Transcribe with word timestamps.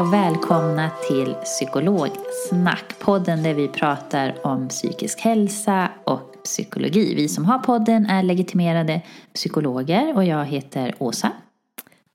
Hej 0.00 0.06
och 0.06 0.12
välkomna 0.12 0.90
till 1.08 1.34
Psykologsnack, 1.34 2.98
podden 2.98 3.42
där 3.42 3.54
vi 3.54 3.68
pratar 3.68 4.46
om 4.46 4.68
psykisk 4.68 5.20
hälsa 5.20 5.90
och 6.04 6.42
psykologi. 6.44 7.14
Vi 7.14 7.28
som 7.28 7.44
har 7.44 7.58
podden 7.58 8.06
är 8.06 8.22
legitimerade 8.22 9.02
psykologer 9.34 10.16
och 10.16 10.24
jag 10.24 10.44
heter 10.44 10.94
Åsa. 10.98 11.32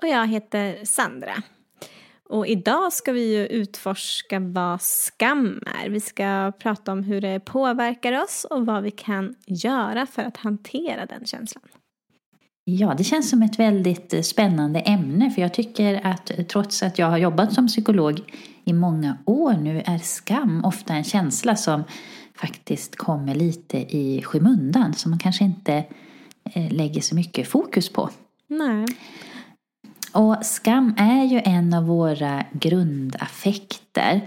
Och 0.02 0.08
jag 0.08 0.28
heter 0.28 0.86
Sandra. 0.86 1.34
Och 2.30 2.48
idag 2.48 2.94
ska 2.94 3.12
vi 3.12 3.36
ju 3.36 3.48
utforska 3.48 4.40
vad 4.40 4.82
skam 4.82 5.64
är. 5.84 5.90
Vi 5.90 6.00
ska 6.00 6.52
prata 6.60 6.92
om 6.92 7.04
hur 7.04 7.22
det 7.22 7.40
påverkar 7.40 8.24
oss 8.24 8.46
och 8.50 8.66
vad 8.66 8.84
vi 8.84 8.92
kan 8.92 9.36
göra 9.48 10.06
för 10.06 10.22
att 10.22 10.38
hantera 10.38 11.06
den 11.06 11.26
känslan. 11.26 11.64
Ja, 12.68 12.94
det 12.98 13.04
känns 13.04 13.30
som 13.30 13.44
ett 13.44 13.60
väldigt 13.60 14.14
eh, 14.14 14.22
spännande 14.22 14.80
ämne 14.80 15.32
för 15.32 15.42
jag 15.42 15.54
tycker 15.54 16.08
att 16.08 16.30
eh, 16.30 16.46
trots 16.46 16.84
att 16.84 17.00
jag 17.00 17.08
har 17.08 17.18
jobbat 17.18 17.54
som 17.54 17.68
psykolog 17.68 18.22
i 18.64 18.74
många 18.74 19.18
år 19.26 19.54
nu 19.54 19.82
är 19.86 19.98
skam 19.98 20.66
ofta 20.66 20.94
en 20.94 21.04
känsla 21.04 21.56
som 21.56 21.84
faktiskt 22.36 22.96
kommer 22.96 23.36
lite 23.36 23.78
i 23.78 24.22
skymundan 24.22 24.94
som 24.94 25.12
man 25.12 25.20
kanske 25.20 25.44
inte 25.44 25.86
eh, 26.44 26.72
lägger 26.74 27.02
så 27.02 27.16
mycket 27.16 27.48
fokus 27.48 27.90
på. 27.90 28.10
Nej. 28.48 28.86
Och 30.14 30.46
skam 30.46 30.96
är 30.98 31.24
ju 31.24 31.42
en 31.46 31.74
av 31.74 31.86
våra 31.86 32.46
grundaffekter 32.52 34.22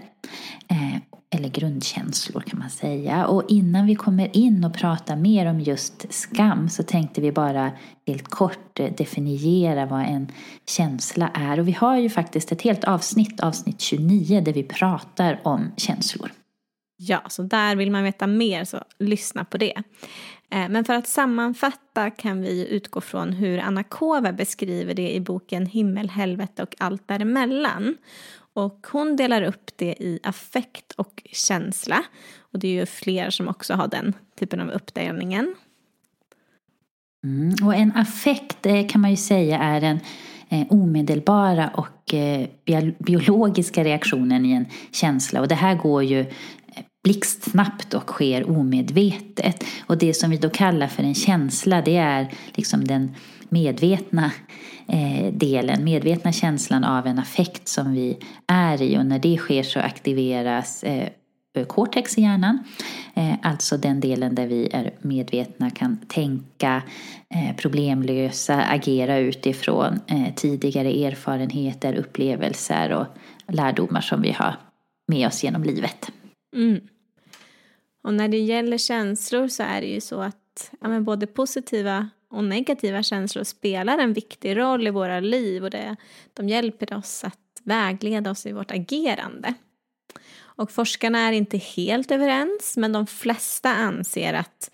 eller 1.31 1.49
grundkänslor 1.49 2.41
kan 2.41 2.59
man 2.59 2.71
säga. 2.71 3.27
Och 3.27 3.44
innan 3.49 3.87
vi 3.87 3.94
kommer 3.94 4.37
in 4.37 4.65
och 4.65 4.75
pratar 4.75 5.16
mer 5.16 5.47
om 5.47 5.61
just 5.61 6.12
skam 6.12 6.69
så 6.69 6.83
tänkte 6.83 7.21
vi 7.21 7.33
bara 7.33 7.72
helt 8.06 8.28
kort 8.28 8.81
eh, 8.81 8.93
definiera 8.97 9.87
vad 9.87 10.00
en 10.00 10.33
känsla 10.67 11.31
är. 11.34 11.61
Och 11.61 11.69
vi 11.69 11.72
har 11.72 11.97
ju 11.97 12.11
faktiskt 12.11 12.53
ett 12.53 12.62
helt 12.62 12.84
avsnitt, 12.84 13.41
avsnitt 13.41 13.81
29, 13.81 14.41
där 14.41 14.53
vi 14.53 14.62
pratar 14.62 15.41
om 15.44 15.72
känslor. 15.77 16.33
Ja, 16.97 17.22
så 17.28 17.43
där 17.43 17.77
vill 17.77 17.91
man 17.91 18.05
veta 18.05 18.27
mer 18.27 18.65
så 18.65 18.84
lyssna 18.99 19.44
på 19.44 19.59
det. 19.59 19.83
Eh, 20.50 20.69
men 20.69 20.84
för 20.84 20.94
att 20.94 21.09
sammanfatta 21.09 22.11
kan 22.11 22.43
vi 22.43 22.69
utgå 22.69 23.00
från 23.00 23.33
hur 23.33 23.59
Anna 23.59 23.83
Kova 23.83 24.33
beskriver 24.33 24.94
det 24.94 25.15
i 25.15 25.21
boken 25.21 25.67
Himmel, 25.67 26.11
helvete 26.11 26.62
och 26.62 26.75
allt 26.78 27.09
däremellan. 27.09 27.97
Och 28.59 28.87
hon 28.93 29.17
delar 29.17 29.43
upp 29.43 29.71
det 29.77 29.95
i 30.01 30.21
affekt 30.23 30.93
och 30.93 31.23
känsla. 31.33 32.05
Och 32.41 32.59
det 32.59 32.69
är 32.69 32.73
ju 32.73 32.87
fler 32.87 33.31
som 33.31 33.49
också 33.49 33.75
har 33.75 33.89
den 33.89 34.13
typen 34.39 34.61
av 34.61 34.71
uppdelningen. 34.71 35.55
Mm, 37.25 37.55
och 37.67 37.75
en 37.75 37.93
affekt 37.97 38.67
eh, 38.67 38.87
kan 38.87 39.01
man 39.01 39.11
ju 39.11 39.17
säga 39.17 39.59
är 39.59 39.81
den 39.81 40.01
eh, 40.49 40.67
omedelbara 40.71 41.69
och 41.69 42.15
eh, 42.15 42.49
biologiska 42.99 43.85
reaktionen 43.85 44.47
i 44.47 44.53
en 44.53 44.67
känsla. 44.93 45.41
Och 45.41 45.49
det 45.49 45.55
här 45.55 45.75
går 45.75 46.05
ju 46.05 46.21
eh, 46.21 46.27
blixtsnabbt 47.05 47.95
och 47.95 48.09
sker 48.11 48.51
omedvetet. 48.51 49.65
Och 49.87 49.99
det 49.99 50.15
som 50.15 50.31
vi 50.31 50.37
då 50.37 50.51
kallar 50.51 50.87
för 50.87 51.03
en 51.03 51.15
känsla 51.15 51.83
det 51.83 51.97
är 51.97 52.35
liksom 52.55 52.85
den 52.85 53.15
medvetna 53.49 54.33
eh, 54.89 55.33
delen, 55.33 55.85
medvetna 55.85 56.33
känslan 56.33 56.85
av 56.85 57.07
en 57.07 57.19
affekt 57.19 57.69
som 57.69 57.93
vi 57.93 58.19
är 58.47 58.83
i 58.83 58.99
och 58.99 59.07
när 59.07 59.19
det 59.19 59.37
sker 59.37 59.63
så 59.63 59.81
aktiveras 59.81 60.85
eh, 60.85 61.09
cortex 61.67 62.19
i 62.19 62.21
hjärnan. 62.21 62.59
Eh, 63.15 63.35
alltså 63.43 63.77
den 63.77 64.01
delen 64.01 64.35
där 64.35 64.47
vi 64.47 64.69
är 64.73 64.95
medvetna, 65.01 65.71
kan 65.71 65.97
tänka, 65.97 66.83
eh, 67.35 67.57
problemlösa, 67.57 68.63
agera 68.63 69.19
utifrån 69.19 70.01
eh, 70.07 70.35
tidigare 70.35 71.05
erfarenheter, 71.05 71.95
upplevelser 71.95 72.93
och 72.93 73.07
lärdomar 73.55 74.01
som 74.01 74.23
vi 74.23 74.33
har 74.33 74.57
med 75.09 75.27
oss 75.27 75.45
genom 75.45 75.65
livet. 75.65 76.11
Mm. 76.57 76.81
Och 78.03 78.15
när 78.15 78.29
det 78.29 78.39
gäller 78.39 78.79
känslor 78.79 79.49
så 79.49 79.63
är 79.63 79.81
det 79.81 79.87
ju 79.87 80.01
så 80.01 80.21
att 80.21 80.71
ja, 80.81 80.89
men 80.89 81.05
både 81.05 81.27
positiva 81.27 82.09
och 82.31 82.44
negativa 82.44 83.03
känslor 83.03 83.44
spelar 83.44 83.99
en 83.99 84.12
viktig 84.12 84.56
roll 84.56 84.87
i 84.87 84.91
våra 84.91 85.21
liv 85.21 85.65
och 85.65 85.71
det, 85.71 85.97
de 86.34 86.49
hjälper 86.49 86.97
oss 86.97 87.25
att 87.25 87.39
vägleda 87.62 88.31
oss 88.31 88.47
i 88.47 88.53
vårt 88.53 88.71
agerande. 88.71 89.55
Och 90.41 90.71
forskarna 90.71 91.19
är 91.19 91.33
inte 91.33 91.56
helt 91.56 92.11
överens 92.11 92.77
men 92.77 92.93
de 92.93 93.06
flesta 93.06 93.69
anser 93.71 94.34
att 94.34 94.71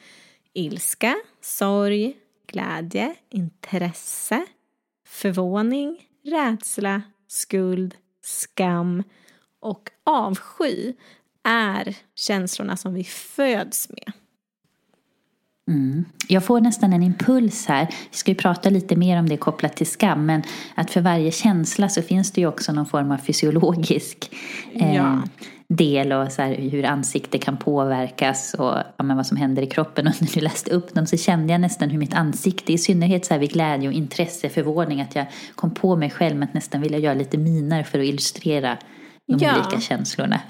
ilska, 0.53 1.17
sorg, 1.41 2.17
glädje, 2.47 3.15
intresse, 3.31 4.47
förvåning, 5.07 6.09
rädsla, 6.25 7.03
skuld, 7.29 7.95
skam 8.23 9.03
och 9.61 9.91
avsky 10.05 10.93
är 11.43 11.97
känslorna 12.15 12.77
som 12.77 12.95
vi 12.95 13.05
föds 13.05 13.89
med. 13.89 14.13
Mm. 15.71 16.05
Jag 16.29 16.45
får 16.45 16.61
nästan 16.61 16.93
en 16.93 17.03
impuls 17.03 17.67
här. 17.67 17.87
Vi 18.11 18.17
ska 18.17 18.31
ju 18.31 18.35
prata 18.35 18.71
lite 18.71 18.97
mer 18.97 19.19
om 19.19 19.29
det 19.29 19.37
kopplat 19.37 19.77
till 19.77 19.87
skam. 19.87 20.27
Men 20.27 20.43
att 20.75 20.91
för 20.91 21.01
varje 21.01 21.33
känsla 21.33 21.89
så 21.89 22.03
finns 22.03 22.33
det 22.33 22.41
ju 22.41 22.47
också 22.47 22.73
någon 22.73 22.87
form 22.87 23.11
av 23.11 23.19
fysiologisk 23.19 24.31
eh, 24.75 24.97
ja. 24.97 25.23
del. 25.69 26.13
Och 26.13 26.33
så 26.33 26.43
här, 26.43 26.55
hur 26.55 26.85
ansikte 26.85 27.39
kan 27.39 27.57
påverkas 27.57 28.55
och 28.55 28.79
ja, 28.97 29.05
vad 29.15 29.27
som 29.27 29.37
händer 29.37 29.63
i 29.63 29.67
kroppen. 29.67 30.07
Och 30.09 30.15
när 30.21 30.35
du 30.35 30.41
läste 30.41 30.71
upp 30.71 30.95
dem 30.95 31.07
så 31.07 31.17
kände 31.17 31.53
jag 31.53 31.61
nästan 31.61 31.91
hur 31.91 31.99
mitt 31.99 32.15
ansikte, 32.15 32.73
i 32.73 32.79
synnerhet 32.79 33.27
så 33.27 33.35
här 33.35 33.41
vid 33.41 33.53
glädje 33.53 33.89
och 33.89 33.95
intresse, 33.95 34.49
förvåning. 34.49 35.01
Att 35.01 35.15
jag 35.15 35.27
kom 35.55 35.75
på 35.75 35.97
mig 35.97 36.11
själv 36.11 36.37
med 36.37 36.49
att 36.49 36.55
nästan 36.55 36.81
vilja 36.81 36.99
göra 36.99 37.15
lite 37.15 37.39
miner 37.39 37.83
för 37.83 37.99
att 37.99 38.05
illustrera 38.05 38.79
de 39.27 39.39
ja. 39.39 39.55
olika 39.55 39.81
känslorna. 39.81 40.41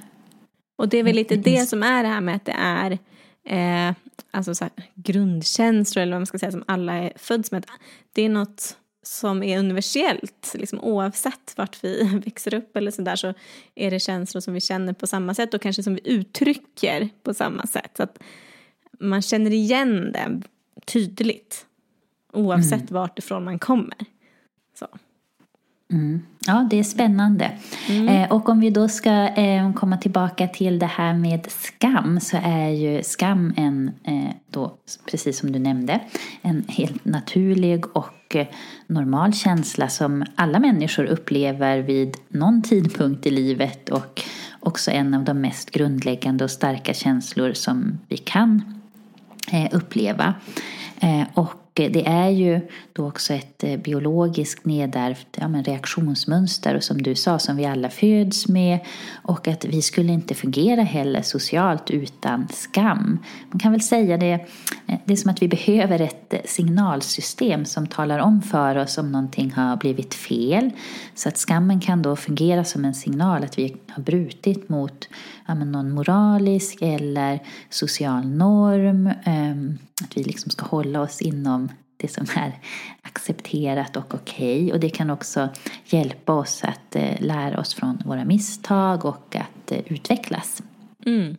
Och 0.79 0.89
det 0.89 0.99
är 0.99 1.03
väl 1.03 1.17
lite 1.17 1.37
det 1.37 1.69
som 1.69 1.83
är 1.83 2.03
det 2.03 2.09
här 2.09 2.21
med 2.21 2.37
att 2.37 2.45
det 2.45 2.57
är 2.59 2.99
eh, 3.47 3.95
alltså 4.31 4.55
så 4.55 4.65
här, 4.65 4.73
grundkänslor 4.95 6.03
eller 6.03 6.13
vad 6.13 6.21
man 6.21 6.27
ska 6.27 6.39
säga 6.39 6.53
som 6.53 6.65
alla 6.67 6.95
är 6.95 7.13
föds 7.17 7.51
med. 7.51 7.67
Det 8.13 8.23
är 8.23 8.29
något 8.29 8.77
som 9.03 9.43
är 9.43 9.59
universellt, 9.59 10.55
liksom, 10.55 10.81
oavsett 10.81 11.55
vart 11.57 11.85
vi 11.85 12.21
växer 12.25 12.55
upp 12.55 12.77
eller 12.77 12.91
sådär 12.91 13.17
så 13.17 13.35
är 13.75 13.91
det 13.91 14.01
känslor 14.01 14.41
som 14.41 14.55
vi 14.55 14.61
känner 14.61 14.93
på 14.93 15.07
samma 15.07 15.35
sätt 15.35 15.55
och 15.55 15.63
kanske 15.63 15.83
som 15.83 15.95
vi 15.95 16.01
uttrycker 16.05 17.09
på 17.23 17.35
samma 17.35 17.67
sätt. 17.67 17.91
Så 17.97 18.03
att 18.03 18.23
man 19.01 19.23
känner 19.23 19.51
igen 19.51 20.13
det 20.13 20.43
tydligt 20.87 21.67
oavsett 22.33 22.91
mm. 22.91 22.95
vart 22.95 23.19
ifrån 23.19 23.45
man 23.45 23.59
kommer. 23.59 23.99
Så. 24.79 24.87
Mm. 25.95 26.23
Ja, 26.47 26.67
det 26.71 26.79
är 26.79 26.83
spännande. 26.83 27.51
Mm. 27.89 28.09
Eh, 28.09 28.33
och 28.33 28.49
om 28.49 28.61
vi 28.61 28.71
då 28.71 28.89
ska 28.89 29.11
eh, 29.29 29.73
komma 29.73 29.97
tillbaka 29.97 30.49
till 30.49 30.79
det 30.79 30.87
här 30.87 31.15
med 31.15 31.47
skam 31.51 32.21
så 32.21 32.37
är 32.43 32.69
ju 32.69 33.03
skam 33.03 33.55
en, 33.57 33.91
eh, 34.05 34.35
då, 34.51 34.75
precis 35.11 35.39
som 35.39 35.53
du 35.53 35.59
nämnde, 35.59 36.01
en 36.43 36.65
helt 36.69 37.05
naturlig 37.05 37.97
och 37.97 38.37
eh, 38.37 38.47
normal 38.87 39.35
känsla 39.35 39.89
som 39.89 40.25
alla 40.35 40.59
människor 40.59 41.05
upplever 41.05 41.79
vid 41.79 42.17
någon 42.29 42.63
tidpunkt 42.63 43.27
i 43.27 43.31
livet 43.31 43.89
och 43.89 44.23
också 44.61 44.91
en 44.91 45.15
av 45.15 45.25
de 45.25 45.41
mest 45.41 45.71
grundläggande 45.71 46.45
och 46.45 46.51
starka 46.51 46.95
känslor 46.95 47.53
som 47.53 47.99
vi 48.09 48.17
kan 48.17 48.81
eh, 49.53 49.69
uppleva. 49.73 50.35
Eh, 51.01 51.23
och 51.35 51.64
Eh, 51.75 51.93
det 51.93 52.07
är 52.07 52.29
ju 52.29 52.61
då 52.93 53.09
också 53.09 53.35
ett 53.35 53.65
eh, 53.65 53.77
biologiskt 53.77 54.65
nedärvt 54.65 55.27
ja, 55.41 55.49
men 55.49 55.65
reaktionsmönster 55.65 56.75
och 56.75 56.85
som 56.85 57.03
du 57.03 57.15
sa 57.15 57.39
som 57.39 57.57
vi 57.57 57.65
alla 57.65 57.91
föds 57.91 58.49
med 58.49 58.79
och 59.13 59.49
att 59.49 59.65
vi 59.65 59.83
skulle 59.83 60.13
inte 60.13 60.35
fungera 60.35 60.83
heller 60.83 61.23
socialt 61.23 61.91
utan 61.91 62.49
skam. 62.53 63.19
Man 63.51 63.59
kan 63.59 63.73
väl 63.73 63.81
säga 63.81 64.17
det, 64.17 64.33
eh, 64.87 64.99
det 65.05 65.13
är 65.13 65.17
som 65.17 65.31
att 65.31 65.43
vi 65.43 65.49
behöver 65.49 66.01
ett 66.01 66.35
signalsystem 66.45 67.65
som 67.65 67.87
talar 67.87 68.19
om 68.19 68.43
för 68.43 68.77
oss 68.77 68.99
om 68.99 69.13
någonting 69.13 69.53
har 69.53 69.77
blivit 69.77 70.15
fel. 70.15 70.71
Så 71.15 71.29
att 71.29 71.39
skammen 71.39 71.81
kan 71.81 72.03
då 72.03 72.17
fungera 72.17 72.65
som 72.65 72.85
en 72.85 72.95
signal 72.95 73.45
att 73.45 73.59
vi 73.59 73.77
har 73.89 74.03
brutit 74.03 74.69
mot 74.69 75.09
ja, 75.47 75.55
men 75.55 75.73
någon 75.73 75.91
moralisk 75.91 76.79
eller 76.81 77.41
social 77.71 78.27
norm. 78.27 79.11
Ehm, 79.25 79.79
att 80.03 80.17
vi 80.17 80.23
liksom 80.23 80.51
ska 80.51 80.67
hålla 80.67 81.01
oss 81.01 81.23
inom 81.23 81.64
det 82.07 82.13
som 82.13 82.27
är 82.43 82.59
accepterat 83.03 83.97
och 83.97 84.15
okej. 84.15 84.65
Okay. 84.65 84.73
Och 84.73 84.81
det 84.81 84.91
kan 84.91 85.11
också 85.11 85.49
hjälpa 85.85 86.33
oss 86.33 86.65
att 86.65 86.97
eh, 86.97 87.21
lära 87.21 87.61
oss 87.61 87.75
från 87.75 88.03
våra 88.05 88.25
misstag 88.25 89.05
och 89.05 89.37
att 89.37 89.73
eh, 89.73 89.93
utvecklas. 89.93 90.63
Mm. 91.07 91.37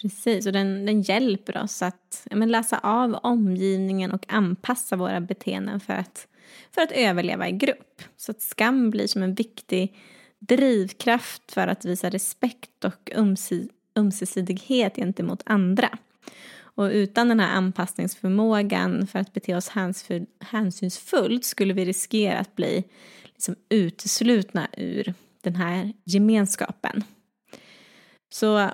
Precis, 0.00 0.46
och 0.46 0.52
den, 0.52 0.86
den 0.86 1.02
hjälper 1.02 1.62
oss 1.62 1.82
att 1.82 2.26
ja, 2.30 2.36
men 2.36 2.50
läsa 2.50 2.78
av 2.78 3.14
omgivningen 3.22 4.12
och 4.12 4.24
anpassa 4.28 4.96
våra 4.96 5.20
beteenden 5.20 5.80
för 5.80 5.92
att, 5.92 6.26
för 6.74 6.82
att 6.82 6.92
överleva 6.92 7.48
i 7.48 7.52
grupp. 7.52 8.02
Så 8.16 8.30
att 8.30 8.42
skam 8.42 8.90
blir 8.90 9.06
som 9.06 9.22
en 9.22 9.34
viktig 9.34 9.94
drivkraft 10.38 11.52
för 11.52 11.66
att 11.66 11.84
visa 11.84 12.10
respekt 12.10 12.84
och 12.84 13.10
ömsesidighet 13.96 14.96
gentemot 14.96 15.42
andra. 15.46 15.98
Och 16.76 16.84
utan 16.84 17.28
den 17.28 17.40
här 17.40 17.56
anpassningsförmågan 17.56 19.06
för 19.06 19.18
att 19.18 19.32
bete 19.32 19.54
oss 19.54 19.70
hänsynsfullt 20.40 21.44
skulle 21.44 21.74
vi 21.74 21.84
riskera 21.84 22.38
att 22.38 22.56
bli 22.56 22.84
liksom 23.24 23.56
uteslutna 23.68 24.68
ur 24.76 25.14
den 25.40 25.56
här 25.56 25.92
gemenskapen. 26.04 27.04
Så 28.34 28.70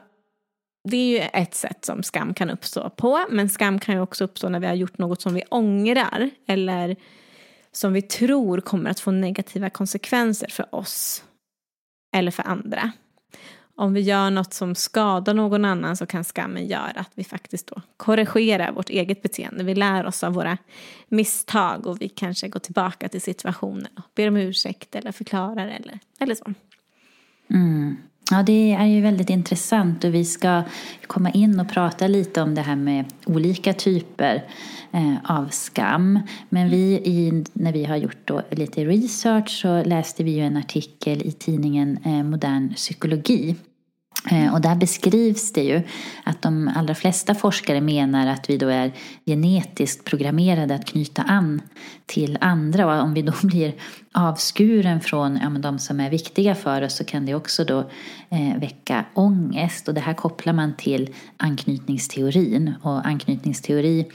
det 0.89 0.97
är 0.97 1.11
ju 1.11 1.19
ett 1.19 1.55
sätt 1.55 1.85
som 1.85 2.03
skam 2.03 2.35
kan 2.35 2.51
uppstå 2.51 2.91
på. 2.91 3.27
Men 3.31 3.49
skam 3.49 3.79
kan 3.79 3.95
ju 3.95 4.01
också 4.01 4.25
uppstå 4.25 4.49
när 4.49 4.61
vi 4.61 4.67
har 4.67 4.75
gjort 4.75 4.99
något 4.99 5.23
som 5.23 5.35
vi 5.35 5.43
ångrar 5.51 6.31
eller 6.47 6.97
som 7.73 7.93
vi 7.93 8.03
tror 8.03 8.61
kommer 8.61 8.91
att 8.91 9.01
få 9.01 9.11
negativa 9.11 9.71
konsekvenser 9.71 10.49
för 10.49 10.75
oss 10.75 11.25
eller 12.17 12.31
för 12.31 12.43
andra 12.43 12.93
om 13.77 13.93
vi 13.95 14.01
gör 14.01 14.31
något 14.31 14.55
som 14.55 14.75
skadar 14.75 15.35
någon 15.35 15.65
annan 15.65 15.97
så 15.97 16.07
kan 16.07 16.25
skammen 16.25 16.67
göra 16.67 17.01
att 17.01 17.11
vi 17.15 17.25
faktiskt 17.25 17.67
då 17.67 17.83
korrigerar 17.97 18.73
vårt 18.73 18.91
eget 18.91 19.23
beteende. 19.23 19.65
Vi 19.65 19.75
lär 19.75 20.07
oss 20.07 20.25
av 20.25 20.33
våra 20.33 20.59
misstag 21.09 21.87
och 21.87 22.03
vi 22.03 22.09
kanske 22.09 22.49
går 22.49 22.61
tillbaka 22.61 23.09
till 23.09 23.21
situationen 23.21 23.93
och 23.97 24.11
ber 24.15 24.29
om 24.29 24.37
ursäkt 24.37 24.95
eller 24.95 25.13
förklarar 25.13 25.69
eller, 25.69 25.99
eller 26.19 26.35
så. 26.35 26.55
Mm. 27.51 27.97
Ja, 28.32 28.43
det 28.43 28.73
är 28.73 28.87
ju 28.87 29.00
väldigt 29.00 29.31
intressant 29.31 30.05
och 30.05 30.14
vi 30.14 30.25
ska 30.25 30.62
komma 31.06 31.31
in 31.31 31.61
och 31.61 31.69
prata 31.69 32.06
lite 32.06 32.43
om 32.43 32.55
det 32.55 32.61
här 32.61 32.76
med 32.76 33.05
olika 33.25 33.73
typer 33.73 34.44
eh, 34.93 35.14
av 35.25 35.49
skam. 35.49 36.20
Men 36.49 36.70
vi, 36.70 36.93
i, 37.05 37.44
när 37.52 37.73
vi 37.73 37.84
har 37.84 37.96
gjort 37.96 38.17
då 38.25 38.43
lite 38.50 38.84
research 38.84 39.49
så 39.62 39.82
läste 39.84 40.25
vi 40.25 40.31
ju 40.31 40.40
en 40.40 40.56
artikel 40.56 41.23
i 41.23 41.32
tidningen 41.32 41.99
eh, 42.05 42.23
Modern 42.23 42.75
psykologi 42.75 43.56
eh, 44.31 44.55
och 44.55 44.61
där 44.61 44.75
beskrivs 44.75 45.52
det 45.52 45.64
ju 45.64 45.82
att 46.25 46.43
de 46.43 46.70
allra 46.76 46.94
flesta 46.94 47.34
forskare 47.34 47.81
menar 47.81 48.26
att 48.26 48.50
vi 48.50 48.56
då 48.56 48.69
är 48.69 48.93
genetiskt 49.26 50.05
programmerade 50.05 50.75
att 50.75 50.87
knyta 50.87 51.23
an 51.23 51.62
till 52.06 52.38
andra. 52.40 52.87
Och 52.87 53.02
om 53.02 53.14
vi 53.14 53.23
då 53.23 53.32
blir 53.43 53.75
avskuren 54.12 55.00
från 55.00 55.38
ja, 55.43 55.49
de 55.49 55.79
som 55.79 56.00
är 56.00 56.11
viktiga 56.11 56.55
för 56.55 56.82
oss 56.82 56.97
så 56.97 57.05
kan 57.05 57.26
det 57.26 57.35
också 57.35 57.64
då 57.64 57.79
eh, 58.31 58.59
väcka 58.61 59.05
ångest. 59.14 59.88
Och 59.88 59.94
det 59.94 60.00
här 60.00 60.14
kopplar 60.14 60.53
man 60.53 60.76
till 60.76 61.14
anknytningsteorin. 61.37 62.75
Och 62.82 63.06
anknytningsteori 63.06 64.06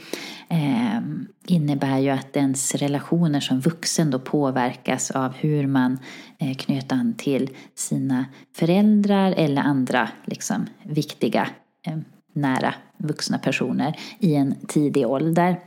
eh, 0.48 1.00
innebär 1.46 1.98
ju 1.98 2.10
att 2.10 2.36
ens 2.36 2.74
relationer 2.74 3.40
som 3.40 3.60
vuxen 3.60 4.10
då 4.10 4.18
påverkas 4.18 5.10
av 5.10 5.34
hur 5.34 5.66
man 5.66 5.98
eh, 6.38 6.56
knöt 6.56 6.92
an 6.92 7.14
till 7.18 7.50
sina 7.74 8.24
föräldrar 8.56 9.34
eller 9.36 9.62
andra 9.62 10.08
liksom, 10.24 10.66
viktiga 10.82 11.48
eh, 11.86 11.98
nära 12.32 12.74
vuxna 12.96 13.38
personer 13.38 13.96
i 14.18 14.34
en 14.34 14.54
tidig 14.68 15.06
ålder. 15.06 15.60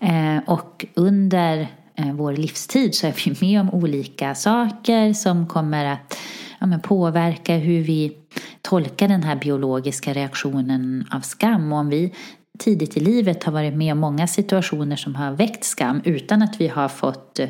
Eh, 0.00 0.38
och 0.46 0.86
under 0.94 1.68
Eh, 1.94 2.12
vår 2.12 2.32
livstid 2.32 2.94
så 2.94 3.06
är 3.06 3.14
vi 3.24 3.46
med 3.46 3.60
om 3.60 3.70
olika 3.70 4.34
saker 4.34 5.12
som 5.12 5.46
kommer 5.46 5.84
att 5.84 6.18
ja, 6.58 6.78
påverka 6.82 7.56
hur 7.56 7.82
vi 7.82 8.16
tolkar 8.62 9.08
den 9.08 9.22
här 9.22 9.36
biologiska 9.36 10.12
reaktionen 10.12 11.06
av 11.10 11.20
skam. 11.20 11.72
Och 11.72 11.78
om 11.78 11.88
vi 11.88 12.14
tidigt 12.58 12.96
i 12.96 13.00
livet 13.00 13.44
har 13.44 13.52
varit 13.52 13.74
med 13.74 13.92
om 13.92 13.98
många 13.98 14.26
situationer 14.26 14.96
som 14.96 15.14
har 15.14 15.32
väckt 15.32 15.64
skam 15.64 16.00
utan 16.04 16.42
att 16.42 16.60
vi 16.60 16.68
har 16.68 16.88
fått 16.88 17.40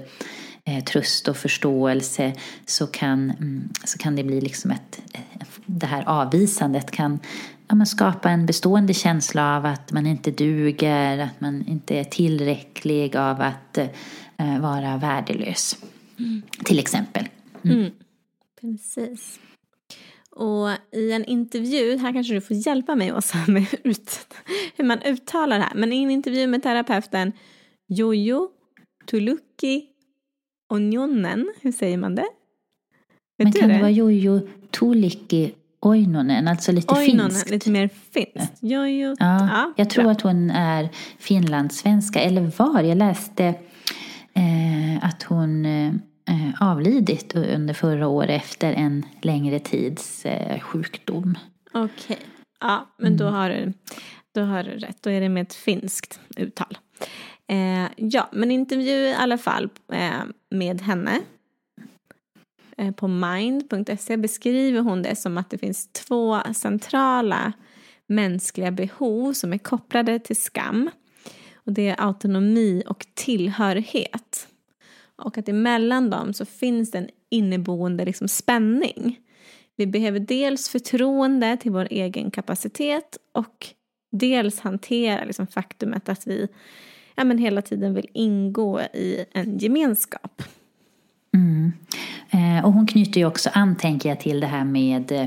eh, 0.64 0.84
tröst 0.84 1.28
och 1.28 1.37
förståelse 1.37 2.32
så 2.66 2.87
kan, 2.87 3.30
mm, 3.30 3.68
så 3.84 3.99
kan 3.99 4.16
det 4.16 4.25
bli 4.25 4.40
liksom 4.40 4.70
ett, 4.70 5.00
det 5.66 5.87
här 5.87 6.04
avvisandet 6.06 6.90
kan 6.90 7.18
ja, 7.68 7.84
skapa 7.84 8.30
en 8.30 8.46
bestående 8.46 8.94
känsla 8.94 9.56
av 9.56 9.66
att 9.66 9.92
man 9.92 10.06
inte 10.06 10.30
duger, 10.30 11.18
att 11.18 11.40
man 11.40 11.64
inte 11.66 11.99
är 11.99 12.04
tillräcklig, 12.04 13.16
av 13.16 13.40
att 13.40 13.78
eh, 13.78 13.87
vara 14.61 14.96
värdelös. 14.96 15.84
Mm. 16.18 16.42
Till 16.64 16.78
exempel. 16.78 17.28
Mm. 17.64 17.78
mm. 17.78 17.90
Precis. 18.61 19.40
Och 20.30 20.68
i 20.92 21.12
en 21.12 21.25
intervju, 21.25 21.99
här 21.99 22.12
kanske 22.12 22.34
du 22.34 22.40
får 22.40 22.56
hjälpa 22.56 22.94
mig 22.94 23.12
Åsa 23.12 23.38
med 23.49 23.66
ut, 23.84 24.37
hur 24.76 24.84
man 24.84 25.02
uttalar 25.02 25.58
det 25.58 25.64
här, 25.64 25.75
men 25.75 25.92
i 25.92 26.02
en 26.02 26.11
intervju 26.11 26.46
med 26.46 26.62
terapeuten 26.62 27.32
Jojo 27.88 28.49
Tuluki 29.06 29.87
Onjonen, 30.72 31.52
hur 31.61 31.72
säger 31.72 31.99
man 31.99 32.14
det? 32.14 32.28
Vet 33.38 33.44
men 33.44 33.52
kan 33.52 33.68
det? 33.68 33.75
det 33.75 33.80
vara 33.80 33.90
Jojo 33.90 34.40
Tuliki 34.70 35.52
Oinonen, 35.80 36.49
alltså 36.49 36.72
lite 36.72 36.94
Oinonen, 36.94 37.30
finskt? 37.30 37.50
lite 37.50 37.70
mer 37.70 37.90
finskt. 38.12 38.52
Jojo, 38.61 39.16
ja, 39.18 39.49
ja, 39.49 39.72
jag 39.76 39.90
tror 39.90 40.04
bra. 40.04 40.12
att 40.12 40.20
hon 40.20 40.50
är 40.50 40.88
finlandssvenska, 41.18 42.20
eller 42.20 42.50
var, 42.56 42.82
jag 42.82 42.99
läste 42.99 43.54
eh, 44.34 45.04
att 45.04 45.22
hon 45.22 45.66
eh, 45.66 45.88
eh, 46.28 46.62
avlidit 46.62 47.36
under 47.36 47.74
förra 47.74 48.08
året 48.08 48.42
efter 48.42 48.72
en 48.72 49.06
längre 49.22 49.58
tids 49.58 50.26
eh, 50.26 50.60
sjukdom. 50.60 51.38
Okej, 51.72 51.90
okay. 51.94 52.26
ja 52.60 52.94
men 52.98 53.16
då, 53.16 53.24
mm. 53.24 53.34
har 53.34 53.50
du, 53.50 53.72
då 54.34 54.40
har 54.42 54.62
du 54.62 54.70
rätt. 54.70 55.02
Då 55.02 55.10
är 55.10 55.20
det 55.20 55.28
med 55.28 55.42
ett 55.42 55.54
finskt 55.54 56.20
uttal. 56.36 56.78
Eh, 57.46 57.86
ja, 57.96 58.28
men 58.32 58.50
intervju 58.50 58.92
i 58.92 59.14
alla 59.14 59.38
fall 59.38 59.68
eh, 59.92 60.22
med 60.50 60.80
henne. 60.80 61.20
Eh, 62.76 62.90
på 62.90 63.08
mind.se 63.08 64.16
beskriver 64.16 64.80
hon 64.80 65.02
det 65.02 65.16
som 65.16 65.38
att 65.38 65.50
det 65.50 65.58
finns 65.58 65.92
två 65.92 66.40
centrala 66.54 67.52
mänskliga 68.06 68.70
behov 68.70 69.32
som 69.32 69.52
är 69.52 69.58
kopplade 69.58 70.18
till 70.18 70.42
skam. 70.42 70.90
Och 71.66 71.73
det 71.73 71.88
är 71.88 72.07
autonomi 72.07 72.83
och 72.87 73.07
tillhörighet. 73.14 74.49
Och 75.16 75.38
att 75.38 75.49
emellan 75.49 76.11
dem 76.11 76.35
så 76.35 76.45
finns 76.45 76.90
det 76.90 76.99
en 76.99 77.09
inneboende 77.31 78.04
liksom 78.04 78.28
spänning. 78.28 79.21
Vi 79.76 79.87
behöver 79.87 80.21
dels 80.21 80.69
förtroende 80.69 81.57
till 81.57 81.73
vår 81.73 81.88
egen 81.90 82.31
kapacitet 82.31 83.19
och 83.33 83.66
dels 84.12 84.61
hantera 84.61 85.25
liksom 85.25 85.47
faktumet 85.47 86.09
att 86.09 86.26
vi 86.26 86.49
ja, 87.14 87.25
men 87.25 87.38
hela 87.38 87.62
tiden 87.62 87.95
vill 87.95 88.07
ingå 88.12 88.81
i 88.81 89.25
en 89.33 89.59
gemenskap. 89.59 90.42
Mm. 91.35 91.73
Eh, 92.31 92.64
och 92.64 92.73
hon 92.73 92.87
knyter 92.87 93.21
ju 93.21 93.26
också 93.26 93.50
an, 93.52 93.76
tänker 93.76 94.09
jag, 94.09 94.21
till 94.21 94.40
det 94.40 94.47
här 94.47 94.64
med 94.64 95.12
eh, 95.12 95.26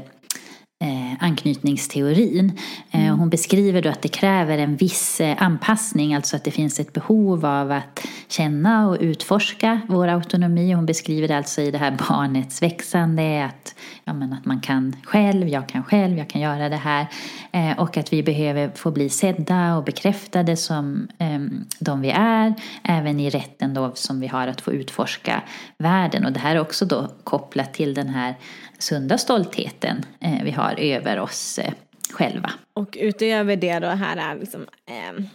anknytningsteorin. 1.20 2.60
Eh, 2.92 3.06
mm. 3.06 3.20
Hon 3.20 3.30
beskriver 3.30 3.82
då 3.82 3.90
att 3.90 4.02
det 4.02 4.08
kräver 4.08 4.58
en 4.58 4.76
viss 4.76 5.22
eh, 5.22 5.44
anpassning, 5.44 6.14
alltså 6.14 6.36
att 6.36 6.44
det 6.44 6.52
finns 6.52 6.80
ett 6.80 6.94
behov 6.94 7.46
av 7.46 7.72
att 7.72 8.06
känna 8.28 8.90
och 8.90 8.98
utforska 9.00 9.82
vår 9.88 10.08
autonomi. 10.08 10.74
Hon 10.74 10.86
beskriver 10.86 11.28
det 11.28 11.38
alltså 11.38 11.62
i 11.62 11.72
det 11.72 11.78
här 11.78 11.92
barnets 12.10 12.62
växande, 12.62 13.46
att, 13.46 13.76
ja, 14.04 14.14
men 14.14 14.34
att 14.34 14.46
man 14.46 14.60
kan 14.60 14.96
själv, 15.04 15.48
jag 15.48 15.70
kan 15.70 15.84
själv, 15.84 16.18
jag 16.18 16.28
kan 16.28 16.42
göra 16.42 16.70
det 16.70 16.76
här. 16.76 17.08
Eh, 17.52 17.80
och 17.80 17.98
att 17.98 18.14
vi 18.14 18.24
behöver 18.24 18.72
få 18.76 18.92
bli 18.92 19.10
sedda 19.10 19.78
och 19.78 19.84
bekräftade 19.84 20.58
som 20.58 21.08
eh, 21.18 21.40
de 21.80 22.02
vi 22.02 22.10
är, 22.10 22.54
även 22.84 23.20
i 23.20 23.30
rätten 23.30 23.74
då 23.74 23.92
som 23.96 24.20
vi 24.20 24.28
har 24.28 24.48
att 24.48 24.62
få 24.62 24.74
utforska 24.74 25.44
världen. 25.78 26.26
Och 26.26 26.32
det 26.32 26.40
här 26.40 26.56
är 26.56 26.60
också 26.60 26.86
då 26.86 27.12
kopplat 27.24 27.74
till 27.74 27.94
den 27.94 28.08
här 28.08 28.36
sunda 28.80 29.18
stoltheten 29.18 30.06
vi 30.44 30.52
har 30.52 30.80
över 31.06 31.20
oss 31.20 31.60
eh, 31.60 31.74
själva. 32.12 32.52
Och 32.74 32.98
utöver 33.00 33.56
det 33.56 33.80
då 33.80 33.88
här 33.88 34.18
är 34.18 34.40
liksom 34.40 34.62
eh, 34.86 35.26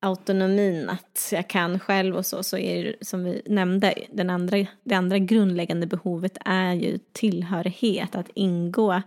autonomin, 0.00 0.88
att 0.88 1.28
jag 1.32 1.48
kan 1.48 1.80
själv 1.80 2.16
och 2.16 2.26
så, 2.26 2.42
så 2.42 2.58
är 2.58 2.84
det 2.84 3.06
som 3.06 3.24
vi 3.24 3.42
nämnde, 3.46 3.94
den 4.12 4.30
andra, 4.30 4.66
det 4.84 4.94
andra 4.94 5.18
grundläggande 5.18 5.86
behovet 5.86 6.38
är 6.44 6.72
ju 6.72 6.98
tillhörighet, 7.12 8.14
att 8.14 8.30
ingå 8.34 9.02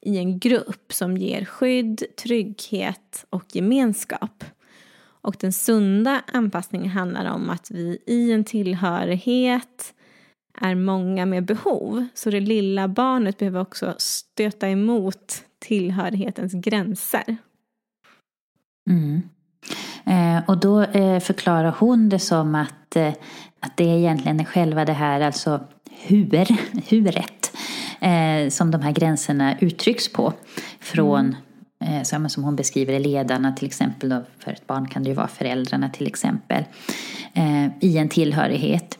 i 0.00 0.18
en 0.18 0.38
grupp 0.38 0.92
som 0.92 1.16
ger 1.16 1.44
skydd, 1.44 2.02
trygghet 2.16 3.26
och 3.30 3.44
gemenskap. 3.52 4.44
Och 5.04 5.36
den 5.40 5.52
sunda 5.52 6.22
anpassningen 6.32 6.90
handlar 6.90 7.34
om 7.34 7.50
att 7.50 7.70
vi 7.70 7.98
i 8.06 8.32
en 8.32 8.44
tillhörighet 8.44 9.94
är 10.60 10.74
många 10.74 11.26
med 11.26 11.44
behov. 11.44 12.06
Så 12.14 12.30
det 12.30 12.40
lilla 12.40 12.88
barnet 12.88 13.38
behöver 13.38 13.60
också 13.60 13.94
stöta 13.98 14.68
emot 14.68 15.44
tillhörighetens 15.58 16.52
gränser. 16.52 17.36
Mm. 18.90 19.22
Eh, 20.04 20.48
och 20.48 20.58
då 20.58 20.82
eh, 20.82 21.20
förklarar 21.20 21.74
hon 21.78 22.08
det 22.08 22.18
som 22.18 22.54
att, 22.54 22.96
eh, 22.96 23.12
att 23.60 23.76
det 23.76 23.84
egentligen 23.84 24.40
är 24.40 24.44
själva 24.44 24.84
det 24.84 24.92
här, 24.92 25.20
alltså 25.20 25.60
hur, 25.90 26.46
huret, 26.90 27.56
eh, 28.00 28.48
som 28.50 28.70
de 28.70 28.82
här 28.82 28.92
gränserna 28.92 29.58
uttrycks 29.58 30.12
på. 30.12 30.32
Från, 30.80 31.36
mm. 31.84 32.04
som, 32.04 32.28
som 32.28 32.44
hon 32.44 32.56
beskriver 32.56 33.00
ledarna 33.00 33.52
till 33.52 33.66
exempel, 33.66 34.08
då, 34.08 34.22
för 34.38 34.52
ett 34.52 34.66
barn 34.66 34.88
kan 34.88 35.02
det 35.02 35.08
ju 35.08 35.14
vara 35.14 35.28
föräldrarna 35.28 35.88
till 35.88 36.06
exempel, 36.06 36.64
eh, 37.32 37.66
i 37.80 37.98
en 37.98 38.08
tillhörighet. 38.08 38.98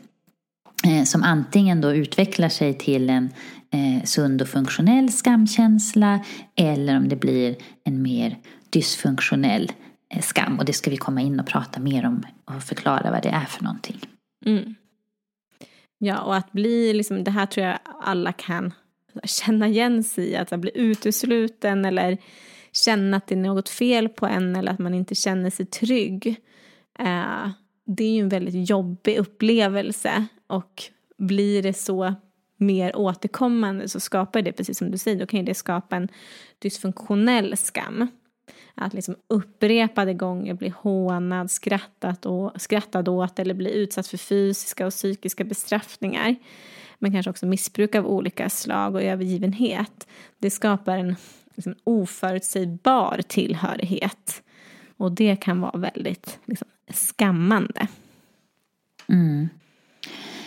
Eh, 0.87 1.05
som 1.05 1.23
antingen 1.23 1.81
då 1.81 1.95
utvecklar 1.95 2.49
sig 2.49 2.79
till 2.79 3.11
en 3.11 3.31
eh, 3.71 4.05
sund 4.05 4.43
och 4.43 4.49
funktionell 4.49 5.09
skamkänsla 5.13 6.25
eller 6.57 6.97
om 6.97 7.09
det 7.09 7.17
blir 7.17 7.57
en 7.85 8.03
mer 8.03 8.39
dysfunktionell 8.71 9.73
eh, 10.15 10.21
skam. 10.21 10.59
Och 10.59 10.65
det 10.65 10.73
ska 10.73 10.91
vi 10.91 10.97
komma 10.97 11.21
in 11.21 11.41
och 11.41 11.47
prata 11.47 11.81
mer 11.81 12.07
om 12.07 12.23
och 12.45 12.63
förklara 12.63 13.11
vad 13.11 13.23
det 13.23 13.29
är 13.29 13.45
för 13.45 13.65
någonting. 13.65 14.01
Mm. 14.47 14.75
Ja, 15.99 16.21
och 16.23 16.37
att 16.37 16.53
bli, 16.53 16.93
liksom, 16.93 17.25
det 17.25 17.31
här 17.31 17.47
tror 17.47 17.67
jag 17.67 17.79
alla 18.03 18.33
kan 18.33 18.73
känna 19.25 19.69
igen 19.69 20.05
sig 20.05 20.29
i, 20.29 20.37
att 20.37 20.61
bli 20.61 20.71
utesluten 20.75 21.85
eller 21.85 22.19
känna 22.73 23.17
att 23.17 23.27
det 23.27 23.35
är 23.35 23.39
något 23.39 23.69
fel 23.69 24.09
på 24.09 24.27
en 24.27 24.57
eller 24.57 24.73
att 24.73 24.79
man 24.79 24.95
inte 24.95 25.15
känner 25.15 25.51
sig 25.51 25.67
trygg. 25.67 26.27
Eh, 26.99 27.49
det 27.87 28.05
är 28.05 28.11
ju 28.11 28.21
en 28.21 28.29
väldigt 28.29 28.71
jobbig 28.71 29.17
upplevelse 29.17 30.27
och 30.53 30.83
blir 31.17 31.63
det 31.63 31.73
så 31.73 32.15
mer 32.57 32.97
återkommande 32.97 33.89
så 33.89 34.01
skapar 34.01 34.43
det, 34.43 34.53
precis 34.53 34.79
som 34.79 34.91
du 34.91 34.99
säger, 34.99 35.21
då 35.21 35.27
kan 35.27 35.41
ju 35.41 35.47
det 35.47 35.55
skapa 35.55 35.97
en 35.97 36.09
dysfunktionell 36.59 37.57
skam. 37.57 38.09
Att 38.75 38.95
liksom 38.95 39.17
upprepade 39.29 40.15
gånger 40.15 40.55
bli 40.55 40.73
hånad, 40.79 41.51
skrattat, 41.51 42.27
och, 42.27 42.61
skrattad 42.61 43.09
åt 43.09 43.39
eller 43.39 43.55
bli 43.55 43.73
utsatt 43.73 44.07
för 44.07 44.19
fysiska 44.19 44.87
och 44.87 44.93
psykiska 44.93 45.45
bestraffningar. 45.45 46.37
Men 46.99 47.13
kanske 47.13 47.31
också 47.31 47.47
missbruk 47.47 47.95
av 47.95 48.07
olika 48.07 48.51
slag 48.51 48.95
och 48.95 49.03
övergivenhet. 49.03 50.07
Det 50.39 50.51
skapar 50.51 50.99
en 50.99 51.17
liksom, 51.55 51.75
oförutsägbar 51.85 53.21
tillhörighet. 53.29 54.43
Och 54.97 55.13
det 55.13 55.37
kan 55.37 55.61
vara 55.61 55.79
väldigt 55.79 56.39
liksom, 56.45 56.69
skammande. 56.93 57.89
Mm. 59.09 59.49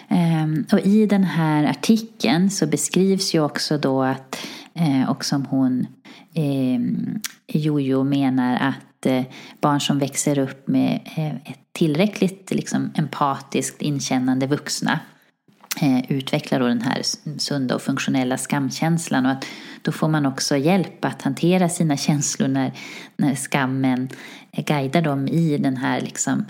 Ehm, 0.09 0.65
och 0.71 0.79
i 0.79 1.05
den 1.05 1.23
här 1.23 1.63
artikeln 1.63 2.49
så 2.49 2.67
beskrivs 2.67 3.35
ju 3.35 3.39
också 3.39 3.77
då 3.77 4.03
att, 4.03 4.37
eh, 4.73 5.09
och 5.09 5.25
som 5.25 5.45
hon, 5.45 5.87
ehm, 6.33 7.21
Jojo 7.47 8.03
menar 8.03 8.55
att 8.55 9.05
eh, 9.05 9.23
barn 9.61 9.81
som 9.81 9.99
växer 9.99 10.39
upp 10.39 10.67
med 10.67 10.99
eh, 11.15 11.35
ett 11.35 11.59
tillräckligt 11.71 12.51
liksom, 12.51 12.91
empatiskt 12.95 13.81
inkännande 13.81 14.47
vuxna 14.47 14.99
utvecklar 16.07 16.59
då 16.59 16.67
den 16.67 16.81
här 16.81 17.01
sunda 17.37 17.75
och 17.75 17.81
funktionella 17.81 18.37
skamkänslan 18.37 19.25
och 19.25 19.31
att 19.31 19.45
då 19.81 19.91
får 19.91 20.07
man 20.07 20.25
också 20.25 20.57
hjälp 20.57 21.05
att 21.05 21.21
hantera 21.21 21.69
sina 21.69 21.97
känslor 21.97 22.47
när, 22.47 22.71
när 23.17 23.35
skammen 23.35 24.09
guidar 24.51 25.01
dem 25.01 25.27
i 25.27 25.57
den 25.57 25.77
här 25.77 26.01
liksom, 26.01 26.45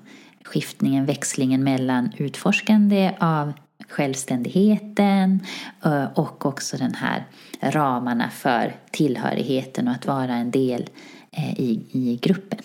skiftningen, 0.46 1.06
växlingen 1.06 1.64
mellan 1.64 2.12
utforskande 2.18 3.14
av 3.20 3.54
självständigheten 3.90 5.40
eh, 5.86 6.06
och 6.16 6.46
också 6.46 6.78
den 6.78 6.96
här 6.96 7.25
ramarna 7.62 8.30
för 8.30 8.75
tillhörigheten 8.92 9.88
och 9.88 9.94
att 9.94 10.06
vara 10.06 10.34
en 10.34 10.52
del 10.52 10.90
eh, 11.32 11.60
i, 11.60 11.82
i 11.92 12.20
gruppen. 12.22 12.60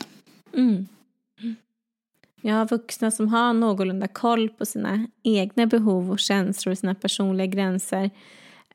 Mm. 0.55 0.87
har 2.43 2.69
vuxna 2.69 3.11
som 3.11 3.29
har 3.29 3.53
någorlunda 3.53 4.09
koll 4.09 4.49
på 4.49 4.67
sina 4.67 5.07
egna 5.23 5.67
behov 5.67 6.11
och 6.11 6.19
känslor 6.19 6.73
och 6.73 6.79
sina 6.79 6.95
personliga 6.95 7.47
gränser. 7.47 8.11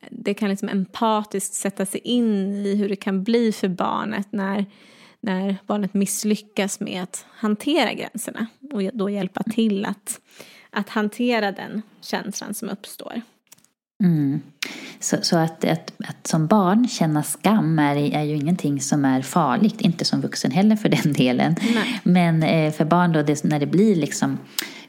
Det 0.10 0.34
kan 0.34 0.50
liksom 0.50 0.70
empatiskt 0.70 1.54
sätta 1.54 1.86
sig 1.86 2.00
in 2.04 2.56
i 2.66 2.76
hur 2.76 2.90
det 2.90 2.96
kan 2.96 3.24
bli 3.24 3.52
för 3.52 3.68
barnet 3.68 4.28
när 4.32 4.66
när 5.26 5.58
barnet 5.68 5.94
misslyckas 5.94 6.80
med 6.80 7.04
att 7.04 7.26
hantera 7.30 7.94
gränserna 7.94 8.48
och 8.74 8.82
då 8.94 9.10
hjälpa 9.10 9.44
till 9.44 9.86
att, 9.86 10.20
att 10.70 10.90
hantera 10.90 11.52
den 11.52 11.82
känslan 12.02 12.54
som 12.54 12.70
uppstår. 12.70 13.22
Mm. 14.04 14.42
Så, 15.00 15.18
så 15.22 15.38
att, 15.38 15.66
att, 15.66 15.92
att, 16.08 16.28
som 16.28 16.48
barn 16.48 16.88
känna 16.88 17.24
skam 17.24 17.80
är, 17.80 17.96
är 17.96 18.24
ju 18.24 18.36
ingenting 18.36 18.82
som 18.82 19.06
är 19.06 19.22
farligt, 19.22 19.82
inte 19.82 20.06
som 20.06 20.22
vuxen 20.22 20.52
heller 20.52 20.76
för 20.76 20.90
den 20.90 21.14
delen. 21.18 21.56
Nej. 21.74 22.02
Men 22.04 22.44
eh, 22.44 22.74
för 22.74 22.86
barn 22.86 23.14
då, 23.14 23.22
det, 23.22 23.44
när 23.44 23.60
det 23.60 23.66
blir 23.66 23.96
liksom 23.96 24.38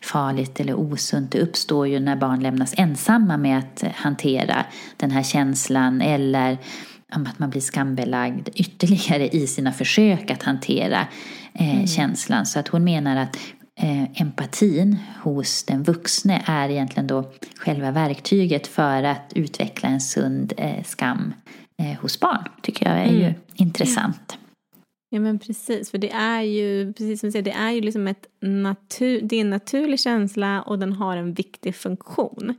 farligt 0.02 0.60
eller 0.60 0.74
osunt, 0.74 1.32
det 1.32 1.40
uppstår 1.40 1.88
ju 1.88 2.00
när 2.00 2.16
barn 2.16 2.42
lämnas 2.42 2.74
ensamma 2.76 3.36
med 3.36 3.58
att 3.58 3.84
hantera 3.94 4.64
den 4.96 5.10
här 5.10 5.22
känslan 5.22 6.00
eller 6.00 6.58
att 7.12 7.38
man 7.38 7.50
blir 7.50 7.60
skambelagd 7.60 8.48
ytterligare 8.54 9.28
i 9.28 9.46
sina 9.46 9.72
försök 9.72 10.30
att 10.30 10.42
hantera 10.42 11.06
eh, 11.54 11.75
mm. 11.75 11.86
känslan. 11.86 12.46
Så 12.46 12.58
att 12.58 12.68
hon 12.68 12.84
menar 12.84 13.16
att 13.16 13.36
eh, 13.80 14.20
empatin 14.20 14.96
hos 15.22 15.64
den 15.64 15.82
vuxne 15.82 16.42
är 16.46 16.68
egentligen 16.68 17.06
då 17.06 17.30
själva 17.56 17.90
verktyget 17.90 18.66
för 18.66 19.02
att 19.02 19.32
utveckla 19.34 19.88
en 19.88 20.00
sund 20.00 20.52
eh, 20.56 20.84
skam 20.84 21.34
eh, 21.82 22.00
hos 22.00 22.20
barn. 22.20 22.44
tycker 22.62 22.88
jag 22.88 22.98
är 22.98 23.08
mm. 23.08 23.20
ju 23.20 23.34
intressant. 23.54 24.38
Ja 25.10 25.20
men 25.20 25.38
precis, 25.38 25.90
för 25.90 25.98
det 25.98 26.10
är 26.10 26.42
ju, 26.42 26.92
precis 26.92 27.20
som 27.20 27.28
du 27.28 27.32
säger, 27.32 27.44
det 27.44 27.50
är 27.50 27.70
ju 27.70 27.80
liksom 27.80 28.08
ett 28.08 28.26
natur, 28.40 29.20
det 29.22 29.36
är 29.36 29.40
en 29.40 29.50
naturlig 29.50 30.00
känsla 30.00 30.62
och 30.62 30.78
den 30.78 30.92
har 30.92 31.16
en 31.16 31.34
viktig 31.34 31.76
funktion. 31.76 32.54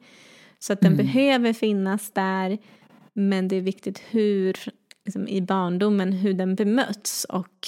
Så 0.60 0.74
att 0.74 0.82
den 0.82 0.94
mm. 0.94 1.06
behöver 1.06 1.54
finnas 1.54 2.12
där 2.12 2.58
men 3.18 3.48
det 3.48 3.56
är 3.56 3.62
viktigt 3.62 4.02
hur, 4.10 4.58
liksom, 5.06 5.28
i 5.28 5.42
barndomen, 5.42 6.14
hur 6.14 6.34
den 6.34 6.56
bemöts. 6.56 7.26
Och 7.30 7.68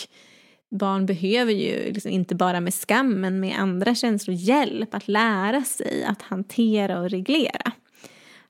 barn 0.72 1.06
behöver 1.06 1.54
ju 1.54 1.94
liksom, 1.94 2.12
inte 2.12 2.36
bara 2.36 2.60
med 2.60 2.74
skam, 2.74 3.22
men 3.22 3.40
med 3.40 3.60
andra 3.60 3.96
känslor 3.96 4.36
hjälp 4.36 4.94
att 4.94 5.08
lära 5.08 5.64
sig 5.64 6.04
att 6.04 6.22
hantera 6.22 7.00
och 7.00 7.10
reglera. 7.10 7.72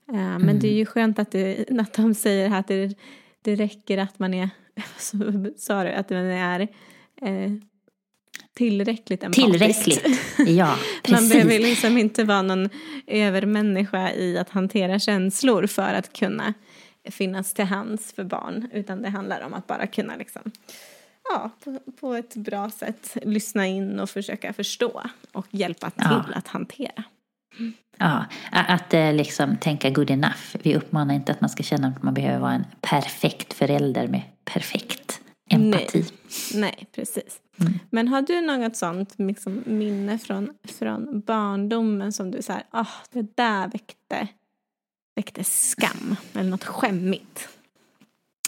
Mm. 0.08 0.42
Men 0.42 0.58
det 0.58 0.68
är 0.68 0.72
ju 0.72 0.86
skönt 0.86 1.18
att, 1.18 1.30
det, 1.30 1.70
att 1.80 1.94
de 1.94 2.14
säger 2.14 2.50
att 2.54 2.68
det, 2.68 2.98
det 3.42 3.54
räcker 3.54 3.98
att 3.98 4.18
man 4.18 4.34
är, 4.34 4.50
sa 5.58 5.84
du, 5.84 5.90
att 5.90 6.10
man 6.10 6.24
är 6.24 6.60
eh, 7.22 7.52
tillräckligt 8.54 9.24
empatisk. 9.24 9.50
Tillräckligt, 9.50 10.20
ja 10.38 10.76
precis. 11.02 11.20
Man 11.20 11.28
behöver 11.28 11.58
liksom 11.58 11.98
inte 11.98 12.24
vara 12.24 12.42
någon 12.42 12.68
övermänniska 13.06 14.12
i 14.12 14.38
att 14.38 14.50
hantera 14.50 14.98
känslor 14.98 15.66
för 15.66 15.94
att 15.94 16.12
kunna 16.12 16.54
finnas 17.10 17.52
till 17.54 17.64
hands 17.64 18.12
för 18.12 18.24
barn 18.24 18.68
utan 18.72 19.02
det 19.02 19.08
handlar 19.08 19.40
om 19.40 19.54
att 19.54 19.66
bara 19.66 19.86
kunna 19.86 20.16
liksom 20.16 20.42
ja, 21.28 21.50
på, 21.64 21.78
på 22.00 22.14
ett 22.14 22.34
bra 22.36 22.70
sätt 22.70 23.16
lyssna 23.22 23.66
in 23.66 24.00
och 24.00 24.10
försöka 24.10 24.52
förstå 24.52 25.02
och 25.32 25.46
hjälpa 25.50 25.90
till 25.90 26.06
Ja. 26.10 26.24
att 26.34 26.48
hantera. 26.48 27.04
Ja, 27.98 28.24
att 28.50 28.94
eh, 28.94 29.12
liksom 29.12 29.56
tänka 29.56 29.90
good 29.90 30.10
enough. 30.10 30.56
Vi 30.62 30.76
uppmanar 30.76 31.14
inte 31.14 31.32
att 31.32 31.40
man 31.40 31.50
ska 31.50 31.62
känna 31.62 31.88
att 31.88 32.02
man 32.02 32.14
behöver 32.14 32.38
vara 32.38 32.52
en 32.52 32.64
perfekt 32.80 33.52
förälder 33.52 34.08
med 34.08 34.22
perfekt 34.44 35.20
empati. 35.50 36.04
Nej, 36.54 36.86
precis. 36.94 37.40
Mm. 37.60 37.72
Men 37.90 38.08
har 38.08 38.22
du 38.22 38.40
något 38.40 38.76
sånt 38.76 39.14
liksom, 39.18 39.62
minne 39.66 40.18
från, 40.18 40.54
från 40.78 41.20
barndomen 41.20 42.12
som 42.12 42.30
du 42.30 42.42
säger, 42.42 42.62
ah, 42.70 42.86
det 43.12 43.36
där 43.36 43.68
väckte, 43.68 44.28
väckte 45.20 45.44
skam 45.44 46.16
eller 46.34 46.50
något 46.50 46.64
skämmigt? 46.64 47.48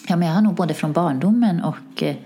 Ja, 0.09 0.17
men 0.17 0.29
jag 0.29 0.35
har 0.35 0.43
nog 0.43 0.55
både 0.55 0.75
från 0.75 0.93
barndomen 0.93 1.63
och 1.65 2.03
eh, 2.03 2.17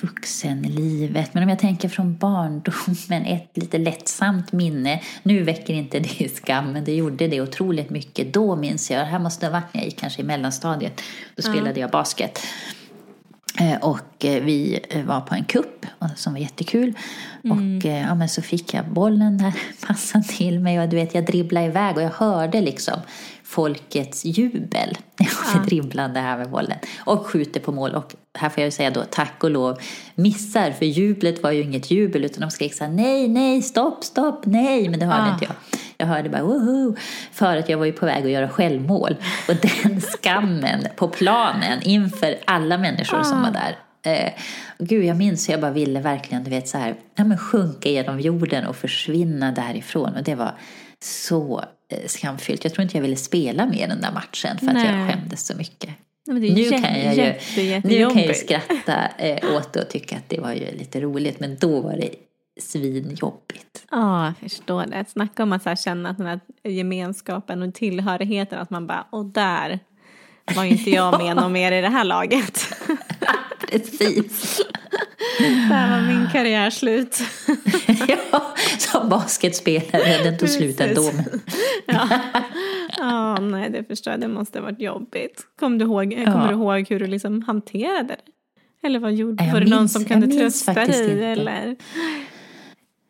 vuxenlivet. 0.00 1.34
Men 1.34 1.42
om 1.42 1.48
jag 1.48 1.58
tänker 1.58 1.88
från 1.88 2.16
barndomen, 2.16 3.24
ett 3.26 3.50
lite 3.54 3.78
lättsamt 3.78 4.52
minne. 4.52 5.00
Nu 5.22 5.42
väcker 5.42 5.74
inte 5.74 5.98
det 5.98 6.36
skam, 6.36 6.72
men 6.72 6.84
det 6.84 6.94
gjorde 6.94 7.28
det 7.28 7.40
otroligt 7.40 7.90
mycket. 7.90 8.32
Då 8.34 8.56
minns 8.56 8.90
jag, 8.90 9.00
det 9.00 9.04
här 9.04 9.18
måste 9.18 9.46
ha 9.46 9.52
varit 9.52 9.74
när 9.74 9.80
jag 9.80 9.84
gick 9.84 9.98
kanske 9.98 10.22
i 10.22 10.24
mellanstadiet. 10.24 11.00
Då 11.36 11.42
spelade 11.42 11.80
jag 11.80 11.90
basket. 11.90 12.38
Eh, 13.60 13.76
Och 13.82 14.24
eh, 14.24 14.42
vi 14.44 14.80
var 15.06 15.20
på 15.20 15.34
en 15.34 15.44
kupp 15.44 15.86
och- 15.98 16.08
som 16.16 16.32
var 16.32 16.40
jättekul. 16.40 16.94
Och 17.50 17.86
eh, 17.86 18.00
ja, 18.02 18.14
men 18.14 18.28
så 18.28 18.42
fick 18.42 18.74
jag 18.74 18.88
bollen 18.88 19.38
där, 19.38 19.52
passade 19.86 20.24
till 20.24 20.60
mig 20.60 20.80
och 20.80 20.88
du 20.88 20.96
vet 20.96 21.14
jag 21.14 21.26
dribblade 21.26 21.66
iväg 21.66 21.96
och 21.96 22.02
jag 22.02 22.10
hörde 22.10 22.60
liksom 22.60 23.00
folkets 23.46 24.24
jubel 24.24 24.98
jag 25.18 25.58
var 25.60 25.66
dribblande 25.66 26.20
här 26.20 26.38
med 26.38 26.50
bollen. 26.50 26.78
Och 27.04 27.26
skjuter 27.26 27.60
på 27.60 27.72
mål 27.72 27.94
och 27.94 28.14
här 28.38 28.48
får 28.48 28.60
jag 28.60 28.66
ju 28.66 28.70
säga 28.70 28.90
då 28.90 29.02
tack 29.10 29.44
och 29.44 29.50
lov 29.50 29.78
missar 30.14 30.70
för 30.70 30.86
jublet 30.86 31.42
var 31.42 31.50
ju 31.50 31.62
inget 31.62 31.90
jubel 31.90 32.24
utan 32.24 32.40
de 32.40 32.50
skrek 32.50 32.74
så 32.74 32.84
här 32.84 32.90
nej, 32.90 33.28
nej, 33.28 33.62
stopp, 33.62 34.04
stopp, 34.04 34.46
nej. 34.46 34.88
Men 34.88 35.00
det 35.00 35.06
hörde 35.06 35.22
Ah. 35.22 35.32
inte 35.32 35.44
jag. 35.44 35.54
Jag 35.98 36.06
hörde 36.06 36.28
bara 36.28 36.42
woho! 36.42 36.96
För 37.32 37.56
att 37.56 37.68
jag 37.68 37.78
var 37.78 37.84
ju 37.84 37.92
på 37.92 38.06
väg 38.06 38.24
att 38.24 38.30
göra 38.30 38.48
självmål. 38.48 39.16
Och 39.48 39.54
den 39.54 40.00
skammen 40.22 40.86
på 40.96 41.08
planen 41.08 41.82
inför 41.82 42.36
alla 42.44 42.78
människor 42.78 43.22
som 43.22 43.42
var 43.42 43.50
där. 43.50 43.76
Eh, 44.02 44.32
gud, 44.78 45.04
jag 45.04 45.16
minns 45.16 45.48
hur 45.48 45.52
jag 45.52 45.60
bara 45.60 45.70
ville 45.70 46.00
verkligen, 46.00 46.44
du 46.44 46.50
vet 46.50 46.68
så 46.68 46.78
här, 46.78 46.94
ja, 47.14 47.24
men 47.24 47.38
sjunka 47.38 47.88
genom 47.88 48.20
jorden 48.20 48.66
och 48.66 48.76
försvinna 48.76 49.52
därifrån. 49.52 50.14
Och 50.16 50.22
det 50.22 50.34
var 50.34 50.54
så 51.06 51.64
eh, 51.88 52.06
skamfyllt. 52.06 52.64
Jag 52.64 52.74
tror 52.74 52.82
inte 52.82 52.96
jag 52.96 53.02
ville 53.02 53.16
spela 53.16 53.66
mer 53.66 53.88
den 53.88 54.00
där 54.00 54.12
matchen 54.12 54.58
för 54.58 54.66
att 54.66 54.84
jag 54.84 54.94
Nej. 54.94 55.10
skämdes 55.12 55.46
så 55.46 55.56
mycket. 55.56 55.90
Nej, 56.26 56.40
Nu 56.40 56.60
jä- 56.62 56.82
kan 56.82 57.00
jag 57.02 57.14
ju, 57.14 57.22
jätte, 57.62 57.88
nu 57.88 58.06
kan 58.06 58.16
jag 58.18 58.26
ju 58.26 58.34
skratta 58.34 59.06
eh, 59.18 59.56
åt 59.56 59.72
det 59.72 59.82
och 59.82 59.88
tycka 59.88 60.16
att 60.16 60.28
det 60.28 60.40
var 60.40 60.52
ju 60.52 60.70
lite 60.78 61.00
roligt. 61.00 61.40
Men 61.40 61.56
då 61.60 61.80
var 61.80 61.92
det 61.96 62.10
svinjobbigt. 62.60 63.84
Ja, 63.90 64.26
jag 64.26 64.36
förstår 64.36 64.86
det. 64.86 65.04
Snacka 65.08 65.42
om 65.42 65.52
att 65.52 65.62
så 65.62 65.76
känna 65.76 66.10
att 66.10 66.16
den 66.18 66.26
här 66.26 66.40
gemenskapen 66.64 67.62
och 67.62 67.74
tillhörigheten, 67.74 68.58
att 68.58 68.70
man 68.70 68.86
bara, 68.86 69.06
och 69.10 69.24
där 69.24 69.78
var 70.54 70.64
inte 70.64 70.90
jag 70.90 71.18
med 71.22 71.36
någon 71.36 71.52
mer 71.52 71.72
i 71.72 71.80
det 71.80 71.88
här 71.88 72.04
laget. 72.04 72.66
Precis. 73.70 74.60
där 75.68 75.90
var 75.90 76.08
min 76.08 76.28
karriär 76.32 76.70
slut. 76.70 77.20
ja, 78.08 78.54
som 78.78 79.08
basketspelare. 79.08 80.22
Den 80.24 80.38
tog 80.38 80.48
slut 80.48 80.80
ändå. 80.80 81.02
Ja. 81.88 82.08
ja, 82.98 83.40
nej 83.40 83.70
det 83.70 83.84
förstår 83.84 84.10
jag. 84.10 84.20
Det 84.20 84.28
måste 84.28 84.58
ha 84.58 84.64
varit 84.64 84.80
jobbigt. 84.80 85.42
Kom 85.58 85.78
du 85.78 85.84
ihåg, 85.84 86.24
kommer 86.24 86.48
du 86.48 86.54
ihåg 86.54 86.86
hur 86.88 87.00
du 87.00 87.06
liksom 87.06 87.42
hanterade 87.42 88.08
det? 88.08 88.86
Eller 88.86 88.98
vad 88.98 89.14
gjorde 89.14 89.44
Jag 89.44 89.52
Var 89.52 89.60
det 89.60 89.70
någon 89.70 89.88
som 89.88 90.04
kunde 90.04 90.26
trösta 90.26 90.74
dig? 90.74 91.24
Eller? 91.24 91.76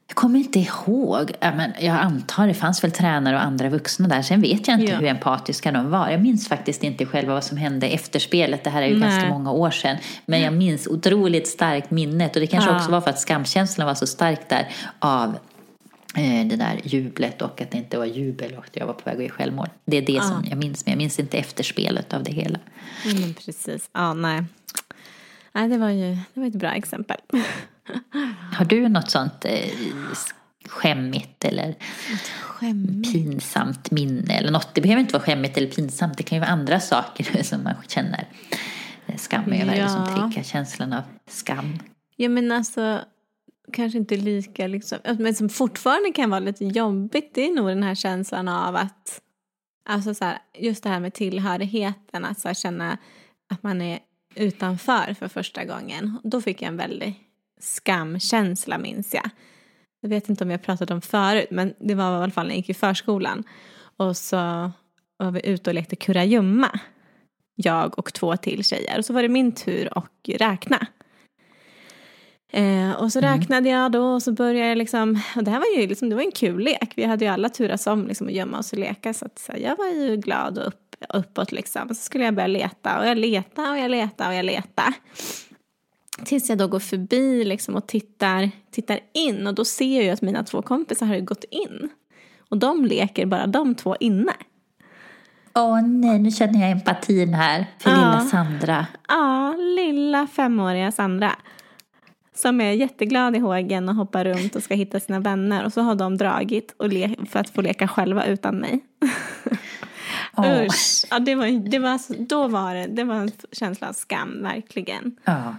Jag 0.08 0.16
kommer 0.16 0.38
inte 0.38 0.58
ihåg. 0.58 1.32
Ja, 1.40 1.54
men 1.54 1.72
jag 1.80 1.96
antar 1.96 2.46
det 2.46 2.54
fanns 2.54 2.84
väl 2.84 2.90
tränare 2.92 3.36
och 3.36 3.42
andra 3.42 3.68
vuxna 3.68 4.08
där. 4.08 4.22
Sen 4.22 4.40
vet 4.40 4.68
jag 4.68 4.80
inte 4.80 4.92
Ja. 4.92 4.98
hur 4.98 5.06
empatiska 5.06 5.72
de 5.72 5.90
var. 5.90 6.08
Jag 6.10 6.20
minns 6.22 6.48
faktiskt 6.48 6.82
inte 6.84 7.06
själva 7.06 7.34
vad 7.34 7.44
som 7.44 7.56
hände 7.56 7.86
efter 7.88 8.18
spelet. 8.18 8.64
Det 8.64 8.70
här 8.70 8.82
är 8.82 8.86
ju 8.86 8.98
Nej. 8.98 9.08
ganska 9.10 9.28
många 9.28 9.50
år 9.52 9.70
sedan. 9.70 9.96
Men 10.26 10.40
jag 10.40 10.52
minns 10.54 10.86
otroligt 10.86 11.48
starkt 11.48 11.90
minnet. 11.90 12.34
Och 12.36 12.40
det 12.40 12.46
kanske 12.46 12.70
Ja. 12.70 12.76
också 12.76 12.90
var 12.90 13.00
för 13.00 13.10
att 13.10 13.20
skamkänslan 13.20 13.86
var 13.86 13.94
så 13.94 14.06
stark 14.06 14.48
där 14.48 14.68
av 14.98 15.28
eh, 16.16 16.46
det 16.46 16.56
där 16.56 16.80
jublet 16.84 17.42
och 17.42 17.60
att 17.60 17.70
det 17.70 17.78
inte 17.78 17.98
var 17.98 18.04
jubel 18.04 18.54
och 18.54 18.64
att 18.64 18.76
jag 18.76 18.86
var 18.86 18.94
på 18.94 19.02
väg 19.04 19.14
att 19.16 19.22
göra 19.22 19.32
självmål. 19.32 19.68
Det 19.84 19.96
är 19.96 20.02
det 20.02 20.22
som 20.22 20.44
jag 20.50 20.58
minns, 20.58 20.86
men 20.86 20.92
jag 20.92 20.98
minns 20.98 21.18
inte 21.18 21.38
efterspelet 21.38 22.14
av 22.14 22.22
det 22.22 22.32
hela. 22.32 22.58
Mm, 23.04 23.34
precis. 23.34 23.88
Ja, 23.92 24.14
nej. 24.14 24.44
Nej, 25.52 25.68
det 25.68 25.78
var 25.78 25.90
ju 25.90 26.14
det 26.34 26.40
var 26.40 26.46
ett 26.46 26.54
bra 26.54 26.70
exempel. 26.70 27.16
Har 28.52 28.64
du 28.64 28.88
något 28.88 29.10
sånt 29.10 29.44
eh, 29.44 29.70
skämmigt 30.68 31.44
eller 31.44 31.74
Skämmigt. 32.42 33.12
pinsamt 33.12 33.90
minne 33.90 34.34
eller 34.38 34.50
något? 34.50 34.74
Det 34.74 34.80
behöver 34.80 35.00
inte 35.00 35.12
vara 35.12 35.22
skämmigt 35.22 35.56
eller 35.56 35.70
pinsamt. 35.70 36.16
Det 36.16 36.22
kan 36.22 36.36
ju 36.36 36.40
vara 36.40 36.50
andra 36.50 36.80
saker 36.80 37.42
som 37.42 37.62
man 37.62 37.74
känner 37.88 38.28
skam 39.16 39.52
över 39.52 39.72
eller 39.72 39.88
som 39.88 40.04
Ja. 40.08 40.28
triggar 40.30 40.42
känslan 40.44 40.92
av 40.92 41.02
skam. 41.28 41.78
Ja 42.16 42.28
men 42.28 42.52
alltså 42.52 43.00
kanske 43.72 43.98
inte 43.98 44.16
lika 44.16 44.66
liksom, 44.66 44.98
men 45.18 45.34
som 45.34 45.48
fortfarande 45.48 46.12
kan 46.12 46.30
vara 46.30 46.40
lite 46.40 46.64
jobbigt 46.64 47.30
det 47.34 47.46
är 47.46 47.54
nog 47.54 47.68
den 47.68 47.82
här 47.82 47.94
känslan 47.94 48.48
av 48.48 48.76
att 48.76 49.20
alltså 49.88 50.14
så 50.14 50.24
här, 50.24 50.38
just 50.58 50.82
det 50.82 50.88
här 50.88 51.00
med 51.00 51.14
tillhörigheten 51.14 52.24
att 52.24 52.40
så 52.40 52.54
känna 52.54 52.98
att 53.50 53.62
man 53.62 53.82
är 53.82 53.98
utanför 54.34 55.14
för 55.18 55.28
första 55.28 55.64
gången. 55.64 56.18
Då 56.24 56.40
fick 56.40 56.62
jag 56.62 56.68
en 56.68 56.76
väldig 56.76 57.14
skamkänsla 57.60 58.78
minns 58.78 59.14
jag. 59.14 59.30
Jag 60.00 60.08
vet 60.08 60.28
inte 60.28 60.44
om 60.44 60.50
jag 60.50 60.62
pratat 60.62 60.90
om 60.90 61.00
förut 61.00 61.50
men 61.50 61.74
det 61.78 61.94
var 61.94 62.12
i 62.12 62.22
alla 62.22 62.30
fall 62.30 62.46
när 62.46 62.52
jag 62.52 62.56
gick 62.56 62.70
i 62.70 62.74
förskolan 62.74 63.44
och 63.96 64.16
så 64.16 64.36
var 65.16 65.30
vi 65.30 65.46
ute 65.46 65.70
och 65.70 65.74
lekte 65.74 65.96
kurragömma. 65.96 66.80
Jag 67.54 67.98
och 67.98 68.12
två 68.12 68.36
till 68.36 68.64
tjejer 68.64 68.98
och 68.98 69.04
så 69.04 69.12
var 69.12 69.22
det 69.22 69.28
min 69.28 69.52
tur 69.52 69.98
att 69.98 70.10
räkna. 70.28 70.86
Eh, 72.52 72.92
och 72.92 73.12
så 73.12 73.20
räknade 73.20 73.68
jag 73.68 73.92
då 73.92 74.14
och 74.14 74.22
så 74.22 74.32
började 74.32 74.68
jag 74.68 74.78
liksom, 74.78 75.20
och 75.36 75.44
det 75.44 75.50
här 75.50 75.58
var 75.58 75.80
ju 75.80 75.86
liksom, 75.86 76.08
det 76.08 76.14
var 76.14 76.22
en 76.22 76.32
kul 76.32 76.64
lek. 76.64 76.92
Vi 76.96 77.04
hade 77.04 77.24
ju 77.24 77.30
alla 77.30 77.48
turas 77.48 77.86
om 77.86 78.06
liksom 78.06 78.26
att 78.26 78.32
gömma 78.32 78.58
oss 78.58 78.72
och 78.72 78.78
leka 78.78 79.14
så 79.14 79.24
att 79.24 79.38
så 79.38 79.52
här, 79.52 79.58
jag 79.58 79.76
var 79.76 79.86
ju 79.86 80.16
glad 80.16 80.58
och 80.58 80.66
upp, 80.66 80.96
uppåt 81.08 81.52
liksom. 81.52 81.88
Och 81.88 81.96
så 81.96 82.02
skulle 82.02 82.24
jag 82.24 82.34
börja 82.34 82.46
leta 82.46 82.98
och 82.98 83.06
jag 83.06 83.18
letade 83.18 83.70
och 83.70 83.78
jag 83.78 83.90
letade 83.90 84.30
och 84.30 84.36
jag 84.36 84.44
letade. 84.44 84.92
Tills 86.24 86.48
jag 86.48 86.58
då 86.58 86.68
går 86.68 86.78
förbi 86.80 87.44
liksom 87.44 87.74
och 87.76 87.86
tittar, 87.86 88.50
tittar 88.70 89.00
in 89.12 89.46
och 89.46 89.54
då 89.54 89.64
ser 89.64 90.02
jag 90.02 90.12
att 90.12 90.22
mina 90.22 90.44
två 90.44 90.62
kompisar 90.62 91.06
har 91.06 91.18
gått 91.20 91.44
in. 91.50 91.88
Och 92.48 92.58
de 92.58 92.84
leker 92.84 93.26
bara 93.26 93.46
de 93.46 93.74
två 93.74 93.96
inne. 94.00 94.32
Åh 95.54 95.82
nej, 95.82 96.18
nu 96.18 96.30
känner 96.30 96.60
jag 96.60 96.70
empatin 96.70 97.34
här 97.34 97.66
för 97.78 97.90
Ja. 97.90 97.96
lilla 97.96 98.20
Sandra. 98.20 98.86
Ja, 99.08 99.52
lilla 99.76 100.26
femåriga 100.26 100.92
Sandra. 100.92 101.32
Som 102.34 102.60
är 102.60 102.72
jätteglad 102.72 103.36
i 103.36 103.38
hågen 103.38 103.88
och 103.88 103.94
hoppar 103.94 104.24
runt 104.24 104.56
och 104.56 104.62
ska 104.62 104.74
hitta 104.74 105.00
sina 105.00 105.20
vänner. 105.20 105.64
Och 105.64 105.72
så 105.72 105.80
har 105.80 105.94
de 105.94 106.16
dragit 106.16 106.74
och 106.76 106.88
le- 106.88 107.14
för 107.28 107.40
att 107.40 107.50
få 107.50 107.60
leka 107.62 107.88
själva 107.88 108.24
utan 108.26 108.56
mig. 108.56 108.80
Åh. 110.36 110.62
Usch. 110.66 111.04
Ja, 111.10 111.18
det 111.18 111.34
var, 111.34 111.68
det 111.70 111.78
var, 111.78 112.00
då 112.26 112.48
var 112.48 112.74
det, 112.74 112.86
det 112.86 113.04
var 113.04 113.14
en 113.14 113.30
känsla 113.52 113.88
av 113.88 113.92
skam, 113.92 114.42
verkligen. 114.42 115.16
Ja. 115.24 115.54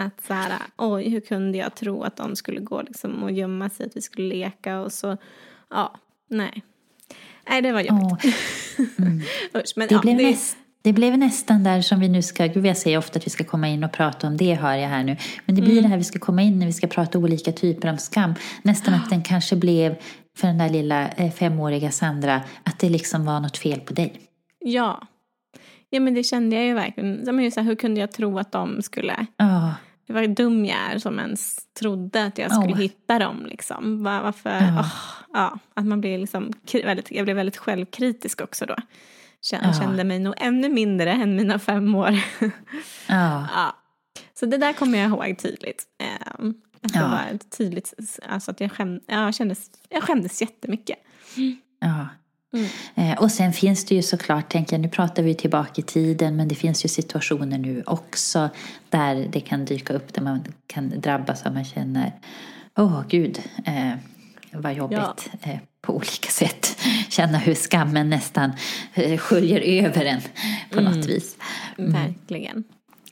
Att 0.00 0.26
så 0.26 0.34
här, 0.34 0.52
oj, 0.76 1.08
hur 1.08 1.20
kunde 1.20 1.58
jag 1.58 1.74
tro 1.74 2.02
att 2.02 2.16
de 2.16 2.36
skulle 2.36 2.60
gå 2.60 2.82
liksom 2.82 3.22
och 3.22 3.30
gömma 3.32 3.68
sig, 3.70 3.86
att 3.86 3.96
vi 3.96 4.02
skulle 4.02 4.28
leka 4.28 4.80
och 4.80 4.92
så, 4.92 5.16
ja, 5.70 5.94
nej. 6.30 6.62
Nej, 7.48 7.62
det 7.62 7.72
var 7.72 7.80
jobbigt. 7.80 8.12
Åh. 8.12 8.30
Usch, 9.60 9.72
men 9.76 9.88
Det, 9.88 9.94
ja, 9.94 10.00
blev 10.00 10.16
det, 10.16 10.22
näst, 10.30 10.56
det 10.82 10.92
blev 10.92 11.18
nästan 11.18 11.64
där 11.64 11.80
som 11.82 12.00
vi 12.00 12.08
nu 12.08 12.22
ska, 12.22 12.46
gud 12.46 12.66
jag 12.66 12.76
säger 12.76 12.98
ofta 12.98 13.18
att 13.18 13.26
vi 13.26 13.30
ska 13.30 13.44
komma 13.44 13.68
in 13.68 13.84
och 13.84 13.92
prata 13.92 14.26
om 14.26 14.36
det 14.36 14.54
hör 14.54 14.74
jag 14.74 14.88
här 14.88 15.04
nu. 15.04 15.16
Men 15.46 15.54
det 15.56 15.62
blir 15.62 15.72
Mm. 15.72 15.82
det 15.82 15.88
här 15.88 15.96
vi 15.96 16.04
ska 16.04 16.18
komma 16.18 16.42
in 16.42 16.58
när 16.58 16.66
vi 16.66 16.72
ska 16.72 16.86
prata 16.86 17.18
olika 17.18 17.52
typer 17.52 17.88
av 17.88 17.96
skam. 17.96 18.34
Nästan 18.62 18.94
att 18.94 19.10
den 19.10 19.22
kanske 19.22 19.56
blev 19.56 19.96
för 20.36 20.46
den 20.46 20.58
där 20.58 20.68
lilla 20.68 21.08
eh, 21.08 21.30
femåriga 21.32 21.90
Sandra 21.90 22.40
att 22.64 22.78
det 22.78 22.88
liksom 22.88 23.24
var 23.24 23.40
något 23.40 23.56
fel 23.56 23.80
på 23.80 23.94
dig. 23.94 24.20
ja. 24.60 25.00
Ja, 25.92 26.00
men 26.00 26.14
det 26.14 26.22
kände 26.24 26.56
jag 26.56 26.64
ju 26.64 26.74
verkligen. 26.74 27.22
Ja, 27.26 27.32
men 27.32 27.44
just 27.44 27.54
så 27.54 27.60
här, 27.60 27.68
hur 27.68 27.74
kunde 27.74 28.00
jag 28.00 28.12
tro 28.12 28.38
att 28.38 28.52
de 28.52 28.82
skulle 28.82 29.26
Ja, 29.36 29.74
Det 30.10 30.14
var 30.14 30.26
dum 30.26 30.64
jag 30.64 30.78
är 30.78 30.98
som 30.98 31.18
ens 31.18 31.56
trodde 31.78 32.24
att 32.24 32.38
jag 32.38 32.52
skulle 32.52 32.72
Åh. 32.72 32.78
hitta 32.78 33.18
dem. 33.18 33.46
Liksom. 33.46 34.02
Va- 34.04 34.22
Varför? 34.22 34.50
Ja. 34.50 34.78
åh, 34.78 34.92
ja, 35.32 35.58
att 35.74 35.86
man 35.86 36.00
blir 36.00 36.18
liksom, 36.18 36.52
väldigt, 36.84 37.10
jag 37.10 37.24
blev 37.24 37.36
väldigt 37.36 37.56
självkritisk 37.56 38.40
också 38.40 38.66
då. 38.66 38.74
Kände, 39.42 39.66
Ja. 39.66 39.72
kände 39.82 40.04
mig 40.04 40.18
nog 40.18 40.34
ännu 40.36 40.68
mindre 40.68 41.12
än 41.12 41.36
mina 41.36 41.58
fem 41.58 41.94
år. 41.94 42.10
ja, 42.40 42.48
ja. 43.54 43.76
Så 44.34 44.46
det 44.46 44.56
där 44.58 44.72
kommer 44.72 44.98
jag 44.98 45.08
ihåg 45.08 45.38
tydligt. 45.38 45.84
Um, 46.38 46.54
att 46.82 46.92
det 46.92 46.98
Ja. 46.98 47.08
var 47.08 47.38
tydligt, 47.56 47.94
alltså 48.28 48.50
att 48.50 48.60
jag, 48.60 48.72
skäm, 48.72 49.00
ja, 49.06 49.24
jag, 49.24 49.34
kändes, 49.34 49.70
jag 49.88 50.02
skämdes 50.02 50.40
jättemycket. 50.40 50.98
ja. 51.80 52.06
Mm. 52.52 53.18
Och 53.18 53.30
sen 53.30 53.52
finns 53.52 53.84
det 53.84 53.94
ju 53.94 54.02
såklart, 54.02 54.48
tänker 54.48 54.76
jag, 54.76 54.80
nu 54.80 54.88
pratar 54.88 55.22
vi 55.22 55.34
tillbaka 55.34 55.72
i 55.76 55.82
tiden, 55.82 56.36
men 56.36 56.48
det 56.48 56.54
finns 56.54 56.84
ju 56.84 56.88
situationer 56.88 57.58
nu 57.58 57.82
också 57.86 58.48
där 58.88 59.28
det 59.32 59.40
kan 59.40 59.64
dyka 59.64 59.92
upp 59.92 60.14
där 60.14 60.22
man 60.22 60.44
kan 60.66 61.00
drabbas 61.00 61.46
av 61.46 61.54
man 61.54 61.64
känner, 61.64 62.12
åh 62.76 62.84
oh, 62.84 63.04
gud, 63.08 63.38
eh, 63.64 63.92
vad 64.52 64.74
jobbigt 64.74 64.98
ja. 64.98 65.52
eh, 65.52 65.58
på 65.82 65.96
olika 65.96 66.30
sätt. 66.30 66.78
Känna 67.10 67.38
hur 67.38 67.54
skammen 67.54 68.10
nästan 68.10 68.52
eh, 68.94 69.18
sköljer 69.18 69.60
över 69.60 70.04
en 70.04 70.20
på 70.70 70.78
mm. 70.78 70.92
något 70.92 71.06
vis. 71.06 71.36
Mm. 71.78 71.92
Verkligen. 71.92 72.64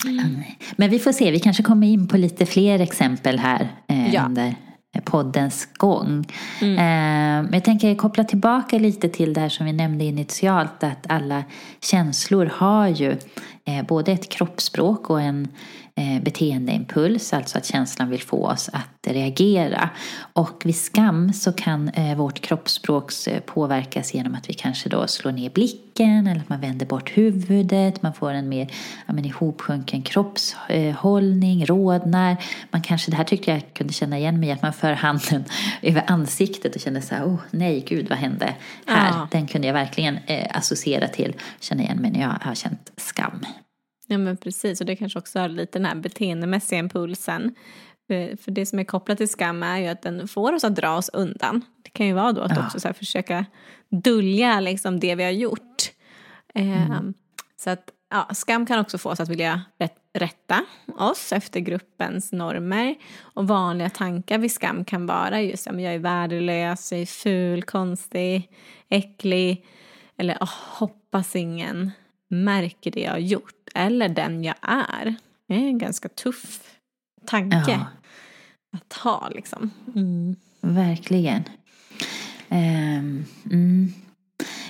Mm. 0.04 0.42
Men 0.76 0.90
vi 0.90 0.98
får 0.98 1.12
se, 1.12 1.30
vi 1.30 1.40
kanske 1.40 1.62
kommer 1.62 1.86
in 1.86 2.08
på 2.08 2.16
lite 2.16 2.46
fler 2.46 2.78
exempel 2.80 3.38
här 3.38 3.68
eh, 3.88 4.14
ja. 4.14 4.24
under 4.26 4.54
poddens 5.04 5.68
gång. 5.76 6.24
Mm. 6.60 6.74
Eh, 6.74 7.42
men 7.42 7.52
jag 7.52 7.64
tänker 7.64 7.94
koppla 7.94 8.24
tillbaka 8.24 8.78
lite 8.78 9.08
till 9.08 9.34
det 9.34 9.40
här 9.40 9.48
som 9.48 9.66
vi 9.66 9.72
nämnde 9.72 10.04
initialt 10.04 10.84
att 10.84 11.06
alla 11.08 11.44
känslor 11.80 12.46
har 12.54 12.88
ju 12.88 13.16
eh, 13.64 13.86
både 13.88 14.12
ett 14.12 14.28
kroppsspråk 14.28 15.10
och 15.10 15.20
en 15.20 15.48
Eh, 15.48 15.87
beteendeimpuls, 16.22 17.32
alltså 17.32 17.58
att 17.58 17.66
känslan 17.66 18.10
vill 18.10 18.22
få 18.22 18.46
oss 18.46 18.70
att 18.72 19.06
reagera. 19.06 19.90
Och 20.32 20.62
vid 20.64 20.76
skam 20.76 21.32
så 21.32 21.52
kan 21.52 21.88
eh, 21.88 22.16
vårt 22.16 22.40
kroppsspråk 22.40 23.12
eh, 23.26 23.40
påverkas 23.40 24.14
genom 24.14 24.34
att 24.34 24.48
vi 24.48 24.54
kanske 24.54 24.88
då 24.88 25.06
slår 25.06 25.32
ner 25.32 25.50
blicken 25.50 26.26
eller 26.26 26.40
att 26.40 26.48
man 26.48 26.60
vänder 26.60 26.86
bort 26.86 27.10
huvudet, 27.16 28.02
man 28.02 28.14
får 28.14 28.30
en 28.30 28.48
mer 28.48 28.70
ja, 29.06 29.12
men, 29.12 29.24
ihopsjunken 29.24 30.02
kroppshållning, 30.02 31.66
rodnar. 31.66 32.36
Man 32.70 32.82
kanske, 32.82 33.10
det 33.10 33.16
här 33.16 33.24
tyckte 33.24 33.50
jag 33.50 33.62
kunde 33.74 33.92
känna 33.92 34.18
igen 34.18 34.40
mig 34.40 34.50
att 34.50 34.62
man 34.62 34.72
för 34.72 34.92
handen 34.92 35.44
över 35.82 36.04
ansiktet 36.06 36.74
och 36.74 36.80
kände 36.80 37.02
så 37.02 37.14
här, 37.14 37.24
oh 37.24 37.40
nej 37.50 37.84
gud 37.88 38.08
vad 38.08 38.18
hände 38.18 38.54
här? 38.86 39.10
Ja. 39.10 39.28
Den 39.30 39.46
kunde 39.46 39.66
jag 39.66 39.74
verkligen 39.74 40.18
eh, 40.26 40.46
associera 40.54 41.08
till, 41.08 41.34
känna 41.60 41.82
igen 41.82 41.98
mig 41.98 42.10
när 42.10 42.20
jag 42.20 42.34
har 42.40 42.54
känt 42.54 42.92
skam. 42.96 43.44
Ja 44.10 44.18
men 44.18 44.36
precis 44.36 44.80
och 44.80 44.86
det 44.86 44.96
kanske 44.96 45.18
också 45.18 45.38
har 45.38 45.48
lite 45.48 45.78
den 45.78 45.86
här 45.86 45.94
beteendemässiga 45.94 46.78
impulsen. 46.78 47.54
För 48.40 48.50
det 48.50 48.66
som 48.66 48.78
är 48.78 48.84
kopplat 48.84 49.18
till 49.18 49.28
skam 49.28 49.62
är 49.62 49.78
ju 49.78 49.86
att 49.86 50.02
den 50.02 50.28
får 50.28 50.52
oss 50.52 50.64
att 50.64 50.76
dra 50.76 50.96
oss 50.96 51.10
undan. 51.12 51.64
Det 51.82 51.90
kan 51.90 52.06
ju 52.06 52.12
vara 52.12 52.32
då 52.32 52.40
att 52.40 52.56
ja. 52.56 52.66
också 52.66 52.80
så 52.80 52.92
försöka 52.92 53.46
dölja 53.88 54.60
liksom 54.60 55.00
det 55.00 55.14
vi 55.14 55.24
har 55.24 55.30
gjort. 55.30 55.92
Mm. 56.54 56.92
Eh, 56.92 57.00
så 57.56 57.70
att 57.70 57.90
ja, 58.10 58.28
skam 58.34 58.66
kan 58.66 58.78
också 58.78 58.98
få 58.98 59.10
oss 59.10 59.20
att 59.20 59.28
vilja 59.28 59.62
rätta 60.14 60.64
oss 60.98 61.32
efter 61.32 61.60
gruppens 61.60 62.32
normer. 62.32 62.94
Och 63.20 63.48
vanliga 63.48 63.90
tankar 63.90 64.38
vid 64.38 64.52
skam 64.52 64.84
kan 64.84 65.06
vara 65.06 65.42
just 65.42 65.66
att 65.66 65.82
jag 65.82 65.94
är 65.94 65.98
värdelös, 65.98 66.92
jag 66.92 67.00
är 67.00 67.06
ful, 67.06 67.62
konstig, 67.62 68.50
äcklig. 68.88 69.66
Eller 70.16 70.34
oh, 70.34 70.52
hoppas 70.78 71.36
ingen 71.36 71.90
märker 72.28 72.90
det 72.90 73.00
jag 73.00 73.10
har 73.10 73.18
gjort 73.18 73.57
eller 73.74 74.08
den 74.08 74.44
jag 74.44 74.56
är. 74.62 75.14
Det 75.48 75.54
är 75.54 75.68
en 75.68 75.78
ganska 75.78 76.08
tuff 76.08 76.60
tanke 77.26 77.64
ja. 77.68 77.86
att 78.72 78.92
ha 78.92 79.28
liksom. 79.28 79.70
Mm. 79.94 80.36
Verkligen. 80.60 81.42
Um, 82.48 83.24
mm. 83.50 83.92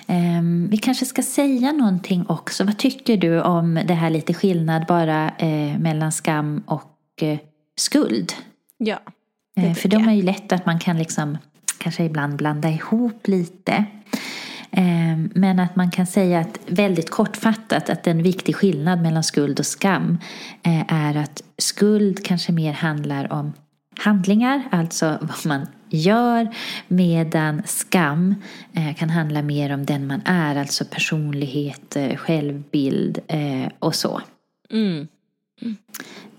um, 0.07 0.69
vi 0.71 0.77
kanske 0.77 1.07
ska 1.07 1.23
säga 1.23 1.73
någonting 1.73 2.27
också. 2.29 2.65
Vad 2.65 2.79
tycker 2.79 3.17
du 3.17 3.43
om 3.43 3.81
det 3.85 3.95
här 3.95 4.11
lite 4.11 4.35
skillnad 4.35 4.87
bara 4.87 5.29
eh, 5.29 5.79
mellan 5.79 6.13
skam 6.13 6.63
och 6.67 7.23
eh, 7.23 7.39
skuld? 7.77 8.33
Ja. 8.79 8.99
Eh, 9.57 9.75
för 9.75 9.89
de 9.89 10.09
är 10.09 10.13
ju 10.13 10.23
lätt 10.23 10.53
att 10.53 10.67
man 10.67 10.79
kan 10.79 10.99
liksom 10.99 11.39
kanske 11.79 12.05
ibland 12.05 12.37
blanda 12.37 12.69
ihop 12.71 13.29
lite. 13.29 13.85
Ehm, 14.71 15.31
men 15.35 15.59
att 15.59 15.77
man 15.77 15.91
kan 15.91 16.07
säga 16.07 16.41
att 16.41 16.59
väldigt 16.67 17.11
kortfattat 17.11 17.91
att 17.91 18.07
en 18.07 18.23
viktig 18.23 18.57
skillnad 18.57 19.03
mellan 19.03 19.25
skuld 19.25 19.61
och 19.61 19.67
skam 19.67 20.19
eh, 20.63 20.93
är 20.93 21.17
att 21.17 21.43
skuld 21.59 22.25
kanske 22.25 22.53
mer 22.53 22.73
handlar 22.73 23.33
om 23.33 23.53
handlingar, 23.99 24.63
alltså 24.71 25.19
vad 25.21 25.47
man 25.47 25.67
gör, 25.91 26.55
medan 26.89 27.63
skam 27.67 28.35
eh, 28.73 28.95
kan 28.95 29.11
handla 29.11 29.43
mer 29.43 29.75
om 29.75 29.87
den 29.87 30.07
man 30.07 30.23
är, 30.25 30.57
alltså 30.57 30.85
personlighet, 30.85 31.97
eh, 31.97 32.17
självbild 32.17 33.19
och 33.79 33.95
så. 33.95 34.21
Mm. 34.71 35.09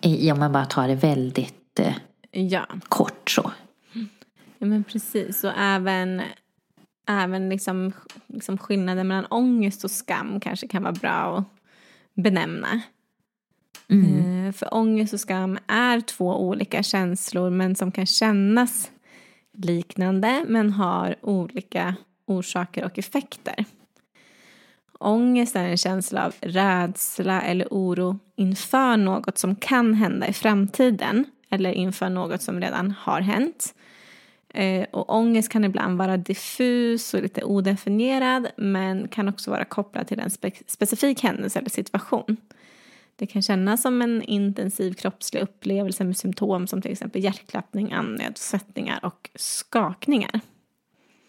Mm. 0.01 0.33
Om 0.33 0.39
man 0.39 0.51
bara 0.51 0.65
tar 0.65 0.87
det 0.87 0.95
väldigt 0.95 1.79
ja. 2.31 2.67
kort 2.89 3.29
så. 3.29 3.51
Ja 4.59 4.67
men 4.67 4.83
precis, 4.83 5.43
och 5.43 5.53
även 5.57 6.21
även 7.09 7.49
liksom, 7.49 7.91
liksom 8.27 8.57
skillnaden 8.57 9.07
mellan 9.07 9.25
ångest 9.25 9.83
och 9.83 9.91
skam 9.91 10.39
kanske 10.39 10.67
kan 10.67 10.83
vara 10.83 10.93
bra 10.93 11.37
att 11.37 11.45
benämna. 12.13 12.81
Mm. 13.87 14.47
Eh, 14.47 14.53
för 14.53 14.73
ångest 14.73 15.13
och 15.13 15.19
skam 15.19 15.59
är 15.67 16.01
två 16.01 16.47
olika 16.47 16.83
känslor 16.83 17.49
men 17.49 17.75
som 17.75 17.91
kan 17.91 18.05
kännas 18.05 18.91
liknande 19.53 20.45
men 20.47 20.69
har 20.71 21.15
olika 21.21 21.95
orsaker 22.25 22.85
och 22.85 22.99
effekter. 22.99 23.65
Ångest 24.99 25.55
är 25.55 25.63
en 25.67 25.77
känsla 25.77 26.25
av 26.25 26.33
rädsla 26.39 27.41
eller 27.41 27.67
oro 27.71 28.19
inför 28.35 28.97
något 28.97 29.37
som 29.37 29.55
kan 29.55 29.93
hända 29.93 30.27
i 30.27 30.33
framtiden 30.33 31.25
eller 31.49 31.71
inför 31.71 32.09
något 32.09 32.41
som 32.41 32.61
redan 32.61 32.91
har 32.91 33.21
hänt. 33.21 33.75
Eh, 34.53 34.87
och 34.91 35.15
ångest 35.15 35.49
kan 35.49 35.63
ibland 35.63 35.97
vara 35.97 36.17
diffus 36.17 37.13
och 37.13 37.21
lite 37.21 37.43
odefinierad 37.43 38.47
men 38.57 39.07
kan 39.07 39.29
också 39.29 39.51
vara 39.51 39.65
kopplad 39.65 40.07
till 40.07 40.19
en 40.19 40.29
spe 40.29 40.51
specifik 40.67 41.23
händelse 41.23 41.59
eller 41.59 41.69
situation. 41.69 42.37
Det 43.15 43.27
kan 43.27 43.41
kännas 43.41 43.81
som 43.81 44.01
en 44.01 44.21
intensiv 44.21 44.93
kroppslig 44.93 45.41
upplevelse 45.41 46.03
med 46.03 46.17
symptom 46.17 46.67
som 46.67 46.81
till 46.81 46.91
exempel 46.91 47.23
hjärtklappning, 47.23 47.91
andnödssättningar 47.91 49.05
och 49.05 49.29
skakningar. 49.35 50.39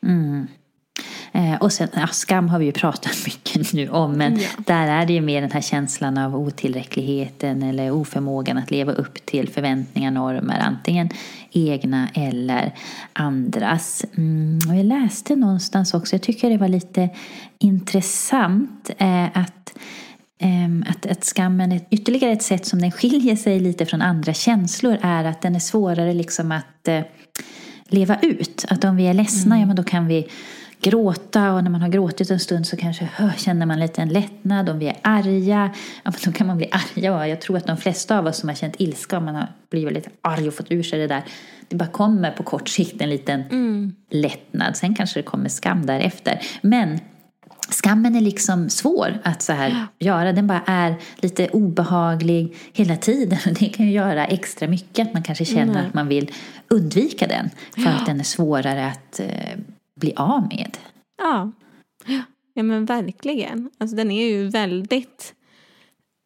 Mm. 0.03 0.47
Eh, 1.33 1.55
och 1.55 1.73
sen, 1.73 1.89
ja, 1.93 2.07
skam 2.07 2.49
har 2.49 2.59
vi 2.59 2.65
ju 2.65 2.73
pratat 2.73 3.13
mycket 3.27 3.73
nu 3.73 3.89
om, 3.89 4.13
men 4.13 4.41
ja. 4.41 4.49
där 4.67 4.87
är 4.87 5.07
det 5.07 5.13
ju 5.13 5.21
mer 5.21 5.41
den 5.41 5.51
här 5.51 5.61
känslan 5.61 6.19
av 6.19 6.37
otillräckligheten 6.37 7.63
eller 7.63 7.91
oförmågan 7.91 8.59
att 8.59 8.71
leva 8.71 8.93
upp 8.93 9.27
till 9.27 9.49
förväntningar, 9.49 10.11
normer, 10.11 10.59
antingen 10.59 11.09
egna 11.51 12.09
eller 12.15 12.75
andras. 13.13 14.05
Mm, 14.17 14.59
och 14.69 14.77
jag 14.77 14.87
läste 14.87 15.37
någonstans 15.37 15.95
också, 15.95 16.15
jag 16.15 16.23
tycker 16.23 16.51
det 16.51 16.57
var 16.57 16.69
lite 16.69 17.09
intressant 17.59 18.91
eh, 18.99 19.25
att 19.25 19.75
ehm, 20.39 20.85
att, 20.89 21.07
att 21.07 21.25
skammen, 21.25 21.73
är 21.73 21.81
ytterligare 21.91 22.33
ett 22.33 22.43
sätt 22.43 22.67
som 22.67 22.81
den 22.81 22.93
skiljer 22.93 23.37
sig 23.37 23.61
lite 23.61 23.87
från 23.87 24.03
andra 24.03 24.35
känslor 24.35 24.99
är 25.03 25.25
att 25.25 25.43
den 25.43 25.55
är 25.55 25.61
svårare 25.61 26.15
liksom 26.15 26.53
att 26.53 26.89
eh, 26.89 27.01
leva 27.89 28.19
ut. 28.23 28.65
Att 28.69 28.85
om 28.85 28.97
vi 28.97 29.07
är 29.07 29.15
ledsna, 29.15 29.55
mm. 29.55 29.61
ja 29.61 29.67
men 29.67 29.77
då 29.77 29.83
kan 29.83 30.07
vi 30.07 30.27
gråta 30.81 31.53
och 31.53 31.65
när 31.65 31.71
man 31.71 31.81
har 31.81 31.89
gråtit 31.89 32.31
en 32.31 32.41
stund 32.41 32.67
så 32.67 32.77
kanske 32.77 33.09
oh, 33.19 33.37
känner 33.37 33.67
man 33.67 33.81
lite 33.81 34.03
en 34.03 34.09
lättnad. 34.09 34.69
Om 34.69 34.79
vi 34.79 34.89
är 34.89 34.97
arga, 35.03 35.71
ja, 36.05 36.11
men 36.11 36.15
då 36.25 36.33
kan 36.33 36.47
man 36.47 36.57
bli 36.57 36.71
arga. 36.73 37.17
Och 37.17 37.29
jag 37.29 37.41
tror 37.41 37.57
att 37.57 37.67
de 37.67 37.77
flesta 37.77 38.19
av 38.19 38.27
oss 38.27 38.37
som 38.37 38.49
har 38.49 38.57
känt 38.57 38.75
ilska, 38.79 39.19
om 39.19 39.25
man 39.25 39.35
har 39.35 39.47
blivit 39.71 39.93
lite 39.93 40.11
arg 40.23 40.49
och 40.49 40.55
fått 40.55 40.71
ur 40.71 40.83
sig 40.83 40.99
det 40.99 41.07
där, 41.07 41.23
det 41.69 41.77
bara 41.77 41.89
kommer 41.89 42.31
på 42.31 42.43
kort 42.43 42.69
sikt 42.69 43.03
en 43.03 43.11
liten 43.11 43.43
mm. 43.43 43.95
lättnad. 44.11 44.77
Sen 44.77 44.95
kanske 44.95 45.19
det 45.19 45.25
kommer 45.25 45.49
skam 45.49 45.87
därefter. 45.87 46.41
Men 46.63 46.99
Skammen 47.71 48.17
är 48.17 48.21
liksom 48.21 48.71
svår 48.71 49.19
att 49.23 49.43
så 49.43 49.53
här 49.53 49.69
ja. 49.69 50.07
göra. 50.07 50.33
Den 50.33 50.47
bara 50.47 50.63
är 50.67 50.95
lite 51.17 51.49
obehaglig 51.49 52.57
hela 52.73 52.97
tiden. 52.97 53.39
Det 53.61 53.69
kan 53.69 53.87
ju 53.87 53.93
göra 53.93 54.27
extra 54.27 54.69
mycket 54.69 55.07
att 55.07 55.15
man 55.15 55.23
kanske 55.23 55.45
känner 55.45 55.75
mm. 55.75 55.87
att 55.87 55.95
man 55.95 56.09
vill 56.09 56.31
undvika 56.69 57.27
den. 57.27 57.51
För 57.75 57.83
ja. 57.83 57.91
att 57.91 58.07
den 58.07 58.21
är 58.21 58.25
svårare 58.25 58.87
att 58.87 59.21
eh, 59.21 59.27
bli 60.01 60.13
av 60.17 60.43
med. 60.43 60.79
Ja, 61.23 61.53
ja 62.55 62.63
men 62.63 62.85
verkligen. 62.85 63.71
Alltså 63.79 63.97
den 63.97 64.11
är 64.11 64.29
ju 64.29 64.49
väldigt 64.49 65.35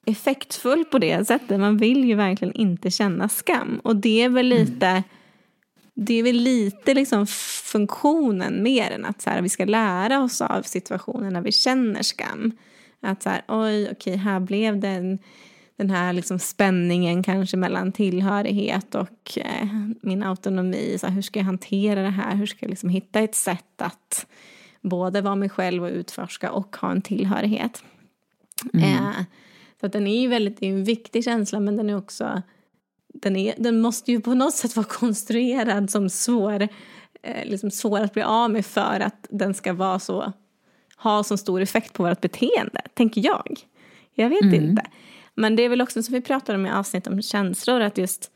effektfull 0.06 0.84
på 0.84 0.98
det 0.98 1.26
sättet. 1.26 1.60
Man 1.60 1.76
vill 1.76 2.04
ju 2.04 2.14
verkligen 2.14 2.54
inte 2.54 2.90
känna 2.90 3.28
skam. 3.28 3.80
Och 3.84 3.96
det 3.96 4.22
är 4.22 4.28
väl 4.28 4.46
lite, 4.46 4.86
mm. 4.86 5.02
det 5.94 6.14
är 6.14 6.22
väl 6.22 6.36
lite 6.36 6.94
liksom 6.94 7.26
funktionen 7.64 8.62
mer 8.62 8.90
än 8.90 9.04
att 9.04 9.22
så 9.22 9.30
här, 9.30 9.42
vi 9.42 9.48
ska 9.48 9.64
lära 9.64 10.22
oss 10.22 10.40
av 10.40 10.62
situationer 10.62 11.30
när 11.30 11.40
vi 11.40 11.52
känner 11.52 12.02
skam. 12.02 12.52
Att 13.00 13.22
så 13.22 13.30
här, 13.30 13.42
oj, 13.48 13.88
okej, 13.92 14.16
här 14.16 14.40
blev 14.40 14.80
det 14.80 14.88
en, 14.88 15.18
den 15.76 15.90
här 15.90 16.12
liksom 16.12 16.38
spänningen 16.38 17.22
kanske 17.22 17.56
mellan 17.56 17.92
tillhörighet 17.92 18.94
och 18.94 19.38
eh, 19.38 19.68
min 20.02 20.22
autonomi. 20.22 20.96
Så 21.00 21.06
här, 21.06 21.14
hur 21.14 21.22
ska 21.22 21.38
jag 21.38 21.44
hantera 21.44 22.02
det 22.02 22.10
här? 22.10 22.34
Hur 22.36 22.46
ska 22.46 22.58
jag 22.60 22.70
liksom 22.70 22.88
hitta 22.88 23.20
ett 23.20 23.34
sätt 23.34 23.82
att 23.82 24.26
både 24.80 25.20
vara 25.20 25.34
mig 25.34 25.48
själv 25.48 25.84
och 25.84 25.90
utforska 25.90 26.52
och 26.52 26.76
ha 26.76 26.90
en 26.90 27.02
tillhörighet? 27.02 27.84
Mm. 28.74 28.84
Eh, 28.84 29.24
så 29.80 29.86
att 29.86 29.92
den 29.92 30.06
är 30.06 30.20
ju 30.20 30.28
väldigt, 30.28 30.62
är 30.62 30.68
en 30.68 30.84
viktig 30.84 31.24
känsla 31.24 31.60
men 31.60 31.76
den 31.76 31.90
är 31.90 31.96
också 31.96 32.42
den, 33.14 33.36
är, 33.36 33.54
den 33.58 33.80
måste 33.80 34.12
ju 34.12 34.20
på 34.20 34.34
något 34.34 34.54
sätt 34.54 34.76
vara 34.76 34.86
konstruerad 34.86 35.90
som 35.90 36.10
svår, 36.10 36.68
eh, 37.22 37.44
liksom 37.44 37.70
svår 37.70 38.00
att 38.00 38.12
bli 38.12 38.22
av 38.22 38.50
med 38.50 38.66
för 38.66 39.00
att 39.00 39.26
den 39.30 39.54
ska 39.54 39.72
vara 39.72 39.98
så 39.98 40.32
ha 40.96 41.24
så 41.24 41.36
stor 41.36 41.60
effekt 41.60 41.92
på 41.92 42.02
vårt 42.02 42.20
beteende, 42.20 42.80
tänker 42.94 43.24
jag. 43.24 43.60
Jag 44.14 44.28
vet 44.28 44.42
mm. 44.42 44.54
inte. 44.54 44.82
Men 45.34 45.56
det 45.56 45.62
är 45.62 45.68
väl 45.68 45.82
också 45.82 46.02
som 46.02 46.14
vi 46.14 46.20
pratade 46.20 46.58
om 46.58 46.66
i 46.66 46.70
avsnitt 46.70 47.06
om 47.06 47.22
känslor, 47.22 47.80
att 47.80 47.98
just 47.98 48.30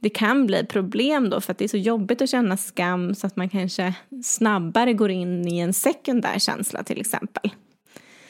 det 0.00 0.10
kan 0.10 0.46
bli 0.46 0.66
problem 0.66 1.30
då 1.30 1.40
för 1.40 1.52
att 1.52 1.58
det 1.58 1.64
är 1.64 1.68
så 1.68 1.76
jobbigt 1.76 2.22
att 2.22 2.30
känna 2.30 2.56
skam 2.56 3.14
så 3.14 3.26
att 3.26 3.36
man 3.36 3.48
kanske 3.48 3.94
snabbare 4.24 4.92
går 4.92 5.10
in 5.10 5.48
i 5.48 5.58
en 5.58 5.72
sekundär 5.72 6.38
känsla 6.38 6.82
till 6.82 7.00
exempel. 7.00 7.50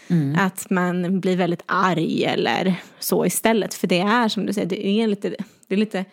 Mm. 0.08 0.36
Att 0.38 0.70
man 0.70 1.20
blir 1.20 1.36
väldigt 1.36 1.62
arg 1.66 2.24
eller 2.24 2.74
så 2.98 3.26
istället. 3.26 3.74
För 3.74 3.86
det 3.86 4.00
är 4.00 4.28
som 4.28 4.46
du 4.46 4.52
säger, 4.52 4.66
det 4.66 4.86
är 4.86 5.06
lite, 5.06 5.28
det 5.66 5.74
är 5.74 5.78
lite 5.78 6.04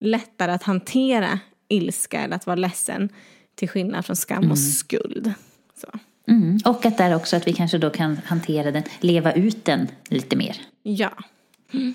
lättare 0.00 0.52
att 0.52 0.62
hantera 0.62 1.38
ilska 1.68 2.20
eller 2.20 2.36
att 2.36 2.46
vara 2.46 2.56
ledsen 2.56 3.08
till 3.54 3.68
skillnad 3.68 4.06
från 4.06 4.16
skam 4.16 4.38
mm. 4.38 4.50
och 4.50 4.58
skuld. 4.58 5.34
Så. 5.80 5.88
Mm. 6.28 6.58
Och 6.64 6.86
att 6.86 6.98
där 6.98 7.14
också 7.16 7.36
att 7.36 7.48
vi 7.48 7.52
kanske 7.52 7.78
då 7.78 7.90
kan 7.90 8.20
hantera 8.24 8.70
den, 8.70 8.82
leva 9.00 9.32
ut 9.32 9.64
den 9.64 9.88
lite 10.08 10.36
mer. 10.36 10.56
Ja. 10.82 11.10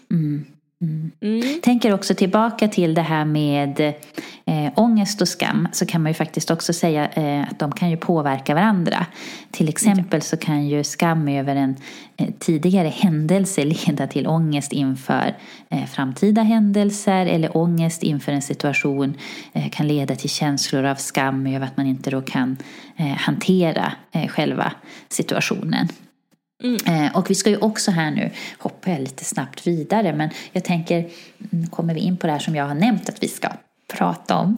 Mm. 0.10 0.46
Mm. 0.82 1.12
Mm. 1.22 1.62
Tänker 1.62 1.94
också 1.94 2.16
tillbaka 2.16 2.68
till 2.68 2.94
det 2.94 3.02
här 3.02 3.26
med 3.26 3.80
eh, 4.46 4.72
ångest 4.76 5.22
och 5.22 5.28
skam. 5.28 5.68
Så 5.72 5.86
kan 5.86 6.02
man 6.04 6.10
ju 6.10 6.14
faktiskt 6.14 6.52
också 6.52 6.74
säga 6.74 7.08
eh, 7.08 7.42
att 7.42 7.60
de 7.60 7.72
kan 7.72 7.90
ju 7.90 7.98
påverka 7.98 8.56
varandra. 8.56 9.06
Till 9.52 9.70
exempel 9.70 10.22
så 10.22 10.38
kan 10.38 10.68
ju 10.68 10.84
skam 10.84 11.28
över 11.28 11.56
en 11.56 11.76
eh, 12.18 12.28
tidigare 12.40 12.88
händelse 12.88 13.64
leda 13.64 14.08
till 14.08 14.28
ångest 14.28 14.72
inför 14.72 15.38
eh, 15.70 15.86
framtida 15.86 16.42
händelser. 16.42 17.26
Eller 17.26 17.58
ångest 17.58 18.04
inför 18.04 18.32
en 18.32 18.42
situation 18.42 19.14
eh, 19.54 19.70
kan 19.70 19.88
leda 19.88 20.16
till 20.16 20.30
känslor 20.30 20.84
av 20.84 20.96
skam 20.96 21.48
över 21.48 21.66
att 21.66 21.78
man 21.78 21.88
inte 21.88 22.10
då 22.10 22.22
kan 22.22 22.58
eh, 22.98 23.06
hantera 23.06 23.94
eh, 24.12 24.28
själva 24.28 24.72
situationen. 25.10 25.88
Mm. 26.64 27.06
Eh, 27.06 27.18
och 27.18 27.30
vi 27.30 27.36
ska 27.36 27.50
ju 27.50 27.58
också 27.58 27.92
här 27.92 28.12
nu, 28.12 28.32
hoppar 28.58 28.92
jag 28.92 29.02
lite 29.02 29.26
snabbt 29.26 29.68
vidare, 29.68 30.14
men 30.14 30.30
jag 30.52 30.64
tänker, 30.64 31.10
nu 31.38 31.68
kommer 31.68 31.94
vi 31.94 32.00
in 32.00 32.18
på 32.18 32.28
det 32.28 32.34
här 32.34 32.40
som 32.40 32.56
jag 32.56 32.66
har 32.66 32.76
nämnt 32.76 33.10
att 33.10 33.24
vi 33.24 33.28
ska 33.28 33.50
prata 33.94 34.38
om. 34.38 34.58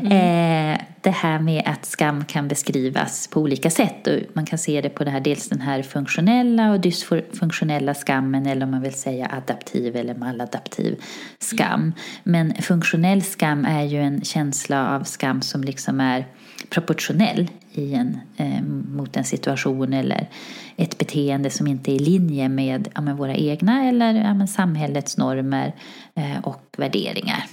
Mm. 0.00 0.12
Eh, 0.12 0.80
det 1.00 1.10
här 1.10 1.38
med 1.38 1.62
att 1.66 1.84
skam 1.84 2.24
kan 2.24 2.48
beskrivas 2.48 3.28
på 3.28 3.40
olika 3.40 3.70
sätt. 3.70 4.06
Och 4.06 4.18
man 4.32 4.46
kan 4.46 4.58
se 4.58 4.80
det 4.80 4.88
på 4.88 5.04
det 5.04 5.10
här, 5.10 5.20
dels 5.20 5.48
den 5.48 5.60
här 5.60 5.82
funktionella 5.82 6.70
och 6.70 6.80
dysfunktionella 6.80 7.94
skammen 7.94 8.46
eller 8.46 8.66
om 8.66 8.70
man 8.70 8.82
vill 8.82 8.94
säga 8.94 9.30
adaptiv 9.32 9.96
eller 9.96 10.14
maladaptiv 10.14 11.00
skam. 11.38 11.80
Mm. 11.80 11.92
Men 12.22 12.54
funktionell 12.54 13.22
skam 13.22 13.64
är 13.64 13.82
ju 13.82 14.02
en 14.02 14.24
känsla 14.24 14.96
av 14.96 15.04
skam 15.04 15.42
som 15.42 15.64
liksom 15.64 16.00
är 16.00 16.26
proportionell 16.68 17.50
i 17.72 17.94
en, 17.94 18.20
eh, 18.36 18.62
mot 18.96 19.16
en 19.16 19.24
situation 19.24 19.92
eller 19.92 20.28
ett 20.76 20.98
beteende 20.98 21.50
som 21.50 21.66
inte 21.66 21.92
är 21.92 21.94
i 21.94 21.98
linje 21.98 22.48
med, 22.48 22.88
ja, 22.94 23.00
med 23.00 23.16
våra 23.16 23.34
egna 23.34 23.88
eller 23.88 24.14
ja, 24.14 24.46
samhällets 24.46 25.16
normer 25.16 25.74
eh, 26.14 26.44
och 26.44 26.64
värderingar. 26.76 27.44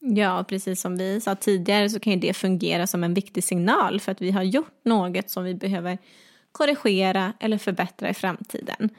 Ja, 0.00 0.44
precis 0.48 0.80
som 0.80 0.96
vi 0.96 1.20
sa 1.20 1.34
tidigare 1.34 1.90
så 1.90 2.00
kan 2.00 2.12
ju 2.12 2.18
det 2.18 2.34
fungera 2.34 2.86
som 2.86 3.04
en 3.04 3.14
viktig 3.14 3.44
signal 3.44 4.00
för 4.00 4.12
att 4.12 4.22
vi 4.22 4.30
har 4.30 4.42
gjort 4.42 4.84
något 4.84 5.30
som 5.30 5.44
vi 5.44 5.54
behöver 5.54 5.98
korrigera 6.52 7.32
eller 7.40 7.58
förbättra 7.58 8.10
i 8.10 8.14
framtiden. 8.14 8.90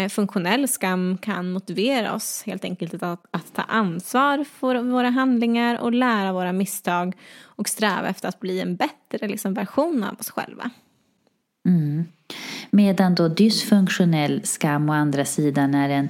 Eh, 0.00 0.08
funktionell 0.08 0.68
skam 0.68 1.18
kan 1.18 1.52
motivera 1.52 2.14
oss 2.14 2.42
helt 2.46 2.64
enkelt 2.64 2.94
att, 3.02 3.26
att 3.30 3.54
ta 3.54 3.62
ansvar 3.62 4.44
för 4.44 4.82
våra 4.82 5.10
handlingar 5.10 5.80
och 5.80 5.92
lära 5.92 6.32
våra 6.32 6.52
misstag 6.52 7.16
och 7.42 7.68
sträva 7.68 8.08
efter 8.08 8.28
att 8.28 8.40
bli 8.40 8.60
en 8.60 8.76
bättre 8.76 9.28
liksom, 9.28 9.54
version 9.54 10.04
av 10.04 10.16
oss 10.20 10.30
själva. 10.30 10.70
Mm. 11.66 12.04
Medan 12.70 13.14
då 13.14 13.28
dysfunktionell 13.28 14.40
skam 14.44 14.90
å 14.90 14.92
andra 14.92 15.24
sidan 15.24 15.74
är 15.74 15.88
en 15.88 16.08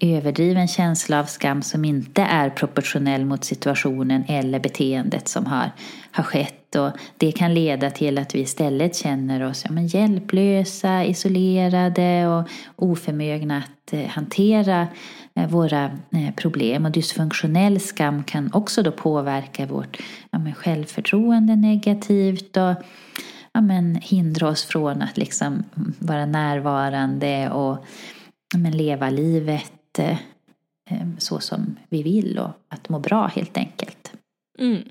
överdriven 0.00 0.68
känsla 0.68 1.20
av 1.20 1.24
skam 1.24 1.62
som 1.62 1.84
inte 1.84 2.22
är 2.22 2.50
proportionell 2.50 3.24
mot 3.24 3.44
situationen 3.44 4.24
eller 4.28 4.60
beteendet 4.60 5.28
som 5.28 5.46
har, 5.46 5.70
har 6.12 6.24
skett. 6.24 6.59
Och 6.76 6.90
det 7.16 7.32
kan 7.32 7.54
leda 7.54 7.90
till 7.90 8.18
att 8.18 8.34
vi 8.34 8.40
istället 8.40 8.96
känner 8.96 9.42
oss 9.42 9.64
ja, 9.64 9.72
men 9.72 9.86
hjälplösa, 9.86 11.04
isolerade 11.04 12.28
och 12.28 12.48
oförmögna 12.76 13.58
att 13.58 13.92
eh, 13.92 14.06
hantera 14.06 14.88
eh, 15.34 15.48
våra 15.48 15.84
eh, 15.84 16.34
problem. 16.36 16.84
Och 16.84 16.90
dysfunktionell 16.90 17.80
skam 17.80 18.24
kan 18.24 18.50
också 18.52 18.82
då 18.82 18.92
påverka 18.92 19.66
vårt 19.66 20.02
ja, 20.30 20.38
men 20.38 20.54
självförtroende 20.54 21.56
negativt 21.56 22.56
och 22.56 22.74
ja, 23.52 23.60
men 23.60 23.94
hindra 23.94 24.48
oss 24.48 24.64
från 24.64 25.02
att 25.02 25.16
liksom 25.16 25.64
vara 25.98 26.26
närvarande 26.26 27.50
och 27.50 27.84
ja, 28.52 28.58
men 28.58 28.76
leva 28.76 29.10
livet 29.10 29.72
så 31.18 31.40
som 31.40 31.76
vi 31.88 32.02
vill 32.02 32.38
och 32.38 32.50
att 32.68 32.88
må 32.88 32.98
bra 32.98 33.26
helt 33.26 33.56
enkelt. 33.56 34.12
Mm. 34.58 34.82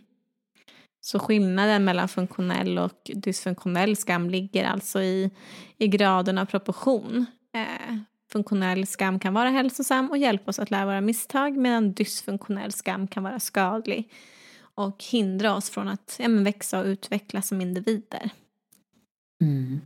Så 1.11 1.19
skillnaden 1.19 1.85
mellan 1.85 2.07
funktionell 2.07 2.77
och 2.77 3.11
dysfunktionell 3.15 3.95
skam 3.95 4.29
ligger 4.29 4.65
alltså 4.65 5.01
i, 5.01 5.31
i 5.77 5.87
graden 5.87 6.37
av 6.37 6.45
proportion. 6.45 7.25
Eh, 7.55 7.95
funktionell 8.31 8.87
skam 8.87 9.19
kan 9.19 9.33
vara 9.33 9.49
hälsosam 9.49 10.09
och 10.09 10.17
hjälpa 10.17 10.49
oss 10.49 10.59
att 10.59 10.71
lära 10.71 10.85
våra 10.85 11.01
misstag 11.01 11.57
medan 11.57 11.93
dysfunktionell 11.93 12.71
skam 12.71 13.07
kan 13.07 13.23
vara 13.23 13.39
skadlig 13.39 14.11
och 14.75 15.03
hindra 15.11 15.55
oss 15.55 15.69
från 15.69 15.87
att 15.87 16.15
ja, 16.19 16.27
växa 16.29 16.79
och 16.79 16.85
utvecklas 16.85 17.47
som 17.47 17.61
individer. 17.61 18.29
Mm. 19.41 19.81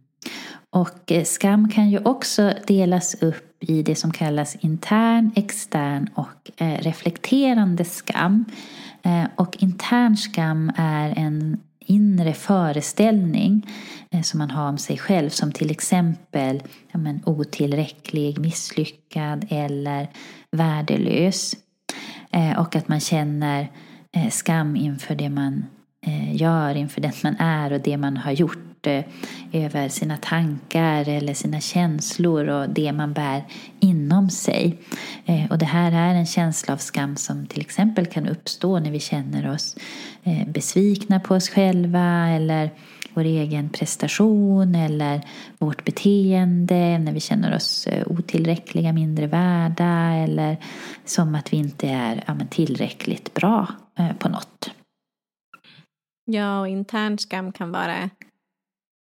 Och 0.69 1.11
eh, 1.11 1.23
skam 1.23 1.69
kan 1.69 1.89
ju 1.89 1.99
också 1.99 2.53
delas 2.67 3.23
upp 3.23 3.63
i 3.63 3.83
det 3.83 3.95
som 3.95 4.11
kallas 4.11 4.55
intern, 4.55 5.31
extern 5.35 6.09
och 6.13 6.51
eh, 6.61 6.81
reflekterande 6.81 7.85
skam. 7.85 8.45
Eh, 9.05 9.25
och 9.35 9.63
intern 9.63 10.17
skam 10.17 10.71
är 10.75 11.13
en 11.17 11.59
inre 11.79 12.33
föreställning 12.33 13.67
eh, 14.11 14.21
som 14.21 14.37
man 14.37 14.51
har 14.51 14.69
om 14.69 14.77
sig 14.77 14.97
själv 14.97 15.29
som 15.29 15.51
till 15.51 15.71
exempel 15.71 16.63
ja, 16.91 16.99
men, 16.99 17.21
otillräcklig, 17.25 18.39
misslyckad 18.39 19.45
eller 19.49 20.07
värdelös. 20.51 21.55
Eh, 22.31 22.59
och 22.59 22.75
att 22.75 22.87
man 22.87 22.99
känner 22.99 23.71
skam 24.29 24.75
inför 24.75 25.15
det 25.15 25.29
man 25.29 25.65
gör, 26.31 26.75
inför 26.75 27.01
den 27.01 27.11
man 27.23 27.35
är 27.35 27.73
och 27.73 27.81
det 27.81 27.97
man 27.97 28.17
har 28.17 28.31
gjort 28.31 28.72
Eh, 28.87 29.03
över 29.53 29.89
sina 29.89 30.17
tankar 30.17 31.09
eller 31.09 31.33
sina 31.33 31.59
känslor 31.59 32.47
och 32.47 32.69
det 32.69 32.91
man 32.91 33.13
bär 33.13 33.43
inom 33.79 34.29
sig. 34.29 34.77
Eh, 35.25 35.51
och 35.51 35.57
det 35.57 35.65
här 35.65 35.91
är 35.91 36.15
en 36.15 36.25
känsla 36.25 36.73
av 36.73 36.77
skam 36.77 37.15
som 37.15 37.45
till 37.45 37.61
exempel 37.61 38.05
kan 38.05 38.27
uppstå 38.27 38.79
när 38.79 38.91
vi 38.91 38.99
känner 38.99 39.51
oss 39.51 39.75
eh, 40.23 40.47
besvikna 40.47 41.19
på 41.19 41.35
oss 41.35 41.49
själva 41.49 42.29
eller 42.29 42.69
vår 43.13 43.23
egen 43.23 43.69
prestation 43.69 44.75
eller 44.75 45.21
vårt 45.57 45.85
beteende, 45.85 46.97
när 46.97 47.11
vi 47.13 47.19
känner 47.19 47.55
oss 47.55 47.87
eh, 47.87 48.07
otillräckliga, 48.07 48.93
mindre 48.93 49.27
värda 49.27 50.13
eller 50.13 50.57
som 51.05 51.35
att 51.35 51.53
vi 51.53 51.57
inte 51.57 51.87
är 51.87 52.23
ja, 52.27 52.35
tillräckligt 52.49 53.33
bra 53.33 53.67
på 54.19 54.29
något. 54.29 54.71
Ja, 56.25 56.59
och 56.59 56.67
intern 56.67 57.17
skam 57.17 57.51
kan 57.51 57.71
vara 57.71 58.09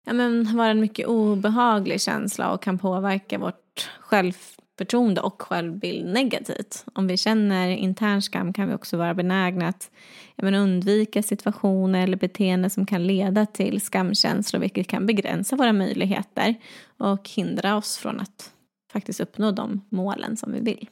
ja, 0.08 0.14
men, 0.14 0.58
vara 0.58 0.70
en 0.70 0.80
mycket 0.80 1.08
obehaglig 1.08 2.02
känsla 2.02 2.52
och 2.52 2.62
kan 2.62 2.78
påverka 2.78 3.38
vårt 3.38 3.90
självförtroende 4.00 5.22
och 5.22 5.42
självbild 5.42 6.06
negativt. 6.14 6.86
Om 6.94 7.08
vi 7.08 7.18
känner 7.18 7.70
intern 7.70 8.22
skam 8.22 8.54
kan 8.54 8.68
vi 8.68 8.74
också 8.76 8.98
vara 8.98 9.14
benägna 9.14 9.68
att 9.68 9.92
ja, 10.36 10.44
men, 10.44 10.56
undvika 10.56 11.24
situationer 11.24 12.04
eller 12.04 12.18
beteenden 12.18 12.70
som 12.70 12.86
kan 12.86 13.08
leda 13.08 13.46
till 13.46 13.82
skamkänslor 13.82 14.60
vilket 14.62 14.88
kan 14.88 15.06
begränsa 15.06 15.56
våra 15.56 15.74
möjligheter 15.74 16.56
och 16.98 17.30
hindra 17.30 17.76
oss 17.76 17.98
från 17.98 18.20
att 18.20 18.52
faktiskt 18.92 19.20
uppnå 19.20 19.52
de 19.52 19.82
målen 19.90 20.38
som 20.38 20.52
vi 20.52 20.60
vill. 20.60 20.90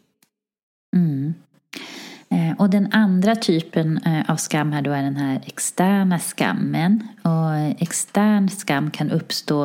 Mm. 0.95 1.33
Eh, 2.29 2.51
och 2.57 2.69
den 2.69 2.87
andra 2.91 3.35
typen 3.35 3.97
eh, 3.97 4.31
av 4.31 4.35
skam 4.35 4.71
här 4.71 4.81
då 4.81 4.91
är 4.91 5.03
den 5.03 5.15
här 5.15 5.41
externa 5.45 6.19
skammen. 6.19 7.07
Och 7.21 7.81
extern 7.81 8.49
skam 8.49 8.91
kan 8.91 9.11
uppstå 9.11 9.63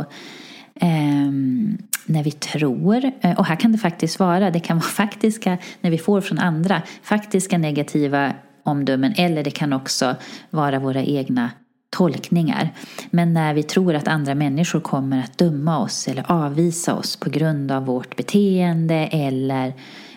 eh, 0.74 1.30
när 2.06 2.24
vi 2.24 2.30
tror, 2.30 3.10
eh, 3.20 3.38
och 3.38 3.46
här 3.46 3.56
kan 3.56 3.72
det 3.72 3.78
faktiskt 3.78 4.18
vara, 4.18 4.50
det 4.50 4.60
kan 4.60 4.76
vara 4.78 4.88
faktiska, 4.88 5.58
när 5.80 5.90
vi 5.90 5.98
får 5.98 6.20
från 6.20 6.38
andra, 6.38 6.82
faktiska 7.02 7.58
negativa 7.58 8.32
omdömen 8.62 9.14
eller 9.16 9.44
det 9.44 9.50
kan 9.50 9.72
också 9.72 10.16
vara 10.50 10.78
våra 10.78 11.02
egna 11.02 11.50
tolkningar. 11.90 12.70
Men 13.10 13.34
när 13.34 13.54
vi 13.54 13.62
tror 13.62 13.94
att 13.94 14.08
andra 14.08 14.34
människor 14.34 14.80
kommer 14.80 15.18
att 15.18 15.38
döma 15.38 15.78
oss 15.78 16.08
eller 16.08 16.32
avvisa 16.32 16.94
oss 16.94 17.16
på 17.16 17.30
grund 17.30 17.72
av 17.72 17.86
vårt 17.86 18.16
beteende 18.16 18.94
eller 18.94 19.74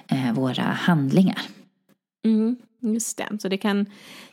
eh, 0.07 0.33
våra 0.33 0.63
handlingar. 0.63 1.41
Mm. 2.23 2.55
Just 2.79 3.17
det. 3.17 3.37
Så 3.39 3.47
det 3.47 3.57
kan, 3.57 3.85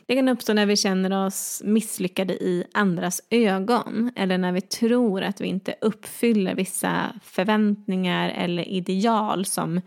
det 0.05 0.15
kan 0.15 0.29
uppstå 0.29 0.53
när 0.53 0.65
vi 0.65 0.75
känner 0.75 1.25
oss 1.25 1.61
misslyckade 1.65 2.33
i 2.33 2.63
andras 2.73 3.21
ögon. 3.29 4.11
Eller 4.15 4.37
när 4.37 4.51
vi 4.51 4.61
tror 4.61 5.21
att 5.21 5.41
vi 5.41 5.47
inte 5.47 5.75
uppfyller 5.81 6.55
vissa 6.55 7.13
förväntningar 7.23 8.29
eller 8.29 8.69
ideal 8.69 9.45
som 9.45 9.81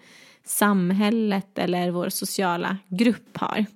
samhället 0.44 1.58
eller 1.58 1.90
vår 1.90 2.08
sociala 2.08 2.78
grupp 2.88 3.36
har. 3.36 3.66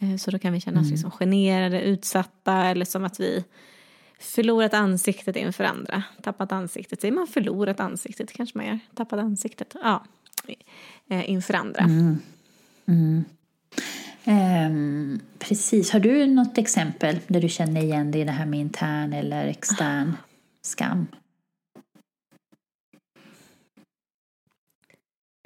Eh, 0.00 0.16
så 0.16 0.30
då 0.30 0.38
kan 0.38 0.52
vi 0.52 0.60
känna 0.60 0.80
oss 0.80 0.86
mm. 0.86 0.92
liksom 0.92 1.10
generade, 1.10 1.82
utsatta 1.82 2.54
eller 2.54 2.84
som 2.84 3.04
att 3.04 3.20
vi 3.20 3.44
förlorat 4.18 4.74
ansiktet 4.74 5.36
inför 5.36 5.64
andra. 5.64 6.02
Tappat 6.22 6.52
ansiktet. 6.52 7.00
Säger 7.00 7.14
man 7.14 7.26
förlorat 7.26 7.80
ansiktet? 7.80 8.32
kanske 8.32 8.58
man 8.58 8.66
gör. 8.66 8.78
Tappat 8.94 9.18
ansiktet. 9.18 9.74
Ja. 9.82 10.04
Eh, 11.08 11.30
inför 11.30 11.54
andra. 11.54 11.80
Mm. 11.80 12.18
Mm. 12.86 13.24
Um, 14.24 15.20
precis. 15.38 15.90
Har 15.90 16.00
du 16.00 16.26
något 16.26 16.58
exempel 16.58 17.18
där 17.26 17.40
du 17.40 17.48
känner 17.48 17.80
igen 17.80 18.10
dig 18.10 18.20
i 18.20 18.24
det 18.24 18.32
här 18.32 18.46
med 18.46 18.60
intern 18.60 19.12
eller 19.12 19.46
extern 19.46 20.16
skam? 20.62 21.06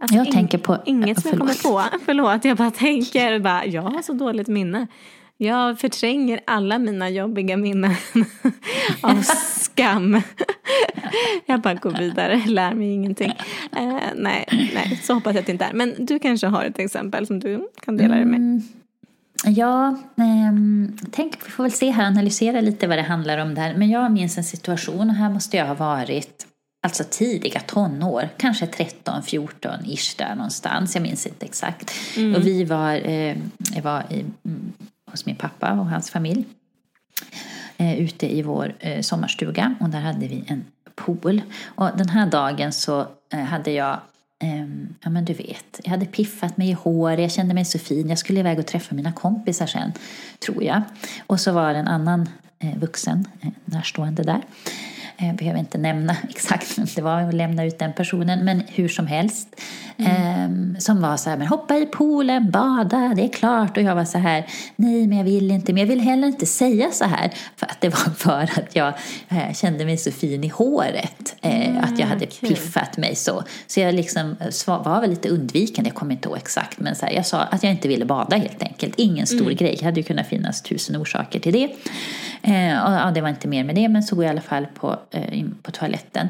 Alltså, 0.03 0.17
jag 0.17 0.33
tänker 0.33 0.59
på... 0.59 0.83
Inget 0.87 1.23
som 1.23 1.31
jag 1.31 1.39
kommer 1.39 1.63
på. 1.63 1.99
Förlåt, 2.05 2.45
jag 2.45 2.57
bara 2.57 2.71
tänker. 2.71 3.39
Bara, 3.39 3.67
jag 3.67 3.83
har 3.83 4.03
så 4.03 4.13
dåligt 4.13 4.49
minne. 4.49 4.87
Jag 5.43 5.79
förtränger 5.79 6.41
alla 6.45 6.79
mina 6.79 7.11
jobbiga 7.11 7.57
minnen 7.57 7.95
av 9.01 9.23
skam. 9.23 10.21
jag 11.47 11.61
bara 11.61 11.75
går 11.75 11.91
vidare, 11.91 12.43
lär 12.47 12.75
mig 12.75 12.91
ingenting. 12.91 13.33
Eh, 13.77 13.97
nej, 14.17 14.71
nej, 14.75 15.01
så 15.03 15.15
hoppas 15.15 15.35
jag 15.35 15.41
att 15.41 15.47
det 15.47 15.53
inte 15.53 15.65
är. 15.65 15.73
Men 15.73 15.95
du 15.99 16.19
kanske 16.19 16.47
har 16.47 16.65
ett 16.65 16.79
exempel 16.79 17.27
som 17.27 17.41
du 17.41 17.69
kan 17.85 17.97
dela 17.97 18.15
med. 18.15 18.23
Mm. 18.23 18.63
Ja, 19.45 19.89
eh, 20.17 20.53
tänk, 21.11 21.47
vi 21.47 21.51
får 21.51 21.63
väl 21.63 21.73
se 21.73 21.91
här, 21.91 22.07
analysera 22.07 22.61
lite 22.61 22.87
vad 22.87 22.99
det 22.99 23.03
handlar 23.03 23.39
om 23.39 23.55
där. 23.55 23.75
Men 23.75 23.91
jag 23.91 24.13
minns 24.13 24.39
en 24.39 24.45
situation, 24.45 25.11
och 25.11 25.17
här 25.17 25.31
måste 25.31 25.57
jag 25.57 25.67
ha 25.67 25.75
varit 25.75 26.47
alltså 26.87 27.05
tidiga 27.11 27.61
tonår, 27.61 28.29
kanske 28.37 28.67
13, 28.67 29.23
14 29.23 29.71
ish 29.85 30.17
där 30.19 30.35
någonstans, 30.35 30.95
jag 30.95 31.03
minns 31.03 31.27
inte 31.27 31.47
exakt. 31.47 31.93
Mm. 32.17 32.35
Och 32.35 32.47
vi 32.47 32.65
var, 32.65 32.95
eh, 32.95 33.37
var 33.83 34.03
i, 34.11 34.25
mm, 34.45 34.73
hos 35.13 35.27
min 35.27 35.37
pappa 35.37 35.73
och 35.73 35.87
hans 35.87 36.11
familj 36.11 36.45
eh, 37.77 38.01
ute 38.01 38.37
i 38.37 38.43
vår 38.43 38.75
eh, 38.79 39.01
sommarstuga 39.01 39.75
och 39.81 39.89
där 39.89 40.01
hade 40.01 40.29
vi 40.29 40.45
en 40.47 40.65
pool. 40.95 41.43
Och 41.65 41.91
den 41.97 42.09
här 42.09 42.27
dagen 42.27 42.73
så 42.73 43.07
eh, 43.33 43.41
hade 43.41 43.71
jag 43.71 44.01
ehm, 44.39 44.95
Ja 45.05 45.11
men 45.11 45.25
du 45.25 45.33
vet, 45.33 45.81
jag 45.85 45.91
hade 45.91 46.07
piffat 46.07 46.57
mig 46.57 46.71
i 46.71 46.73
hår, 46.73 47.13
jag 47.13 47.33
kände 47.33 47.55
mig 47.55 47.65
så 47.65 47.79
fin. 47.79 48.09
Jag 48.09 48.19
skulle 48.19 48.41
iväg 48.41 48.59
och 48.59 48.67
träffa 48.67 48.95
mina 48.95 49.13
kompisar 49.13 49.67
sen, 49.67 49.93
tror 50.47 50.63
jag. 50.65 50.83
Och 51.27 51.41
så 51.41 51.53
var 51.53 51.73
det 51.73 51.79
en 51.79 51.89
annan 51.89 52.29
eh, 52.59 52.79
vuxen 52.79 53.29
eh, 53.41 53.49
närstående 53.65 54.23
där. 54.23 54.43
Jag 55.27 55.37
behöver 55.37 55.59
inte 55.59 55.79
nämna 55.79 56.17
exakt 56.31 56.79
vem 56.79 56.87
det 56.97 57.03
var 57.03 57.27
och 57.27 57.35
lämna 57.35 57.65
ut 57.65 57.79
den 57.79 57.93
personen, 57.93 58.45
men 58.45 58.63
hur 58.69 58.89
som 58.89 59.07
helst. 59.07 59.49
Mm. 59.97 60.81
som 60.81 61.03
var 61.03 61.17
så 61.17 61.31
här, 61.31 61.37
men 61.37 61.47
hoppa 61.47 61.77
i 61.77 61.87
poolen, 61.87 62.51
bada, 62.51 63.13
det 63.17 63.25
är 63.25 63.29
klart. 63.29 63.77
Och 63.77 63.83
jag 63.83 63.95
var 63.95 64.05
så 64.05 64.19
här, 64.19 64.47
nej 64.77 65.07
men 65.07 65.19
jag 65.19 65.25
vill 65.25 65.51
inte, 65.51 65.73
men 65.73 65.81
jag 65.81 65.89
vill 65.89 66.01
heller 66.01 66.29
inte 66.29 66.47
säga 66.47 66.91
så 66.91 67.05
här. 67.05 67.31
För 67.57 67.67
att 67.67 67.81
det 67.81 67.89
var 67.89 68.11
för 68.17 68.43
att 68.43 68.77
jag 68.77 68.95
eh, 69.29 69.53
kände 69.55 69.85
mig 69.85 69.97
så 69.97 70.13
fin 70.13 70.45
i 70.45 70.49
håret. 70.49 71.35
Eh, 71.43 71.69
mm, 71.69 71.85
att 71.85 71.99
jag 71.99 72.07
hade 72.07 72.27
kul. 72.27 72.49
piffat 72.49 72.97
mig 72.97 73.15
så. 73.15 73.43
Så 73.67 73.81
jag 73.81 73.95
liksom 73.95 74.37
var 74.67 75.01
väl 75.01 75.11
lite 75.11 75.29
undvikande, 75.29 75.89
jag 75.91 75.97
kommer 75.97 76.13
inte 76.13 76.29
ihåg 76.29 76.39
exakt. 76.39 76.81
Men 76.81 76.95
så 76.95 77.07
här, 77.07 77.13
jag 77.13 77.27
sa 77.27 77.41
att 77.41 77.63
jag 77.63 77.73
inte 77.73 77.89
ville 77.89 78.05
bada 78.05 78.37
helt 78.37 78.63
enkelt. 78.63 78.95
Ingen 78.97 79.27
stor 79.27 79.41
mm. 79.41 79.57
grej, 79.57 79.77
det 79.81 79.85
hade 79.85 80.01
ju 80.01 80.05
kunnat 80.05 80.27
finnas 80.27 80.63
tusen 80.63 80.97
orsaker 80.97 81.41
till 81.41 81.53
det. 81.53 81.65
Eh, 82.43 82.85
och, 82.85 82.93
ja, 82.93 83.11
det 83.15 83.21
var 83.21 83.29
inte 83.29 83.49
mer 83.49 83.65
med 83.65 83.75
det, 83.75 83.89
men 83.89 84.03
så 84.03 84.17
går 84.17 84.25
jag 84.25 84.31
i 84.31 84.33
alla 84.33 84.41
fall 84.41 84.67
på, 84.75 84.99
eh, 85.11 85.12
på 85.63 85.71
toaletten. 85.71 86.29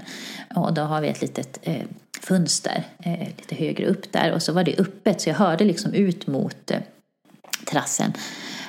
Och 0.54 0.74
då 0.74 0.82
har 0.82 1.00
vi 1.00 1.08
ett 1.08 1.20
litet 1.20 1.58
eh, 1.62 1.82
fönster 2.20 2.84
eh, 2.98 3.18
lite 3.18 3.54
högre 3.54 3.86
upp 3.86 4.12
där 4.12 4.32
och 4.32 4.42
så 4.42 4.52
var 4.52 4.64
det 4.64 4.78
öppet 4.78 5.20
så 5.20 5.28
jag 5.28 5.36
hörde 5.36 5.64
liksom 5.64 5.94
ut 5.94 6.26
mot 6.26 6.70
eh, 6.70 6.80
terrassen 7.64 8.12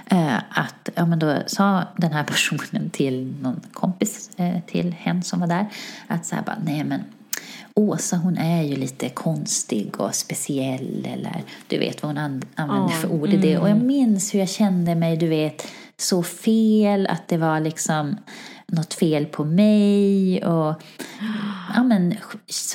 eh, 0.05 0.35
att, 0.35 0.89
ja 0.95 1.05
men 1.05 1.19
då 1.19 1.37
sa 1.47 1.83
den 1.97 2.11
här 2.11 2.23
personen 2.33 2.89
till 2.89 3.33
någon 3.41 3.61
kompis 3.73 4.29
eh, 4.37 4.59
till 4.67 4.93
hen 4.93 5.23
som 5.23 5.39
var 5.39 5.47
där 5.47 5.67
att 6.07 6.25
så 6.25 6.35
här 6.35 6.43
bara, 6.43 6.57
nej 6.65 6.83
men 6.83 7.03
Åsa 7.75 8.17
hon 8.17 8.37
är 8.37 8.63
ju 8.63 8.75
lite 8.75 9.09
konstig 9.09 9.99
och 9.99 10.15
speciell 10.15 11.07
eller 11.13 11.43
du 11.67 11.79
vet 11.79 12.03
vad 12.03 12.09
hon 12.09 12.17
an 12.17 12.43
använder 12.55 12.87
oh, 12.87 12.91
för 12.91 13.11
ord 13.11 13.29
i 13.29 13.37
det. 13.37 13.51
Mm. 13.51 13.61
Och 13.61 13.69
jag 13.69 13.77
minns 13.77 14.33
hur 14.33 14.39
jag 14.39 14.49
kände 14.49 14.95
mig, 14.95 15.17
du 15.17 15.27
vet, 15.27 15.67
så 15.97 16.23
fel 16.23 17.07
att 17.07 17.27
det 17.27 17.37
var 17.37 17.59
liksom 17.59 18.17
något 18.73 18.93
fel 18.93 19.25
på 19.25 19.45
mig 19.45 20.45
och 20.45 20.83
ja, 21.75 21.83
men, 21.83 22.15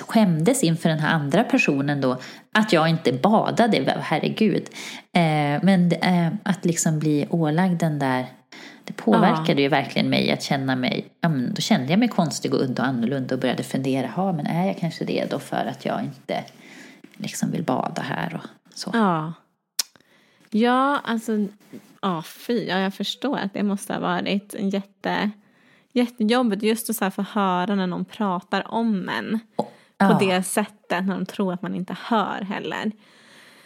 skämdes 0.06 0.62
inför 0.62 0.88
den 0.88 0.98
här 0.98 1.14
andra 1.14 1.44
personen 1.44 2.00
då 2.00 2.16
att 2.52 2.72
jag 2.72 2.88
inte 2.88 3.12
badade, 3.12 3.96
herregud. 4.00 4.68
Eh, 5.12 5.62
men 5.62 5.92
eh, 5.92 6.32
att 6.42 6.64
liksom 6.64 6.98
bli 6.98 7.26
ålagd 7.30 7.80
den 7.80 7.98
där 7.98 8.26
det 8.84 8.92
påverkade 8.92 9.52
ja. 9.52 9.60
ju 9.60 9.68
verkligen 9.68 10.10
mig 10.10 10.32
att 10.32 10.42
känna 10.42 10.76
mig, 10.76 11.06
ja, 11.20 11.28
men 11.28 11.54
då 11.54 11.60
kände 11.60 11.90
jag 11.90 11.98
mig 11.98 12.08
konstig 12.08 12.54
och 12.54 12.60
udda 12.60 12.82
och 12.82 12.88
annorlunda 12.88 13.34
och 13.34 13.40
började 13.40 13.62
fundera, 13.62 14.06
ha, 14.06 14.32
men 14.32 14.46
är 14.46 14.66
jag 14.66 14.78
kanske 14.78 15.04
det 15.04 15.30
då 15.30 15.38
för 15.38 15.66
att 15.66 15.84
jag 15.84 16.04
inte 16.04 16.44
liksom 17.16 17.50
vill 17.50 17.62
bada 17.62 18.02
här 18.02 18.40
och 18.42 18.74
så. 18.74 18.90
Ja, 18.92 19.32
ja 20.50 21.00
alltså, 21.04 21.46
ja 22.02 22.22
fy, 22.22 22.66
ja, 22.66 22.78
jag 22.78 22.94
förstår 22.94 23.38
att 23.38 23.54
det 23.54 23.62
måste 23.62 23.92
ha 23.92 24.00
varit 24.00 24.54
en 24.54 24.70
jätte 24.70 25.30
jättejobbigt 25.92 26.62
just 26.62 26.90
att 26.90 26.96
så 26.96 27.10
få 27.10 27.22
höra 27.22 27.74
när 27.74 27.86
någon 27.86 28.04
pratar 28.04 28.68
om 28.68 29.08
en. 29.08 29.38
Ja. 29.98 30.08
På 30.08 30.24
det 30.24 30.42
sättet 30.42 31.04
när 31.06 31.14
de 31.14 31.26
tror 31.26 31.52
att 31.52 31.62
man 31.62 31.74
inte 31.74 31.96
hör 32.02 32.40
heller. 32.40 32.92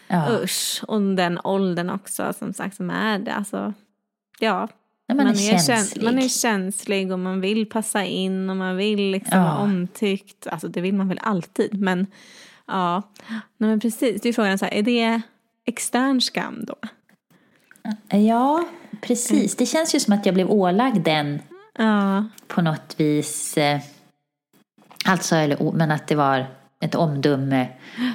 Ja. 0.09 0.29
Usch. 0.43 0.85
Och 0.87 1.03
den 1.03 1.41
åldern 1.45 1.91
också 1.91 2.33
som 2.39 2.53
sagt 2.53 2.77
som 2.77 2.91
är 2.91 3.19
det. 3.19 3.35
Alltså, 3.35 3.73
ja. 4.39 4.69
man, 5.09 5.17
man, 5.17 5.27
är 5.27 5.67
känslig. 5.67 6.05
man 6.05 6.19
är 6.19 6.29
känslig 6.29 7.13
och 7.13 7.19
man 7.19 7.41
vill 7.41 7.67
passa 7.67 8.05
in 8.05 8.51
och 8.51 8.57
man 8.57 8.77
vill 8.77 9.11
liksom 9.11 9.43
vara 9.43 9.59
omtyckt. 9.59 10.47
Alltså 10.47 10.69
det 10.69 10.81
vill 10.81 10.95
man 10.95 11.09
väl 11.09 11.21
alltid. 11.23 11.81
Men 11.81 12.07
ja, 12.67 13.03
Nej, 13.29 13.71
men 13.71 13.81
precis. 13.81 14.21
Det 14.21 14.29
är 14.29 14.33
frågan 14.33 14.59
så 14.59 14.65
här, 14.65 14.73
är 14.73 14.83
det 14.83 15.21
extern 15.65 16.21
skam 16.21 16.65
då? 16.65 16.77
Ja, 18.19 18.65
precis. 19.01 19.57
Det 19.57 19.67
känns 19.67 19.95
ju 19.95 20.01
som 20.01 20.15
att 20.15 20.27
jag 20.27 20.35
blev 20.35 20.51
ålagd 20.51 21.05
den 21.05 21.43
Ja. 21.79 22.25
På 22.47 22.63
något 22.63 22.95
vis. 22.97 23.59
Eh, 23.59 23.81
alltså, 25.05 25.37
eller, 25.37 25.73
men 25.73 25.91
att 25.91 26.07
det 26.07 26.15
var 26.15 26.47
ett 26.81 26.95
omdöme 26.95 27.69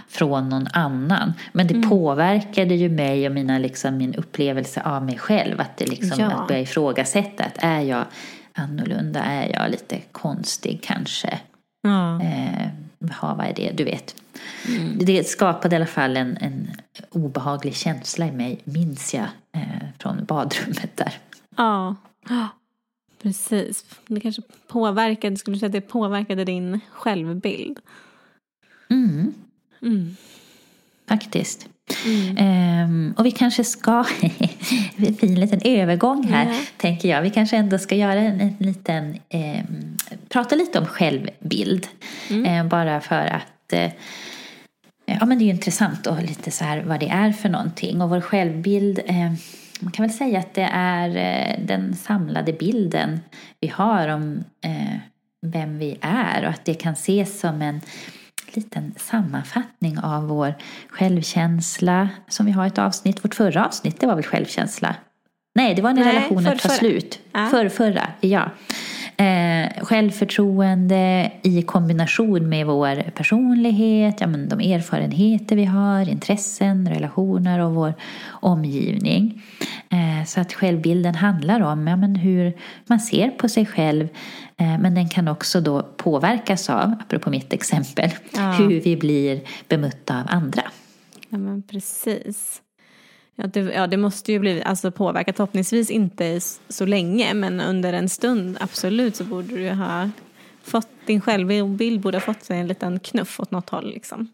från 0.08 0.50
någon 0.50 0.68
annan. 0.74 1.34
Men 1.52 1.68
det 1.68 1.74
mm. 1.74 1.90
påverkade 1.90 2.76
ju 2.76 2.90
mig 2.90 3.28
och 3.28 3.34
mina, 3.34 3.60
liksom, 3.60 3.98
min 3.98 4.16
upplevelse 4.16 4.82
av 4.82 5.06
mig 5.06 5.18
själv. 5.18 5.62
Att, 5.62 5.78
det 5.78 5.86
liksom, 5.86 6.20
ja. 6.20 6.32
att 6.32 6.48
börja 6.48 6.62
ifrågasätta. 6.62 7.44
Att 7.44 7.58
är 7.58 7.82
jag 7.82 8.06
annorlunda? 8.54 9.24
Är 9.24 9.50
jag 9.54 9.72
lite 9.72 10.00
konstig 10.12 10.80
kanske? 10.84 11.40
Ja. 11.82 12.22
Eh, 12.22 12.68
vad 13.00 13.46
är 13.46 13.54
det? 13.56 13.72
Du 13.74 13.84
vet. 13.84 14.16
Mm. 14.68 14.98
Det 15.06 15.28
skapade 15.28 15.76
i 15.76 15.78
alla 15.78 15.86
fall 15.86 16.18
en, 16.18 16.38
en 16.38 16.72
obehaglig 17.10 17.76
känsla 17.76 18.28
i 18.28 18.32
mig, 18.32 18.62
minns 18.64 19.14
jag, 19.14 19.28
eh, 19.56 19.88
från 20.00 20.26
badrummet 20.26 20.92
där. 20.96 21.14
Ja. 21.58 21.96
Precis. 23.22 23.86
Det 24.08 24.20
kanske 24.20 24.42
påverkade, 24.68 25.38
skulle 25.38 25.56
du 25.56 25.60
säga 25.60 25.68
att 25.68 25.74
det 25.74 25.82
påverkade 25.82 26.44
din 26.44 26.80
självbild? 26.92 27.80
Mm. 28.90 29.34
mm. 29.82 30.16
Faktiskt. 31.08 31.70
Mm. 32.06 32.86
Um, 32.86 33.14
och 33.18 33.26
vi 33.26 33.32
kanske 33.32 33.64
ska, 33.64 34.06
en 34.98 35.16
fin 35.16 35.40
liten 35.40 35.62
övergång 35.64 36.24
här, 36.24 36.46
mm. 36.46 36.58
tänker 36.78 37.10
jag. 37.10 37.22
Vi 37.22 37.30
kanske 37.30 37.58
ändå 37.58 37.78
ska 37.78 37.96
göra 37.96 38.20
en, 38.20 38.42
en 38.42 38.56
liten, 38.60 39.18
um, 39.34 39.98
prata 40.30 40.56
lite 40.56 40.80
om 40.80 40.86
självbild. 40.86 41.88
Um, 42.30 42.70
bara 42.70 43.02
för 43.02 43.26
att 43.26 43.74
uh, 43.74 43.90
Ja 45.10 45.26
men 45.26 45.38
det 45.38 45.44
är 45.44 45.46
ju 45.46 45.52
intressant 45.52 46.08
och 46.08 46.22
lite 46.22 46.52
så 46.52 46.64
här 46.64 46.82
vad 46.82 47.00
det 47.00 47.10
är 47.10 47.32
för 47.32 47.50
någonting. 47.50 48.02
Och 48.02 48.10
vår 48.10 48.22
självbild 48.22 49.00
man 49.80 49.92
kan 49.92 50.06
väl 50.06 50.16
säga 50.16 50.40
att 50.40 50.54
det 50.54 50.70
är 50.72 51.10
eh, 51.10 51.66
den 51.66 51.96
samlade 51.96 52.54
bilden 52.54 53.20
vi 53.60 53.68
har 53.68 54.08
om 54.08 54.44
eh, 54.62 54.98
vem 55.42 55.80
vi 55.80 55.98
är 56.02 56.44
och 56.44 56.50
att 56.50 56.66
det 56.66 56.74
kan 56.74 56.94
ses 56.94 57.40
som 57.40 57.62
en 57.62 57.82
liten 58.54 58.94
sammanfattning 58.98 60.00
av 60.00 60.28
vår 60.28 60.54
självkänsla 60.90 62.10
som 62.28 62.46
vi 62.46 62.52
har 62.52 62.68
ett 62.68 62.78
avsnitt. 62.78 63.26
Vårt 63.26 63.36
förra 63.36 63.66
avsnitt 63.66 64.00
det 64.00 64.08
var 64.08 64.16
väl 64.16 64.24
självkänsla? 64.24 64.96
Nej, 65.56 65.76
det 65.76 65.82
var 65.82 65.94
när 65.94 66.06
Nej, 66.06 66.16
relationen 66.16 66.58
tar 66.58 66.70
slut. 66.70 67.20
Ja. 67.32 67.48
För, 67.48 67.70
förra, 67.70 68.08
ja. 68.20 68.50
Eh, 69.20 69.84
självförtroende 69.84 71.32
i 71.44 71.62
kombination 71.62 72.50
med 72.50 72.66
vår 72.66 73.10
personlighet, 73.10 74.22
ja, 74.22 74.28
men 74.28 74.50
de 74.50 74.60
erfarenheter 74.60 75.56
vi 75.56 75.66
har, 75.66 76.10
intressen, 76.10 76.90
relationer 76.90 77.60
och 77.60 77.76
vår 77.76 77.94
omgivning. 78.30 79.44
Eh, 79.90 80.26
så 80.26 80.40
att 80.42 80.54
självbilden 80.54 81.16
handlar 81.16 81.62
om 81.62 81.88
ja, 81.88 81.96
men 81.96 82.16
hur 82.16 82.54
man 82.86 83.00
ser 83.00 83.30
på 83.30 83.50
sig 83.50 83.66
själv 83.66 84.08
eh, 84.58 84.80
men 84.80 84.96
den 84.96 85.10
kan 85.10 85.28
också 85.28 85.62
då 85.62 85.84
påverkas 85.84 86.70
av, 86.70 86.96
apropå 87.00 87.30
mitt 87.30 87.54
exempel, 87.54 88.10
ja. 88.36 88.52
hur 88.52 88.82
vi 88.82 88.98
blir 88.98 89.42
bemötta 89.68 90.20
av 90.20 90.26
andra. 90.28 90.64
Ja 91.30 91.38
men 91.38 91.64
precis. 91.64 92.62
Ja 93.40 93.48
det, 93.48 93.60
ja, 93.60 93.88
det 93.88 93.98
måste 93.98 94.32
ju 94.32 94.40
bli 94.40 94.64
alltså 94.64 94.92
påverkat, 94.92 95.36
förhoppningsvis 95.38 95.92
inte 95.92 96.40
så 96.70 96.86
länge, 96.86 97.34
men 97.34 97.62
under 97.62 97.94
en 97.94 98.10
stund 98.10 98.58
absolut 98.60 99.16
så 99.16 99.24
borde 99.24 99.56
du 99.58 99.70
ha 99.70 100.10
fått, 100.64 100.88
din 101.06 101.22
självbild 101.22 102.02
borde 102.02 102.18
ha 102.18 102.22
fått 102.22 102.44
sig 102.44 102.60
en 102.60 102.68
liten 102.68 103.00
knuff 103.00 103.40
åt 103.40 103.52
något 103.52 103.70
håll 103.70 103.90
liksom. 103.90 104.28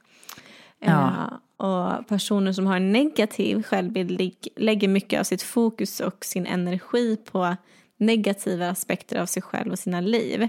Ja. 0.80 0.92
Uh, 0.92 1.68
och 1.68 2.08
personer 2.08 2.54
som 2.54 2.68
har 2.68 2.76
en 2.76 2.92
negativ 2.92 3.64
självbild 3.64 4.34
lägger 4.56 4.88
mycket 4.88 5.20
av 5.20 5.24
sitt 5.24 5.42
fokus 5.42 6.00
och 6.00 6.26
sin 6.26 6.46
energi 6.46 7.18
på 7.32 7.56
negativa 7.98 8.70
aspekter 8.70 9.20
av 9.22 9.26
sig 9.26 9.42
själv 9.42 9.72
och 9.72 9.80
sina 9.80 10.02
liv. 10.02 10.42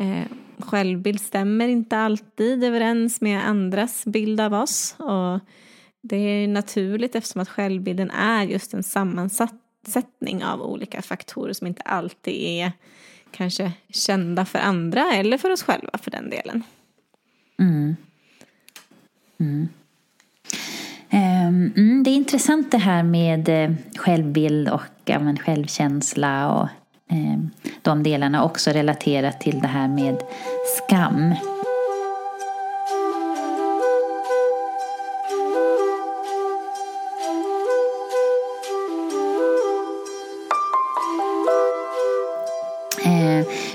Eh, 0.00 0.24
självbild 0.58 1.20
stämmer 1.20 1.68
inte 1.68 1.98
alltid 1.98 2.64
överens 2.64 3.20
med 3.20 3.48
andras 3.48 4.04
bild 4.04 4.40
av 4.40 4.54
oss. 4.54 4.94
Och 4.98 5.40
det 6.06 6.16
är 6.16 6.48
naturligt 6.48 7.14
eftersom 7.14 7.40
att 7.40 7.48
självbilden 7.48 8.10
är 8.10 8.42
just 8.42 8.74
en 8.74 8.82
sammansättning 8.82 10.44
av 10.44 10.62
olika 10.62 11.02
faktorer 11.02 11.52
som 11.52 11.66
inte 11.66 11.82
alltid 11.82 12.34
är 12.34 12.72
kanske 13.30 13.72
kända 13.88 14.44
för 14.44 14.58
andra 14.58 15.12
eller 15.14 15.38
för 15.38 15.50
oss 15.50 15.62
själva 15.62 15.98
för 15.98 16.10
den 16.10 16.30
delen. 16.30 16.62
Mm. 17.58 17.96
Mm. 19.40 19.68
Ehm, 21.10 21.72
mm, 21.76 22.02
det 22.02 22.10
är 22.10 22.14
intressant 22.14 22.70
det 22.70 22.78
här 22.78 23.02
med 23.02 23.48
eh, 23.48 23.72
självbild 23.96 24.68
och 24.68 24.82
ja, 25.04 25.18
men, 25.18 25.38
självkänsla 25.38 26.52
och 26.52 26.68
eh, 27.14 27.38
de 27.82 28.02
delarna 28.02 28.44
också 28.44 28.70
relaterat 28.70 29.40
till 29.40 29.60
det 29.60 29.68
här 29.68 29.88
med 29.88 30.22
skam. 30.76 31.34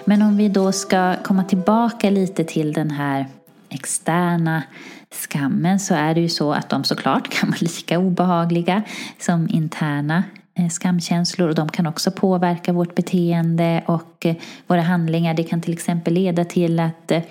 Men 0.05 0.21
om 0.21 0.37
vi 0.37 0.49
då 0.49 0.71
ska 0.71 1.15
komma 1.23 1.43
tillbaka 1.43 2.09
lite 2.09 2.43
till 2.43 2.73
den 2.73 2.91
här 2.91 3.25
externa 3.69 4.63
skammen 5.11 5.79
så 5.79 5.93
är 5.93 6.15
det 6.15 6.21
ju 6.21 6.29
så 6.29 6.53
att 6.53 6.69
de 6.69 6.83
såklart 6.83 7.29
kan 7.29 7.49
vara 7.49 7.59
lika 7.61 7.99
obehagliga 7.99 8.83
som 9.19 9.49
interna 9.49 10.23
eh, 10.59 10.69
skamkänslor 10.69 11.49
och 11.49 11.55
de 11.55 11.69
kan 11.69 11.87
också 11.87 12.11
påverka 12.11 12.73
vårt 12.73 12.95
beteende 12.95 13.83
och 13.85 14.25
eh, 14.25 14.35
våra 14.67 14.81
handlingar. 14.81 15.33
Det 15.33 15.43
kan 15.43 15.61
till 15.61 15.73
exempel 15.73 16.13
leda 16.13 16.45
till 16.45 16.79
att 16.79 17.11
eh, 17.11 17.21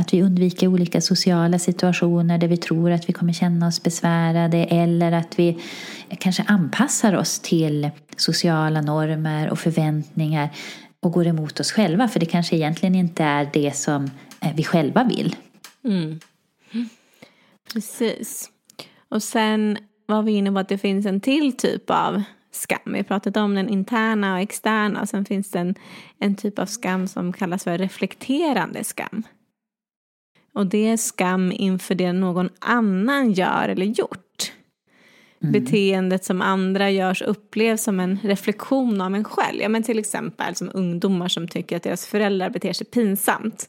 att 0.00 0.14
vi 0.14 0.22
undviker 0.22 0.66
olika 0.66 1.00
sociala 1.00 1.58
situationer 1.58 2.38
där 2.38 2.48
vi 2.48 2.56
tror 2.56 2.90
att 2.90 3.08
vi 3.08 3.12
kommer 3.12 3.32
känna 3.32 3.66
oss 3.66 3.82
besvärade 3.82 4.64
eller 4.64 5.12
att 5.12 5.38
vi 5.38 5.58
kanske 6.18 6.44
anpassar 6.46 7.16
oss 7.16 7.40
till 7.40 7.90
sociala 8.16 8.80
normer 8.80 9.50
och 9.50 9.58
förväntningar 9.58 10.50
och 11.00 11.12
går 11.12 11.26
emot 11.26 11.60
oss 11.60 11.72
själva 11.72 12.08
för 12.08 12.20
det 12.20 12.26
kanske 12.26 12.56
egentligen 12.56 12.94
inte 12.94 13.24
är 13.24 13.50
det 13.52 13.76
som 13.76 14.10
eh, 14.40 14.54
vi 14.54 14.64
själva 14.64 15.04
vill. 15.04 15.36
Mm. 15.84 16.20
Precis. 17.72 18.50
Och 19.08 19.22
sen 19.22 19.78
var 20.06 20.22
vi 20.22 20.32
inne 20.32 20.52
på 20.52 20.58
att 20.58 20.68
det 20.68 20.78
finns 20.78 21.06
en 21.06 21.20
till 21.20 21.56
typ 21.56 21.90
av 21.90 22.22
skam. 22.50 22.78
Vi 22.84 22.96
har 22.96 23.04
pratat 23.04 23.36
om 23.36 23.54
den 23.54 23.68
interna 23.68 24.34
och 24.34 24.40
externa 24.40 25.00
och 25.00 25.08
sen 25.08 25.24
finns 25.24 25.50
det 25.50 25.58
en, 25.58 25.74
en 26.18 26.36
typ 26.36 26.58
av 26.58 26.66
skam 26.66 27.08
som 27.08 27.32
kallas 27.32 27.64
för 27.64 27.78
reflekterande 27.78 28.84
skam. 28.84 29.22
Och 30.54 30.66
det 30.66 30.88
är 30.88 30.96
skam 30.96 31.52
inför 31.52 31.94
det 31.94 32.12
någon 32.12 32.48
annan 32.58 33.32
gör 33.32 33.68
eller 33.68 33.86
gjort. 33.86 34.25
Mm. 35.42 35.52
Beteendet 35.52 36.24
som 36.24 36.42
andra 36.42 36.90
görs 36.90 37.22
upplevs 37.22 37.82
som 37.82 38.00
en 38.00 38.18
reflektion 38.22 39.00
av 39.00 39.14
en 39.14 39.24
själv. 39.24 39.60
Ja, 39.62 39.68
men 39.68 39.82
till 39.82 39.98
exempel 39.98 40.54
som 40.54 40.70
ungdomar 40.74 41.28
som 41.28 41.48
tycker 41.48 41.76
att 41.76 41.82
deras 41.82 42.06
föräldrar 42.06 42.50
beter 42.50 42.72
sig 42.72 42.86
pinsamt. 42.86 43.68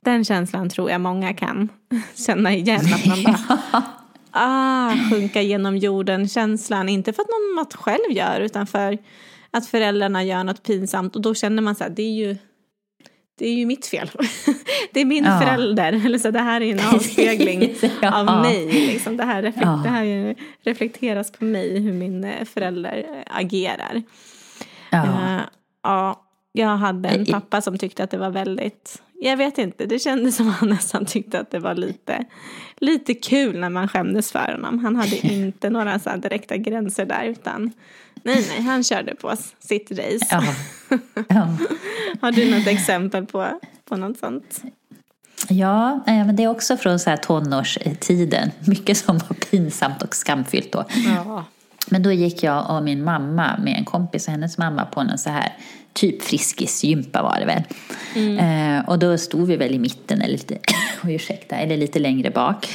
Den 0.00 0.24
känslan 0.24 0.70
tror 0.70 0.90
jag 0.90 1.00
många 1.00 1.34
kan 1.34 1.68
känna 2.26 2.54
igen. 2.54 2.80
Att 2.94 3.06
man 3.06 3.22
bara, 3.22 3.82
ah, 4.30 4.92
sjunka 5.10 5.42
genom 5.42 5.76
jorden-känslan. 5.76 6.88
Inte 6.88 7.12
för 7.12 7.22
att 7.22 7.28
någon 7.28 7.56
något 7.56 7.74
själv 7.74 8.10
gör 8.10 8.40
utan 8.40 8.66
för 8.66 8.98
att 9.50 9.66
föräldrarna 9.66 10.24
gör 10.24 10.44
något 10.44 10.62
pinsamt. 10.62 11.16
Och 11.16 11.22
då 11.22 11.34
känner 11.34 11.62
man 11.62 11.74
så 11.74 11.84
här, 11.84 11.90
det 11.90 12.02
är 12.02 12.14
ju 12.26 12.36
det 13.38 13.46
är 13.46 13.54
ju 13.54 13.66
mitt 13.66 13.86
fel. 13.86 14.10
Det 14.92 15.00
är 15.00 15.04
min 15.04 15.24
ja. 15.24 15.40
förälder. 15.40 15.92
Eller 16.06 16.18
så 16.18 16.30
det 16.30 16.40
här 16.40 16.60
är 16.60 16.72
en 16.72 16.94
avspegling 16.94 17.74
ja. 18.02 18.20
av 18.20 18.42
mig. 18.42 18.66
Liksom. 18.72 19.16
Det, 19.16 19.24
här 19.24 19.42
reflek 19.42 19.64
ja. 19.64 19.80
det 19.82 19.88
här 19.88 20.34
reflekteras 20.62 21.32
på 21.32 21.44
mig 21.44 21.80
hur 21.80 21.92
min 21.92 22.24
eh, 22.24 22.44
förälder 22.44 23.24
agerar. 23.26 24.02
Ja. 24.90 25.02
Uh, 25.02 25.40
ja, 25.82 26.24
jag 26.52 26.76
hade 26.76 27.08
en 27.08 27.26
pappa 27.26 27.60
som 27.60 27.78
tyckte 27.78 28.04
att 28.04 28.10
det 28.10 28.18
var 28.18 28.30
väldigt, 28.30 29.02
jag 29.20 29.36
vet 29.36 29.58
inte, 29.58 29.86
det 29.86 29.98
kändes 29.98 30.36
som 30.36 30.48
att 30.48 30.54
han 30.54 30.68
nästan 30.68 31.06
tyckte 31.06 31.40
att 31.40 31.50
det 31.50 31.58
var 31.58 31.74
lite, 31.74 32.24
lite 32.76 33.14
kul 33.14 33.60
när 33.60 33.70
man 33.70 33.88
skämdes 33.88 34.32
för 34.32 34.52
honom. 34.52 34.78
Han 34.78 34.96
hade 34.96 35.16
inte 35.26 35.70
några 35.70 35.98
så 35.98 36.16
direkta 36.16 36.56
gränser 36.56 37.06
där 37.06 37.24
utan 37.24 37.72
Nej, 38.22 38.46
nej, 38.48 38.60
han 38.60 38.84
körde 38.84 39.14
på 39.14 39.36
sitt 39.58 39.90
race. 39.90 40.26
Ja. 40.30 40.42
Ja. 41.28 41.56
Har 42.20 42.32
du 42.32 42.50
något 42.50 42.66
exempel 42.66 43.26
på, 43.26 43.60
på 43.84 43.96
något 43.96 44.18
sånt? 44.18 44.62
Ja, 45.48 46.02
men 46.06 46.36
det 46.36 46.42
är 46.42 46.48
också 46.48 46.76
från 46.76 46.98
så 46.98 47.10
här 47.10 47.16
tonårstiden. 47.16 48.50
Mycket 48.66 48.96
som 48.96 49.18
var 49.18 49.36
pinsamt 49.50 50.02
och 50.02 50.14
skamfyllt 50.14 50.72
då. 50.72 50.84
Ja. 51.06 51.44
Men 51.90 52.02
då 52.02 52.12
gick 52.12 52.42
jag 52.42 52.70
och 52.70 52.82
min 52.82 53.04
mamma 53.04 53.58
med 53.58 53.78
en 53.78 53.84
kompis 53.84 54.26
och 54.26 54.32
hennes 54.32 54.58
mamma 54.58 54.84
på 54.84 55.00
en 55.00 55.18
så 55.18 55.30
här 55.30 55.52
typ 55.92 56.22
friskisgympa 56.22 57.22
var 57.22 57.40
det 57.40 57.46
väl. 57.46 57.62
Mm. 58.14 58.78
Eh, 58.78 58.88
och 58.88 58.98
då 58.98 59.18
stod 59.18 59.46
vi 59.46 59.56
väl 59.56 59.74
i 59.74 59.78
mitten 59.78 60.20
eller 60.20 60.32
lite, 60.32 60.58
ursäkta, 61.04 61.56
eller 61.56 61.76
lite 61.76 61.98
längre 61.98 62.30
bak. 62.30 62.68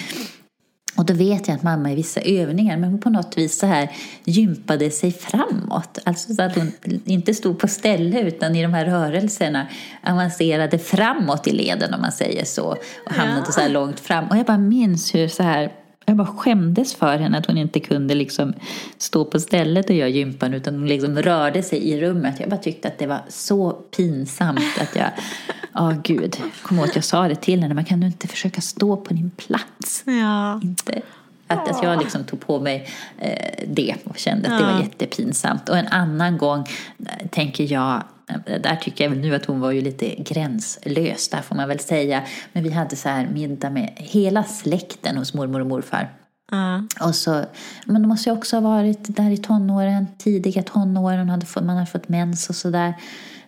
Och 0.99 1.05
då 1.05 1.13
vet 1.13 1.47
jag 1.47 1.55
att 1.55 1.63
mamma 1.63 1.91
i 1.91 1.95
vissa 1.95 2.21
övningar, 2.21 2.77
men 2.77 2.99
på 2.99 3.09
något 3.09 3.37
vis 3.37 3.59
så 3.59 3.65
här 3.65 3.89
gympade 4.23 4.91
sig 4.91 5.11
framåt. 5.11 5.99
Alltså 6.03 6.33
så 6.33 6.41
att 6.41 6.55
hon 6.55 6.71
inte 7.05 7.33
stod 7.33 7.59
på 7.59 7.67
ställe 7.67 8.21
utan 8.21 8.55
i 8.55 8.61
de 8.61 8.73
här 8.73 8.85
rörelserna 8.85 9.67
avancerade 10.03 10.79
framåt 10.79 11.47
i 11.47 11.51
leden 11.51 11.93
om 11.93 12.01
man 12.01 12.11
säger 12.11 12.45
så. 12.45 12.77
Och 13.05 13.13
hamnade 13.13 13.43
ja. 13.45 13.51
så 13.51 13.61
här 13.61 13.69
långt 13.69 13.99
fram. 13.99 14.27
Och 14.27 14.37
jag 14.37 14.45
bara 14.45 14.57
minns 14.57 15.15
hur 15.15 15.27
så 15.27 15.43
här 15.43 15.71
jag 16.05 16.17
bara 16.17 16.27
skämdes 16.27 16.95
för 16.95 17.17
henne 17.17 17.37
att 17.37 17.45
hon 17.45 17.57
inte 17.57 17.79
kunde 17.79 18.15
liksom 18.15 18.53
stå 18.97 19.25
på 19.25 19.39
stället 19.39 19.89
och 19.89 19.95
göra 19.95 20.09
gympan 20.09 20.53
utan 20.53 20.75
hon 20.75 20.87
liksom 20.87 21.17
rörde 21.17 21.63
sig 21.63 21.89
i 21.89 22.01
rummet. 22.01 22.39
Jag 22.39 22.49
bara 22.49 22.59
tyckte 22.59 22.87
att 22.87 22.97
det 22.97 23.07
var 23.07 23.21
så 23.29 23.71
pinsamt 23.71 24.79
att 24.81 24.95
jag, 24.95 25.09
ja 25.73 25.89
oh, 25.89 26.01
gud, 26.03 26.37
kom 26.61 26.79
att 26.79 26.95
jag 26.95 27.03
sa 27.03 27.27
det 27.27 27.35
till 27.35 27.61
henne, 27.61 27.73
men 27.73 27.85
kan 27.85 27.99
du 27.99 28.07
inte 28.07 28.27
försöka 28.27 28.61
stå 28.61 28.97
på 28.97 29.13
din 29.13 29.29
plats? 29.29 30.03
Ja. 30.05 30.61
Inte. 30.63 31.01
Att, 31.47 31.69
att 31.69 31.83
jag 31.83 31.99
liksom 31.99 32.23
tog 32.23 32.39
på 32.39 32.59
mig 32.59 32.89
eh, 33.17 33.63
det 33.67 33.95
och 34.03 34.17
kände 34.17 34.51
att 34.51 34.59
det 34.59 34.65
var 34.65 34.81
jättepinsamt. 34.81 35.69
Och 35.69 35.77
en 35.77 35.87
annan 35.87 36.37
gång 36.37 36.59
eh, 36.59 37.27
tänker 37.27 37.73
jag 37.73 38.03
där 38.45 38.75
tycker 38.75 39.03
jag 39.03 39.11
väl 39.11 39.19
nu 39.19 39.35
att 39.35 39.45
hon 39.45 39.59
var 39.59 39.71
ju 39.71 39.81
lite 39.81 40.15
gränslös, 40.15 41.29
där 41.29 41.41
får 41.41 41.55
man 41.55 41.67
väl 41.67 41.79
säga. 41.79 42.23
Men 42.53 42.63
vi 42.63 42.69
hade 42.69 42.95
så 42.95 43.09
här 43.09 43.27
middag 43.27 43.69
med 43.69 43.91
hela 43.95 44.43
släkten 44.43 45.17
hos 45.17 45.33
mormor 45.33 45.59
och 45.59 45.67
morfar. 45.67 46.09
Mm. 46.51 46.87
Och 47.01 47.15
så, 47.15 47.45
men 47.85 48.01
de 48.01 48.07
måste 48.07 48.29
ju 48.29 48.35
också 48.35 48.55
ha 48.55 48.61
varit 48.61 49.15
där 49.15 49.31
i 49.31 49.37
tonåren, 49.37 50.07
tidiga 50.17 50.63
tonåren, 50.63 51.29
hade 51.29 51.45
fått, 51.45 51.63
man 51.63 51.75
hade 51.75 51.91
fått 51.91 52.09
mens 52.09 52.49
och 52.49 52.55
sådär. 52.55 52.93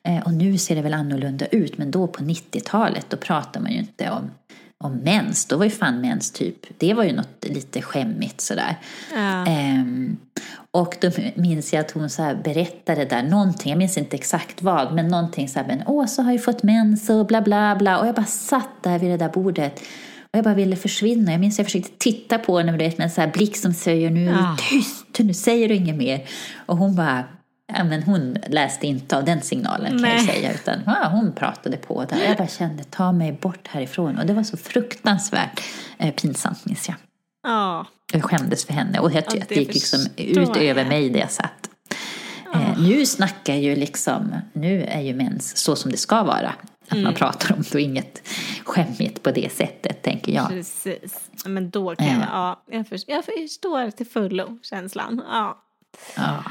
Eh, 0.03 0.23
och 0.23 0.34
nu 0.34 0.57
ser 0.57 0.75
det 0.75 0.82
väl 0.82 0.93
annorlunda 0.93 1.45
ut, 1.45 1.77
men 1.77 1.91
då 1.91 2.07
på 2.07 2.23
90-talet 2.23 3.05
då 3.09 3.17
pratar 3.17 3.61
man 3.61 3.71
ju 3.71 3.77
inte 3.77 4.09
om 4.09 4.32
om 4.82 4.97
mens, 4.97 5.45
då 5.45 5.57
var 5.57 5.65
ju 5.65 5.71
fan 5.71 6.01
mens 6.01 6.32
typ, 6.32 6.57
det 6.77 6.93
var 6.93 7.03
ju 7.03 7.13
något 7.13 7.45
lite 7.45 7.82
skämmigt 7.82 8.41
sådär. 8.41 8.75
Ja. 9.13 9.45
Ehm, 9.47 10.17
och 10.71 10.97
då 11.01 11.11
minns 11.36 11.73
jag 11.73 11.79
att 11.79 11.91
hon 11.91 12.09
så 12.09 12.36
berättade 12.43 13.05
där 13.05 13.23
någonting, 13.23 13.69
jag 13.69 13.77
minns 13.77 13.97
inte 13.97 14.15
exakt 14.15 14.61
vad, 14.61 14.93
men 14.93 15.07
någonting 15.07 15.49
så 15.49 15.59
här, 15.59 15.67
men 15.67 15.88
Åsa 15.88 16.21
har 16.21 16.32
ju 16.32 16.39
fått 16.39 16.63
mens 16.63 17.09
och 17.09 17.25
bla 17.25 17.41
bla 17.41 17.75
bla. 17.75 17.99
Och 17.99 18.07
jag 18.07 18.15
bara 18.15 18.25
satt 18.25 18.84
där 18.84 18.99
vid 18.99 19.09
det 19.09 19.17
där 19.17 19.29
bordet 19.29 19.79
och 20.32 20.38
jag 20.38 20.43
bara 20.43 20.53
ville 20.53 20.75
försvinna. 20.75 21.32
Jag 21.32 21.39
minns 21.39 21.55
att 21.55 21.59
jag 21.59 21.65
försökte 21.65 21.91
titta 21.97 22.38
på 22.38 22.57
henne 22.57 22.71
med 22.71 22.93
en 22.97 23.09
så 23.09 23.21
här 23.21 23.32
blick 23.32 23.57
som 23.57 23.73
säger 23.73 24.09
nu 24.09 24.29
är 24.29 24.34
du 24.34 24.63
tyst, 24.69 25.19
nu 25.19 25.34
säger 25.34 25.67
du 25.67 25.75
inget 25.75 25.95
mer. 25.95 26.27
Och 26.65 26.77
hon 26.77 26.95
bara 26.95 27.23
Ja, 27.78 27.84
men 27.84 28.03
hon 28.03 28.38
läste 28.47 28.88
inte 28.88 29.17
av 29.17 29.26
den 29.26 29.41
signalen 29.41 29.91
kan 29.91 30.01
Nej. 30.01 30.15
jag 30.15 30.26
säga. 30.26 30.53
Utan 30.53 30.80
ja, 30.86 31.09
hon 31.11 31.34
pratade 31.34 31.78
på 31.78 32.05
där. 32.05 32.17
Jag 32.28 32.38
bara 32.38 32.47
kände, 32.47 32.84
ta 32.84 33.11
mig 33.11 33.32
bort 33.32 33.67
härifrån. 33.67 34.17
Och 34.17 34.26
det 34.26 34.34
var 34.34 34.43
så 34.43 34.57
fruktansvärt 34.57 35.61
eh, 35.97 36.13
pinsamt 36.13 36.65
minns 36.65 36.88
jag. 36.88 36.97
Ja. 37.43 37.86
Jag 38.13 38.24
skämdes 38.24 38.65
för 38.65 38.74
henne 38.74 38.99
och 38.99 39.11
jag 39.11 39.24
Ja, 39.28 39.32
det 39.32 39.45
det 39.49 39.55
gick 39.55 39.74
liksom 39.74 39.99
ut 40.17 40.57
över 40.57 40.82
jag. 40.82 40.88
mig 40.88 41.09
där 41.09 41.19
jag 41.19 41.32
satt. 41.32 41.69
Eh, 42.53 42.80
nu 42.80 43.05
snackar 43.05 43.55
ju 43.55 43.76
liksom, 43.76 44.36
nu 44.53 44.84
är 44.84 45.01
ju 45.01 45.13
mens 45.13 45.57
så 45.57 45.76
som 45.76 45.91
det 45.91 45.97
ska 45.97 46.24
vara. 46.24 46.53
Att 46.88 46.91
Mm. 46.91 47.03
man 47.03 47.13
pratar 47.13 47.55
om 47.55 47.61
det 47.61 47.74
och 47.76 47.80
inget 47.82 48.28
skämmigt 48.65 49.24
på 49.24 49.32
det 49.32 49.51
sättet 49.53 50.01
tänker 50.03 50.32
jag. 50.32 50.47
Precis. 50.49 51.19
Men 51.45 51.69
då 51.69 51.95
kan 51.95 52.07
jag, 52.07 52.15
Eh. 52.15 52.24
ja, 52.32 52.63
jag, 52.72 52.88
förstår, 52.88 53.15
jag 53.15 53.26
förstår 53.26 53.91
till 53.91 54.05
fullo 54.07 54.59
känslan. 54.63 55.22
Ja. 55.32 55.57
Ja. 56.17 56.43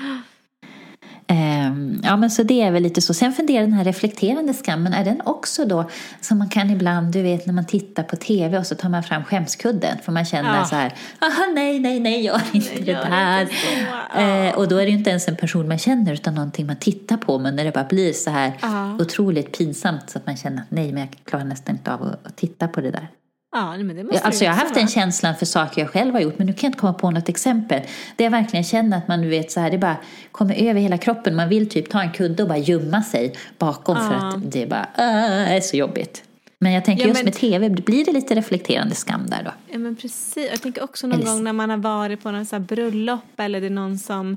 Ehm, 1.71 2.01
ja 2.05 2.17
men 2.17 2.31
så 2.31 2.43
det 2.43 2.63
är 2.63 2.71
väl 2.71 2.83
lite 2.83 3.01
så. 3.01 3.15
Sen 3.15 3.33
funderar 3.33 3.61
den 3.63 3.73
här 3.73 3.85
reflekterande 3.85 4.55
skammen, 4.55 4.93
är 4.93 5.05
den 5.05 5.21
också 5.25 5.65
då 5.65 5.91
som 6.21 6.39
man 6.39 6.49
kan 6.49 6.71
ibland, 6.71 7.13
du 7.13 7.23
vet 7.23 7.47
när 7.47 7.55
man 7.55 7.67
tittar 7.67 8.03
på 8.03 8.17
tv 8.17 8.59
och 8.59 8.67
så 8.67 8.75
tar 8.75 8.89
man 8.89 9.03
fram 9.03 9.25
skämskudden 9.25 9.99
för 10.03 10.13
man 10.13 10.25
känner 10.25 10.57
Ja. 10.57 10.65
så 10.65 10.77
här, 10.77 10.93
aha 11.21 11.43
nej 11.55 11.79
nej 11.81 12.01
nej 12.01 12.21
gör 12.25 12.41
inte 12.53 12.71
Nej, 12.75 12.85
det 12.85 13.43
inte 13.43 13.55
så. 13.55 13.67
Ja. 14.15 14.21
Eh, 14.21 14.55
och 14.55 14.69
då 14.69 14.77
är 14.77 14.83
det 14.85 14.91
ju 14.91 14.97
inte 14.99 15.11
ens 15.11 15.29
en 15.29 15.37
person 15.37 15.69
man 15.69 15.79
känner 15.79 16.13
utan 16.13 16.35
någonting 16.35 16.67
man 16.67 16.77
tittar 16.77 17.17
på 17.17 17.39
men 17.39 17.57
när 17.57 17.65
det 17.65 17.73
bara 17.73 17.85
blir 17.85 18.13
så 18.13 18.31
här 18.31 18.53
Ja. 18.63 18.97
otroligt 19.01 19.59
pinsamt 19.59 20.11
så 20.11 20.19
att 20.19 20.27
man 20.27 20.37
känner 20.37 20.63
att 20.63 20.71
nej 20.71 20.93
men 20.93 21.01
jag 21.01 21.09
klarar 21.25 21.45
nästan 21.45 21.75
inte 21.75 21.93
av 21.95 22.03
att, 22.03 22.27
att 22.27 22.37
titta 22.37 22.69
på 22.69 22.81
det 22.81 22.91
där. 22.91 23.09
Ja, 23.53 23.77
men 23.77 23.97
det 23.97 24.05
måste 24.05 24.17
Ja, 24.19 24.23
Alltså 24.25 24.45
jag 24.45 24.53
har 24.53 24.59
haft 24.59 24.75
den 24.75 24.89
känslan 24.89 25.37
för 25.37 25.47
saker 25.47 25.81
jag 25.83 25.91
själv 25.91 26.13
har 26.15 26.21
gjort 26.21 26.39
men 26.39 26.47
nu 26.47 26.53
kan 26.53 26.61
jag 26.63 26.69
inte 26.69 26.79
komma 26.79 26.93
på 26.93 27.11
något 27.11 27.29
exempel. 27.29 27.83
Det 28.17 28.25
jag 28.25 28.31
verkligen 28.31 28.65
känner 28.65 28.99
att 28.99 29.09
man 29.09 29.29
vet 29.31 29.51
så 29.53 29.61
här, 29.61 29.71
det 29.71 29.79
bara 29.79 29.97
kommer 30.33 30.55
över 30.55 30.81
hela 30.81 30.99
kroppen. 30.99 31.37
Man 31.37 31.49
vill 31.49 31.69
typ 31.69 31.91
ta 31.91 32.03
en 32.03 32.13
kudde 32.13 32.43
och 32.43 32.49
bara 32.49 32.59
gömma 32.59 33.03
sig 33.03 33.35
bakom 33.59 33.97
för 33.97 34.15
Ja. 34.15 34.29
att 34.29 34.53
det 34.53 34.67
bara 34.67 34.89
äh, 34.99 35.53
är 35.57 35.61
så 35.61 35.77
jobbigt. 35.77 36.23
Men 36.59 36.73
jag 36.73 36.85
tänker 36.85 37.03
Ja, 37.03 37.09
just 37.09 37.19
men- 37.19 37.25
med 37.25 37.35
tv, 37.35 37.71
blir 37.71 38.05
det 38.05 38.13
lite 38.13 38.35
reflekterande 38.35 38.95
skam 38.95 39.27
där 39.27 39.43
då? 39.45 39.51
Ja, 39.69 39.79
men 39.79 39.97
precis. 39.97 40.49
Jag 40.51 40.63
tänker 40.63 40.83
också 40.83 41.07
någon 41.07 41.21
Eller- 41.21 41.31
gång 41.33 41.45
när 41.45 41.53
man 41.53 41.71
har 41.71 41.77
varit 41.77 42.23
på 42.23 42.31
någon 42.31 42.47
så 42.47 42.59
bröllop 42.59 43.21
eller 43.37 43.61
det 43.61 43.67
är 43.67 43.71
någon 43.71 43.99
som 43.99 44.37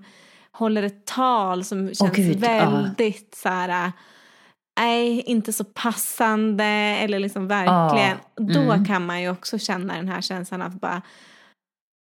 håller 0.51 0.84
ett 0.84 1.05
tal 1.05 1.64
som 1.64 1.88
känns 1.93 2.18
ja. 2.18 2.38
väldigt 2.39 3.36
så 3.43 3.49
här, 3.49 3.91
nej, 4.80 5.21
inte 5.21 5.53
så 5.53 5.63
passande 5.63 6.63
eller 6.65 7.19
liksom 7.19 7.47
verkligen. 7.47 8.17
Då 8.53 8.59
mm. 8.59 8.86
kan 8.86 9.05
man 9.05 9.21
ju 9.21 9.30
också 9.30 9.57
känna 9.59 9.95
den 9.95 10.07
här 10.07 10.21
känslan 10.21 10.61
av 10.61 10.80
bara, 10.80 11.01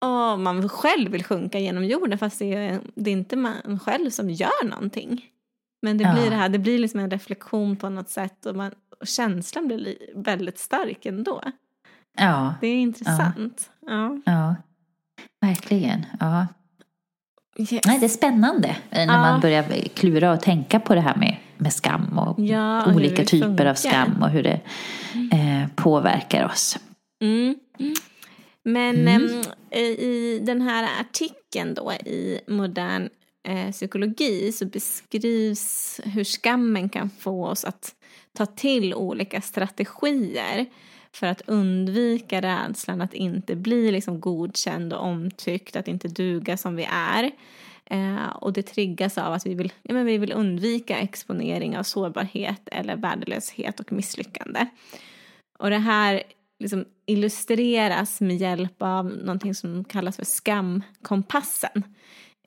åh, 0.05 0.38
man 0.38 0.70
själv 0.70 1.11
vill 1.11 1.24
sjunka 1.24 1.59
genom 1.59 1.86
jorden 1.86 2.17
fast 2.17 2.39
det 2.39 2.53
är, 2.53 2.80
det 2.95 3.09
är 3.09 3.13
inte 3.13 3.36
man 3.36 3.80
själv 3.80 4.09
som 4.09 4.30
gör 4.30 4.65
någonting. 4.65 5.26
Men 5.82 5.97
det 5.97 6.03
Ja. 6.03 6.13
blir 6.13 6.30
det 6.30 6.36
här, 6.36 6.49
det 6.49 6.59
blir 6.59 6.80
liksom 6.80 6.99
en 6.99 7.11
reflektion 7.11 7.76
på 7.76 7.89
något 7.89 8.09
sätt 8.09 8.45
och, 8.45 8.55
man, 8.55 8.72
och 9.01 9.07
känslan 9.07 9.67
blir 9.67 9.78
li- 9.78 10.11
väldigt 10.15 10.59
stark 10.59 11.05
ändå. 11.05 11.41
Ja, 12.17 12.53
Det 12.61 12.67
är 12.67 12.76
intressant. 12.76 13.70
Ja. 13.88 14.22
ja. 14.26 14.55
Verkligen. 15.41 16.05
Ja. 16.20 16.47
Yes. 17.57 17.81
Nej, 17.85 17.99
det 17.99 18.05
är 18.05 18.09
spännande 18.09 18.67
eh, 18.67 18.75
när 18.91 19.13
Ja. 19.13 19.21
man 19.21 19.41
börjar 19.41 19.63
klura 19.93 20.33
och 20.33 20.41
tänka 20.41 20.79
på 20.79 20.95
det 20.95 21.01
här 21.01 21.15
med, 21.15 21.37
med 21.57 21.73
skam 21.73 22.19
och 22.19 22.39
Ja, 22.39 22.93
olika 22.93 23.25
typer 23.25 23.47
funkar. 23.47 23.65
av 23.65 23.73
skam 23.75 24.23
och 24.23 24.29
hur 24.29 24.43
det 24.43 24.59
eh, 25.31 25.67
påverkar 25.75 26.45
oss. 26.45 26.77
Mm. 27.21 27.55
Men 28.63 28.95
Mm. 29.07 29.23
em, 29.71 29.79
i 29.79 30.39
den 30.43 30.61
här 30.61 30.89
artikeln 31.01 31.73
då 31.73 31.93
i 31.93 32.39
modern 32.47 33.09
eh, 33.47 33.71
psykologi 33.71 34.51
så 34.51 34.65
beskrivs 34.65 35.99
hur 36.03 36.23
skammen 36.23 36.89
kan 36.89 37.09
få 37.19 37.45
oss 37.45 37.65
att 37.65 37.91
ta 38.37 38.45
till 38.45 38.93
olika 38.93 39.41
strategier 39.41 40.65
för 41.12 41.28
att 41.28 41.41
undvika 41.47 42.41
rädslan 42.41 43.01
att 43.01 43.14
inte 43.14 43.55
bli 43.55 43.91
liksom 43.91 44.20
godkänd 44.20 44.93
och 44.93 45.05
omtyckt, 45.05 45.76
att 45.76 45.88
inte 45.88 46.07
duga 46.07 46.57
som 46.57 46.76
vi 46.76 46.88
är. 46.91 47.32
Eh, 47.86 48.30
och 48.30 48.53
det 48.53 48.64
triggas 48.64 49.18
av 49.18 49.34
att 49.34 49.45
vi 49.45 49.55
vill, 49.55 49.74
ja, 49.82 49.93
men 49.93 50.05
vi 50.05 50.18
vill 50.18 50.34
undvika 50.34 50.97
exponering 50.97 51.78
av 51.78 51.84
sårbarhet 51.84 52.70
eller 52.72 52.95
värdelöshet 52.95 53.80
och 53.80 53.91
misslyckande. 53.91 54.66
Och 55.60 55.70
det 55.70 55.78
här 55.78 56.24
liksom 56.60 56.86
illustreras 57.05 58.22
med 58.22 58.38
hjälp 58.38 58.82
av 58.82 59.05
någonting 59.05 59.55
som 59.55 59.84
kallas 59.84 60.16
för 60.16 60.26
skamkompassen. 60.26 61.84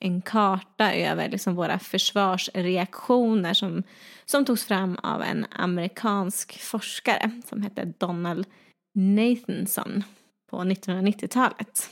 En 0.05 0.23
karta 0.23 0.95
över 0.95 1.29
liksom 1.29 1.55
våra 1.55 1.79
försvarsreaktioner 1.79 3.55
som, 3.55 3.83
som 4.25 4.45
togs 4.45 4.65
fram 4.65 4.97
av 5.03 5.23
en 5.23 5.47
amerikansk 5.51 6.61
forskare 6.63 7.31
som 7.49 7.63
hette 7.63 7.93
Donald 7.99 8.47
Nathanson 8.95 10.05
på 10.51 10.57
1990-talet. 10.57 11.91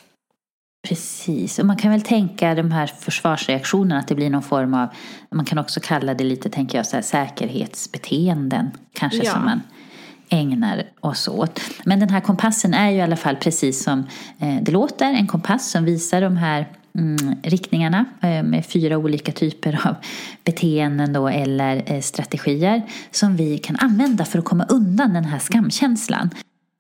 Precis, 0.88 1.58
och 1.58 1.66
man 1.66 1.76
kan 1.76 1.90
väl 1.90 2.02
tänka 2.02 2.54
de 2.54 2.70
här 2.72 2.86
försvarsreaktionerna 2.86 3.98
att 3.98 4.08
det 4.08 4.14
blir 4.14 4.30
någon 4.30 4.42
form 4.42 4.74
av, 4.74 4.88
man 5.30 5.44
kan 5.44 5.58
också 5.58 5.80
kalla 5.80 6.14
det 6.14 6.24
lite, 6.24 6.50
tänker 6.50 6.78
jag, 6.78 6.86
så 6.86 6.96
här, 6.96 7.02
säkerhetsbeteenden 7.02 8.70
kanske 8.92 9.24
Ja. 9.24 9.32
som 9.32 9.44
man 9.44 9.60
ägnar 10.28 10.84
oss 11.00 11.28
åt. 11.28 11.60
Men 11.84 12.00
den 12.00 12.08
här 12.10 12.20
kompassen 12.20 12.74
är 12.74 12.90
ju 12.90 12.96
i 12.96 13.00
alla 13.00 13.16
fall 13.16 13.36
precis 13.36 13.82
som 13.84 14.06
eh, 14.38 14.56
det 14.62 14.72
låter, 14.72 15.06
en 15.06 15.26
kompass 15.26 15.70
som 15.70 15.84
visar 15.84 16.20
de 16.20 16.36
här 16.36 16.66
mm, 16.98 17.34
riktningarna 17.42 18.04
eh, 18.20 18.42
med 18.42 18.66
fyra 18.66 18.98
olika 18.98 19.32
typer 19.32 19.80
av 19.86 19.94
beteenden 20.44 21.12
då, 21.12 21.28
eller 21.28 21.82
eh, 21.86 22.00
strategier 22.00 22.82
som 23.10 23.36
vi 23.36 23.58
kan 23.58 23.76
använda 23.76 24.24
för 24.24 24.38
att 24.38 24.44
komma 24.44 24.64
undan 24.64 25.14
den 25.14 25.24
här 25.24 25.38
skamkänslan. 25.38 26.30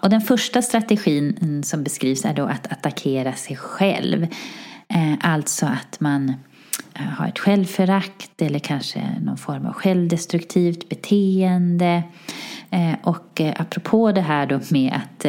Och 0.02 0.10
den 0.10 0.20
första 0.20 0.62
strategin 0.62 1.36
mm, 1.40 1.62
som 1.62 1.84
beskrivs 1.84 2.24
är 2.24 2.34
då 2.34 2.44
att 2.44 2.72
attackera 2.72 3.32
sig 3.32 3.56
själv. 3.56 4.22
Eh, 4.88 5.14
alltså 5.20 5.66
att 5.66 6.00
man 6.00 6.34
har 6.94 7.28
ett 7.28 7.38
självförakt 7.38 8.42
eller 8.42 8.58
kanske 8.58 9.02
någon 9.20 9.36
form 9.36 9.66
av 9.66 9.72
självdestruktivt 9.72 10.88
beteende. 10.88 12.02
Och 13.02 13.40
apropå 13.56 14.12
det 14.12 14.20
här 14.20 14.46
då 14.46 14.60
med 14.70 14.92
att 14.94 15.26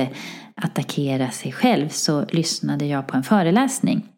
attackera 0.56 1.30
sig 1.30 1.52
själv 1.52 1.90
så 1.90 2.26
lyssnade 2.30 2.86
jag 2.86 3.08
på 3.08 3.18
en 3.18 3.24
föreläsning 3.24 4.11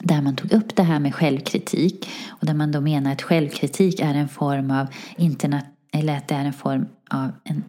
där 0.00 0.22
man 0.22 0.36
tog 0.36 0.52
upp 0.52 0.76
det 0.76 0.82
här 0.82 0.98
med 0.98 1.14
självkritik 1.14 2.08
och 2.28 2.46
där 2.46 2.54
man 2.54 2.72
då 2.72 2.80
menar 2.80 3.12
att 3.12 3.22
självkritik 3.22 4.00
är 4.00 4.14
en 4.14 4.28
form 4.28 4.70
av 4.70 4.86
internet, 5.16 5.64
eller 5.92 6.16
att 6.16 6.28
det 6.28 6.34
är 6.34 6.44
en 6.44 6.52
form 6.52 6.86
av 7.10 7.32
en 7.44 7.64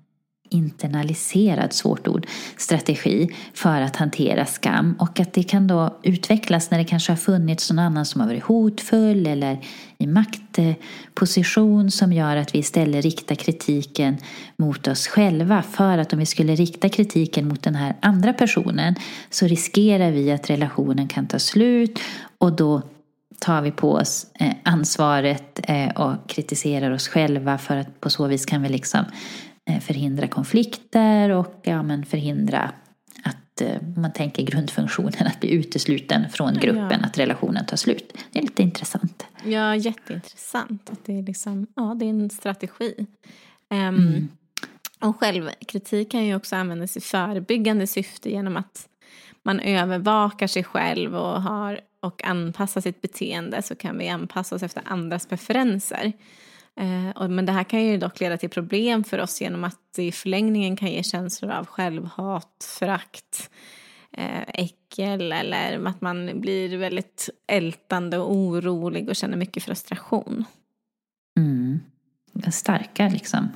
internaliserad, 0.51 1.73
svårt 1.73 2.07
ord, 2.07 2.27
strategi 2.57 3.29
för 3.53 3.81
att 3.81 3.95
hantera 3.95 4.45
skam 4.45 4.95
och 4.99 5.19
att 5.19 5.33
det 5.33 5.43
kan 5.43 5.67
då 5.67 5.99
utvecklas 6.03 6.71
när 6.71 6.77
det 6.77 6.83
kanske 6.83 7.11
har 7.11 7.17
funnits 7.17 7.69
någon 7.69 7.79
annan 7.79 8.05
som 8.05 8.21
har 8.21 8.27
varit 8.27 8.43
hotfull 8.43 9.27
eller 9.27 9.59
i 9.97 10.07
maktposition 10.07 11.91
som 11.91 12.13
gör 12.13 12.35
att 12.35 12.55
vi 12.55 12.59
istället 12.59 13.05
riktar 13.05 13.35
kritiken 13.35 14.17
mot 14.57 14.87
oss 14.87 15.07
själva. 15.07 15.61
För 15.61 15.97
att 15.97 16.13
om 16.13 16.19
vi 16.19 16.25
skulle 16.25 16.55
rikta 16.55 16.89
kritiken 16.89 17.47
mot 17.47 17.63
den 17.63 17.75
här 17.75 17.95
andra 17.99 18.33
personen 18.33 18.95
så 19.29 19.47
riskerar 19.47 20.11
vi 20.11 20.31
att 20.31 20.49
relationen 20.49 21.07
kan 21.07 21.27
ta 21.27 21.39
slut 21.39 21.99
och 22.37 22.55
då 22.55 22.81
tar 23.39 23.61
vi 23.61 23.71
på 23.71 23.91
oss 23.93 24.27
eh, 24.33 24.53
ansvaret 24.63 25.59
eh, 25.63 25.89
och 25.89 26.29
kritiserar 26.29 26.91
oss 26.91 27.07
själva 27.07 27.57
för 27.57 27.77
att 27.77 28.01
på 28.01 28.09
så 28.09 28.27
vis 28.27 28.45
kan 28.45 28.63
vi 28.63 28.69
liksom 28.69 29.05
förhindra 29.81 30.27
konflikter 30.27 31.29
och 31.29 31.59
ja, 31.63 31.83
men 31.83 32.05
förhindra 32.05 32.71
att 33.23 33.61
eh, 33.61 33.81
man 33.97 34.13
tänker 34.13 34.43
grundfunktionen 34.43 35.27
att 35.27 35.39
bli 35.39 35.51
utesluten 35.51 36.29
från 36.29 36.53
gruppen, 36.53 36.99
Ja. 37.01 37.05
att 37.07 37.17
relationen 37.17 37.65
tar 37.65 37.77
slut. 37.77 38.17
Det 38.31 38.39
är 38.39 38.43
lite 38.43 38.63
intressant. 38.63 39.25
Ja, 39.45 39.75
jätteintressant. 39.75 40.89
Att 40.89 41.05
det, 41.05 41.17
är 41.17 41.23
liksom, 41.23 41.67
ja, 41.75 41.95
det 41.99 42.05
är 42.05 42.09
en 42.09 42.29
strategi. 42.29 43.05
Ehm, 43.69 44.27
Och 44.99 45.19
självkritik 45.19 46.11
kan 46.11 46.25
ju 46.25 46.35
också 46.35 46.55
användas 46.55 46.97
i 46.97 47.01
förebyggande 47.01 47.87
syfte 47.87 48.29
genom 48.29 48.57
att 48.57 48.87
man 49.43 49.59
övervakar 49.59 50.47
sig 50.47 50.63
själv 50.63 51.15
och, 51.15 51.41
har, 51.41 51.79
och 51.99 52.23
anpassar 52.23 52.81
sitt 52.81 53.01
beteende 53.01 53.61
så 53.61 53.75
kan 53.75 53.97
vi 53.97 54.09
anpassa 54.09 54.55
oss 54.55 54.63
efter 54.63 54.83
andras 54.85 55.25
preferenser. 55.27 56.13
Eh, 56.79 57.27
men 57.29 57.45
det 57.45 57.51
här 57.51 57.63
kan 57.63 57.83
ju 57.83 57.97
dock 57.97 58.19
leda 58.19 58.37
till 58.37 58.49
problem 58.49 59.03
för 59.03 59.19
oss 59.19 59.41
genom 59.41 59.63
att 59.63 59.79
det 59.95 60.03
i 60.03 60.11
förlängningen 60.11 60.75
kan 60.75 60.91
ge 60.91 61.03
känslor 61.03 61.51
av 61.51 61.65
självhat, 61.65 62.75
förakt, 62.79 63.49
eh, 64.11 64.41
äckel 64.47 65.31
eller 65.31 65.85
att 65.85 66.01
man 66.01 66.41
blir 66.41 66.77
väldigt 66.77 67.29
ältande 67.47 68.17
och 68.17 68.35
orolig 68.35 69.09
och 69.09 69.15
känner 69.15 69.37
mycket 69.37 69.63
frustration. 69.63 70.45
Mm. 71.37 71.79
Starka 72.51 73.09
liksom. 73.09 73.49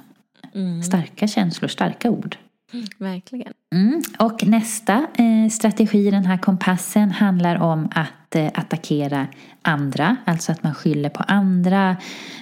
Starka 0.83 1.27
känslor, 1.27 1.67
starka 1.67 2.09
ord. 2.09 2.37
Verkligen. 2.97 3.53
Mm. 3.75 4.01
Och 4.19 4.47
nästa 4.47 5.07
eh, 5.15 5.49
strategi 5.51 6.07
i 6.07 6.11
den 6.11 6.25
här 6.25 6.37
kompassen 6.37 7.11
handlar 7.11 7.61
om 7.61 7.89
att 7.95 8.24
att 8.35 8.57
eh, 8.57 8.59
attackera 8.59 9.27
andra, 9.61 10.17
alltså 10.25 10.51
att 10.51 10.63
man 10.63 10.75
skyller 10.75 11.09
på 11.09 11.23
andra, 11.23 11.97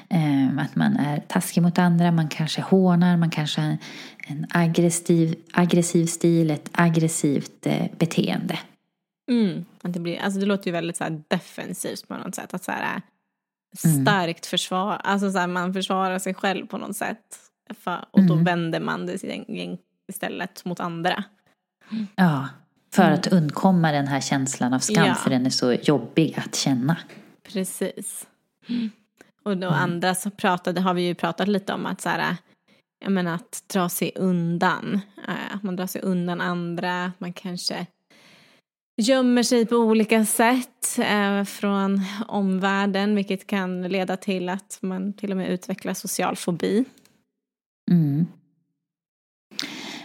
eh, 0.10 0.58
att 0.60 0.76
man 0.76 0.98
är 0.98 1.20
taskig 1.20 1.62
mot 1.64 1.80
andra, 1.80 2.12
man 2.12 2.28
kanske 2.28 2.62
hånar, 2.62 3.18
man 3.18 3.30
kanske 3.30 3.62
har 3.62 3.78
en 4.28 4.48
aggressiv, 4.50 5.36
aggressiv 5.54 6.06
stil, 6.06 6.52
ett 6.52 6.70
aggressivt 6.72 7.66
eh, 7.66 7.86
beteende. 7.98 8.60
Mm. 9.32 9.66
Det, 9.82 10.00
blir, 10.00 10.20
alltså 10.20 10.40
det 10.40 10.46
låter 10.46 10.66
ju 10.66 10.72
väldigt 10.72 10.98
så 10.98 11.22
defensivt 11.28 12.08
på 12.08 12.18
något 12.18 12.36
sätt. 12.36 12.54
Att 12.54 12.64
så 12.64 12.72
här, 12.72 13.02
mm. 13.86 14.02
starkt 14.02 14.46
försvar, 14.46 15.02
alltså 15.04 15.32
så 15.32 15.38
här, 15.38 15.48
man 15.48 15.74
försvarar 15.74 16.20
sig 16.20 16.34
själv 16.34 16.68
på 16.68 16.78
något 16.78 16.96
sätt. 16.96 17.40
Och 18.12 18.24
då 18.24 18.34
mm. 18.34 18.44
vänder 18.44 18.80
man 18.80 19.06
det 19.06 19.24
istället 20.08 20.66
mot 20.66 20.80
andra. 20.80 21.24
Ja, 22.16 22.48
för 22.94 23.04
att 23.04 23.28
mm. 23.28 23.44
undkomma 23.44 23.92
den 23.92 24.08
här 24.08 24.22
känslan 24.22 24.74
av 24.74 24.80
skam, 24.80 25.06
ja. 25.06 25.16
för 25.16 25.30
den 25.30 25.46
är 25.46 25.50
så 25.50 25.74
jobbig 25.74 26.40
att 26.46 26.56
känna. 26.56 26.98
Precis. 27.44 28.28
Och 29.44 29.58
då 29.58 29.68
mm. 29.68 29.80
andra 29.80 30.16
så 30.16 30.30
pratade, 30.30 30.82
har 30.82 30.94
vi 30.94 31.02
ju 31.02 31.16
pratat 31.16 31.48
lite 31.48 31.74
om 31.74 31.86
att 31.86 32.02
så 32.02 32.10
här, 32.10 32.36
jag 33.00 33.12
menar 33.12 33.36
att 33.36 33.64
dra 33.74 33.90
sig 33.90 34.12
undan. 34.16 35.02
Eh, 35.28 35.56
att 35.56 35.64
man 35.64 35.76
drar 35.76 35.88
sig 35.88 36.02
undan 36.02 36.42
andra, 36.42 37.12
man 37.18 37.34
kanske 37.34 37.86
gömmer 39.02 39.44
sig 39.44 39.66
på 39.66 39.76
olika 39.76 40.26
sätt 40.26 41.00
eh, 41.00 41.44
från 41.44 42.02
omvärlden 42.28 43.16
vilket 43.16 43.48
kan 43.48 43.82
leda 43.82 44.18
till 44.18 44.50
att 44.50 44.78
man 44.82 45.14
till 45.14 45.32
och 45.32 45.38
med 45.38 45.50
utvecklar 45.50 45.94
social 45.94 46.36
fobi. 46.36 46.86
Mm. 47.92 48.26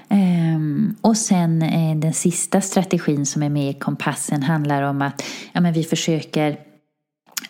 Ehm, 0.08 0.96
och 1.00 1.16
sen 1.16 1.62
eh, 1.62 1.96
den 1.96 2.12
sista 2.12 2.60
strategin 2.60 3.26
som 3.26 3.42
är 3.42 3.48
med 3.48 3.70
i 3.70 3.74
kompassen 3.74 4.42
handlar 4.42 4.82
om 4.82 5.02
att 5.02 5.22
ja, 5.52 5.60
men 5.60 5.72
vi 5.72 5.84
försöker 5.84 6.58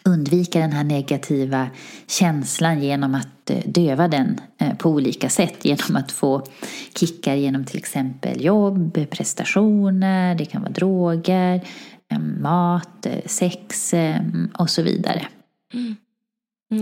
undvika 0.04 0.60
den 0.60 0.72
här 0.72 0.84
negativa 0.84 1.68
känslan 2.06 2.82
genom 2.82 3.14
att 3.14 3.50
eh, 3.50 3.62
döva 3.66 4.08
den 4.08 4.40
eh, 4.58 4.74
på 4.74 4.90
olika 4.90 5.28
sätt. 5.28 5.64
Genom 5.64 5.96
att 5.96 6.12
få 6.12 6.46
kickar 6.94 7.34
genom 7.34 7.64
till 7.64 7.78
exempel 7.78 8.44
jobb, 8.44 9.10
prestationer, 9.10 10.34
det 10.34 10.44
kan 10.44 10.62
vara 10.62 10.72
droger, 10.72 11.66
ehm, 12.08 12.42
mat, 12.42 13.06
sex 13.26 13.94
ehm, 13.94 14.50
och 14.58 14.70
så 14.70 14.82
vidare. 14.82 15.26
Mm. 15.74 15.96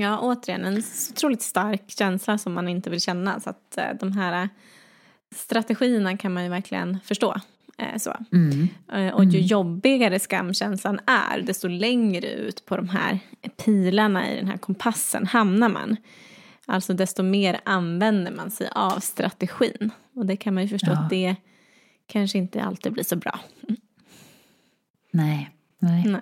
Ja, 0.00 0.18
återigen 0.18 0.64
en 0.64 0.82
otroligt 1.10 1.42
stark 1.42 1.82
känsla 1.86 2.38
som 2.38 2.52
man 2.52 2.68
inte 2.68 2.90
vill 2.90 3.00
känna. 3.00 3.40
Så 3.40 3.50
att 3.50 3.78
de 4.00 4.12
här 4.12 4.48
strategierna 5.34 6.16
kan 6.16 6.32
man 6.32 6.44
ju 6.44 6.48
verkligen 6.48 6.98
förstå. 7.04 7.40
Eh, 7.78 7.98
så. 7.98 8.16
Mm. 8.32 8.68
Eh, 8.92 9.14
och 9.14 9.24
ju 9.24 9.38
mm. 9.38 9.46
jobbigare 9.46 10.18
skamkänslan 10.18 11.00
är, 11.06 11.40
desto 11.40 11.68
längre 11.68 12.32
ut 12.32 12.66
på 12.66 12.76
de 12.76 12.88
här 12.88 13.18
pilarna 13.64 14.32
i 14.32 14.36
den 14.36 14.48
här 14.48 14.56
kompassen 14.56 15.26
hamnar 15.26 15.68
man. 15.68 15.96
Alltså 16.66 16.94
desto 16.94 17.22
mer 17.22 17.60
använder 17.64 18.32
man 18.32 18.50
sig 18.50 18.68
av 18.72 19.00
strategin. 19.00 19.90
Och 20.14 20.26
det 20.26 20.36
kan 20.36 20.54
man 20.54 20.62
ju 20.62 20.68
förstå 20.68 20.90
ja. 20.90 20.98
att 20.98 21.10
det 21.10 21.36
kanske 22.06 22.38
inte 22.38 22.62
alltid 22.62 22.92
blir 22.92 23.04
så 23.04 23.16
bra. 23.16 23.40
Mm. 23.68 23.80
Nej. 25.10 25.50
Nej. 25.78 26.04
Nej. 26.06 26.20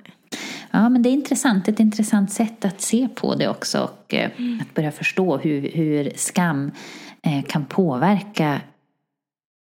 Ja, 0.71 0.89
men 0.89 1.03
det 1.03 1.09
är 1.09 1.13
intressant. 1.13 1.69
Ett 1.69 1.81
intressant 1.81 2.33
sätt 2.33 2.65
att 2.65 2.81
se 2.81 3.09
på 3.15 3.35
det 3.35 3.49
också 3.49 3.81
och 3.81 4.15
eh, 4.15 4.31
mm. 4.37 4.61
att 4.61 4.75
börja 4.75 4.93
förstå 4.93 5.37
hur, 5.37 5.71
hur 5.71 6.13
skam 6.17 6.71
kan 7.47 7.65
påverka 7.65 8.61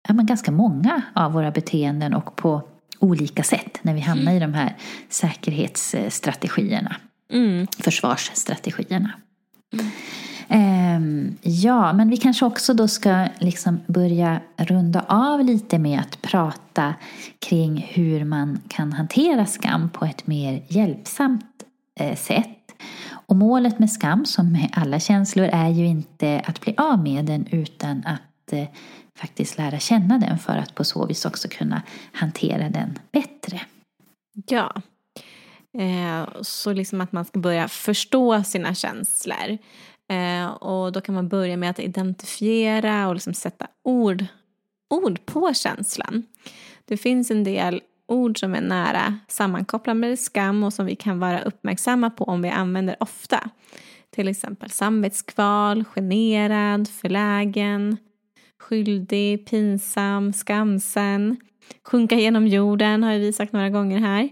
ja, 0.09 0.15
men 0.15 0.27
ganska 0.27 0.53
många 0.53 1.03
av 1.15 1.33
våra 1.33 1.51
beteenden 1.51 2.15
och 2.15 2.37
på 2.37 2.63
olika 2.99 3.43
sätt 3.43 3.79
när 3.83 3.95
vi 3.95 4.01
hamnar 4.01 4.33
mm. 4.33 4.37
i 4.37 4.41
de 4.41 4.55
här 4.55 4.77
säkerhetsstrategierna. 5.09 6.97
Mm. 7.33 7.67
Försvarsstrategierna. 7.79 9.13
Mm. 9.73 9.87
Um, 10.49 11.37
ja, 11.43 11.93
men 11.93 12.11
vi 12.11 12.17
kanske 12.17 12.45
också 12.45 12.75
då 12.75 12.89
ska 12.89 13.29
liksom 13.39 13.81
börja 13.87 14.41
runda 14.57 15.05
av 15.09 15.45
lite 15.45 15.79
med 15.79 16.01
att 16.01 16.23
prata 16.23 16.95
kring 17.39 17.87
hur 17.91 18.25
man 18.25 18.61
kan 18.69 18.93
hantera 18.93 19.47
skam 19.47 19.91
på 19.91 20.05
ett 20.05 20.27
mer 20.27 20.63
hjälpsamt 20.69 21.65
eh, 22.01 22.17
sätt. 22.17 22.59
Och 23.11 23.37
målet 23.37 23.79
med 23.79 23.91
skam, 23.91 24.25
som 24.25 24.53
med 24.53 24.69
alla 24.73 25.01
känslor, 25.01 25.47
är 25.53 25.69
ju 25.69 25.87
inte 25.87 26.43
att 26.47 26.61
bli 26.61 26.75
av 26.77 27.03
med 27.03 27.25
den 27.25 27.47
utan 27.51 28.03
att 28.07 28.53
eh, 28.53 28.69
faktiskt 29.23 29.59
lära 29.59 29.79
känna 29.79 30.19
den 30.19 30.39
för 30.39 30.53
att 30.53 30.75
på 30.75 30.85
så 30.85 31.07
vis 31.07 31.25
också 31.25 31.49
kunna 31.49 31.83
hantera 32.13 32.69
den 32.69 32.99
bättre. 33.13 33.61
Ja. 34.47 34.75
Eh, 35.79 36.29
så 36.43 36.73
liksom 36.73 37.01
att 37.01 37.13
man 37.13 37.25
ska 37.25 37.39
börja 37.39 37.69
förstå 37.69 38.43
sina 38.43 38.75
känslor. 38.75 39.59
Eh, 40.09 40.47
och 40.47 40.93
då 40.93 41.01
kan 41.01 41.15
man 41.15 41.29
börja 41.29 41.57
med 41.57 41.71
att 41.71 41.79
identifiera 41.79 43.09
och 43.09 43.15
liksom 43.15 43.35
sätta 43.35 43.67
ord, 43.85 44.25
ord 44.91 45.27
på 45.27 45.55
känslan. 45.55 46.23
Det 46.85 46.97
finns 46.97 47.31
en 47.31 47.45
del 47.45 47.81
ord 48.09 48.39
som 48.39 48.55
är 48.55 48.61
nära 48.61 49.19
sammankopplade 49.29 50.01
med 50.01 50.19
skam 50.19 50.65
och 50.65 50.73
som 50.73 50.87
vi 50.87 50.97
kan 50.97 51.19
vara 51.19 51.43
uppmärksamma 51.43 52.11
på 52.11 52.25
om 52.25 52.43
vi 52.43 52.49
använder 52.49 52.97
ofta. 53.01 53.51
Till 54.11 54.29
exempel 54.29 54.71
samvetskval, 54.71 55.85
generad, 55.85 56.89
förlägen, 56.89 57.97
skyldig, 58.63 59.47
pinsam, 59.47 60.33
skamsen. 60.33 61.37
Sjunka 61.85 62.15
genom 62.17 62.47
jorden 62.47 63.03
har 63.03 63.15
vi 63.15 63.33
sagt 63.33 63.53
några 63.53 63.71
gånger 63.71 63.99
här. 63.99 64.29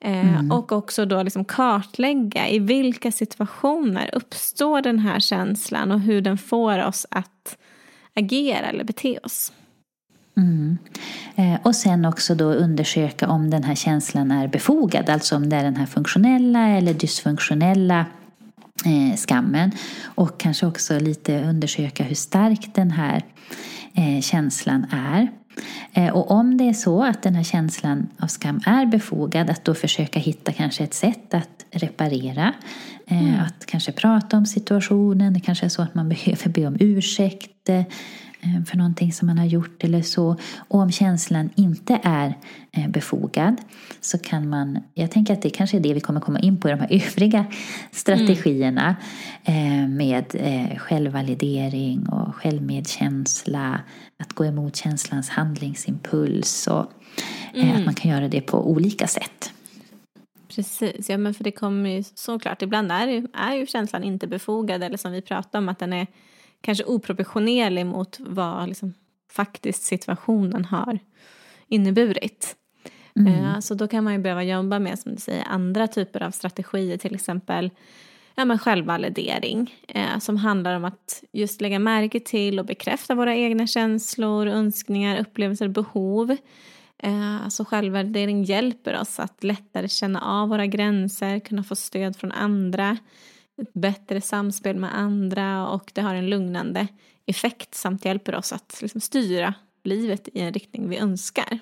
Eh, 0.00 0.36
mm. 0.36 0.52
Och 0.52 0.72
också 0.72 1.04
då 1.04 1.22
liksom 1.22 1.44
kartlägga 1.44 2.48
i 2.48 2.58
vilka 2.58 3.12
situationer 3.12 4.10
uppstår 4.12 4.82
den 4.82 4.98
här 4.98 5.20
känslan 5.20 5.92
och 5.92 6.00
hur 6.00 6.20
den 6.20 6.38
får 6.38 6.86
oss 6.86 7.06
att 7.10 7.58
agera 8.14 8.66
eller 8.66 8.84
bete 8.84 9.18
oss. 9.22 9.52
Mm. 10.36 10.78
Eh, 11.36 11.60
och 11.62 11.76
sen 11.76 12.04
också 12.04 12.34
då 12.34 12.44
undersöka 12.44 13.28
om 13.28 13.50
den 13.50 13.64
här 13.64 13.74
känslan 13.74 14.30
är 14.30 14.48
befogad, 14.48 15.10
alltså 15.10 15.36
om 15.36 15.48
det 15.48 15.56
är 15.56 15.64
den 15.64 15.76
här 15.76 15.86
funktionella 15.86 16.68
eller 16.68 16.94
dysfunktionella 16.94 18.06
eh, 18.84 19.16
skammen. 19.16 19.72
Och 20.04 20.40
kanske 20.40 20.66
också 20.66 20.98
lite 20.98 21.42
undersöka 21.42 22.04
hur 22.04 22.14
stark 22.14 22.74
den 22.74 22.90
här 22.90 23.22
eh, 23.94 24.20
känslan 24.20 24.86
är. 24.90 25.28
Eh, 25.92 26.08
och 26.08 26.30
om 26.30 26.56
det 26.56 26.68
är 26.68 26.72
så 26.72 27.04
att 27.04 27.22
den 27.22 27.34
här 27.34 27.42
känslan 27.42 28.08
av 28.18 28.26
skam 28.26 28.60
är 28.66 28.86
befogad, 28.86 29.50
att 29.50 29.64
då 29.64 29.74
försöka 29.74 30.18
hitta 30.18 30.52
kanske 30.52 30.84
ett 30.84 30.94
sätt 30.94 31.34
att 31.34 31.66
reparera. 31.70 32.54
Eh, 33.06 33.22
mm. 33.22 33.40
Att 33.40 33.66
kanske 33.66 33.92
prata 33.92 34.36
om 34.36 34.46
situationen, 34.46 35.34
det 35.34 35.40
kanske 35.40 35.64
är 35.64 35.70
så 35.70 35.82
att 35.82 35.94
man 35.94 36.08
behöver 36.08 36.48
be 36.48 36.66
om 36.66 36.76
ursäkt 36.80 37.68
eh, 37.68 37.82
för 38.66 38.76
någonting 38.76 39.12
som 39.12 39.26
man 39.26 39.38
har 39.38 39.46
gjort 39.46 39.84
eller 39.84 40.02
så. 40.02 40.36
Och 40.68 40.80
om 40.80 40.92
känslan 40.92 41.50
inte 41.54 42.00
är 42.02 42.38
eh, 42.72 42.88
befogad 42.88 43.56
så 44.00 44.18
kan 44.18 44.48
man, 44.48 44.78
jag 44.94 45.10
tänker 45.10 45.32
att 45.32 45.42
det 45.42 45.50
kanske 45.50 45.76
är 45.76 45.80
det 45.80 45.94
vi 45.94 46.00
kommer 46.00 46.20
komma 46.20 46.40
in 46.40 46.60
på 46.60 46.68
i 46.68 46.70
de 46.70 46.80
här 46.80 46.92
övriga 47.06 47.46
strategierna 47.90 48.96
mm. 49.44 49.96
med 49.96 50.24
självvalidering 50.78 52.08
och 52.08 52.34
självmedkänsla, 52.34 53.80
att 54.18 54.32
gå 54.32 54.44
emot 54.44 54.76
känslans 54.76 55.28
handlingsimpuls 55.28 56.66
och 56.66 56.92
mm. 57.54 57.76
att 57.76 57.84
man 57.84 57.94
kan 57.94 58.10
göra 58.10 58.28
det 58.28 58.40
på 58.40 58.70
olika 58.70 59.06
sätt. 59.06 59.52
Precis, 60.48 61.10
ja 61.10 61.18
men 61.18 61.34
för 61.34 61.44
det 61.44 61.50
kommer 61.50 61.90
ju 61.90 62.02
såklart, 62.14 62.62
ibland 62.62 62.92
är 62.92 63.26
är 63.34 63.54
ju 63.54 63.66
känslan 63.66 64.04
inte 64.04 64.26
befogad 64.26 64.82
eller 64.82 64.96
som 64.96 65.12
vi 65.12 65.22
pratade 65.22 65.58
om 65.58 65.68
att 65.68 65.78
den 65.78 65.92
är 65.92 66.06
kanske 66.62 66.84
oproportionerlig 66.84 67.86
mot 67.86 68.16
vad 68.20 68.68
liksom, 68.68 68.94
faktiskt 69.32 69.82
situationen 69.82 70.64
har 70.64 70.98
inneburit. 71.68 72.56
Mm. 73.16 73.44
Eh, 73.44 73.58
så 73.60 73.74
då 73.74 73.88
kan 73.88 74.04
man 74.04 74.12
ju 74.12 74.18
behöva 74.18 74.42
jobba 74.42 74.78
med 74.78 74.98
som 74.98 75.14
du 75.14 75.20
säger, 75.20 75.44
andra 75.48 75.88
typer 75.88 76.22
av 76.22 76.30
strategier, 76.30 76.96
till 76.96 77.14
exempel 77.14 77.70
ja, 78.34 78.44
men 78.44 78.58
självvalidering 78.58 79.74
eh, 79.88 80.18
som 80.18 80.36
handlar 80.36 80.76
om 80.76 80.84
att 80.84 81.24
just 81.32 81.60
lägga 81.60 81.78
märke 81.78 82.20
till 82.20 82.58
och 82.58 82.66
bekräfta 82.66 83.14
våra 83.14 83.36
egna 83.36 83.66
känslor, 83.66 84.46
önskningar, 84.46 85.20
upplevelser, 85.20 85.68
behov. 85.68 86.36
Eh, 86.98 87.48
så 87.48 87.64
självvalidering 87.64 88.44
hjälper 88.44 89.00
oss 89.00 89.20
att 89.20 89.44
lättare 89.44 89.88
känna 89.88 90.20
av 90.20 90.48
våra 90.48 90.66
gränser, 90.66 91.38
kunna 91.38 91.64
få 91.64 91.76
stöd 91.76 92.16
från 92.16 92.32
andra 92.32 92.96
ett 93.62 93.72
bättre 93.74 94.20
samspel 94.20 94.76
med 94.76 94.98
andra 94.98 95.68
och 95.68 95.90
det 95.94 96.00
har 96.00 96.14
en 96.14 96.30
lugnande 96.30 96.88
effekt 97.26 97.74
samt 97.74 98.04
hjälper 98.04 98.34
oss 98.34 98.52
att 98.52 98.78
liksom 98.82 99.00
styra 99.00 99.54
livet 99.84 100.28
i 100.32 100.40
en 100.40 100.52
riktning 100.52 100.88
vi 100.88 100.98
önskar. 100.98 101.58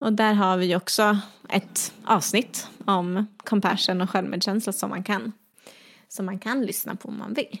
Och 0.00 0.12
där 0.12 0.32
har 0.34 0.56
vi 0.56 0.76
också 0.76 1.18
ett 1.48 1.94
avsnitt 2.04 2.68
om 2.84 3.26
compassion 3.36 4.00
och 4.00 4.10
självmedkänsla 4.10 4.72
som 4.72 4.90
man 4.90 5.02
kan, 5.02 5.32
som 6.08 6.26
man 6.26 6.38
kan 6.38 6.62
lyssna 6.62 6.96
på 6.96 7.08
om 7.08 7.18
man 7.18 7.34
vill. 7.34 7.60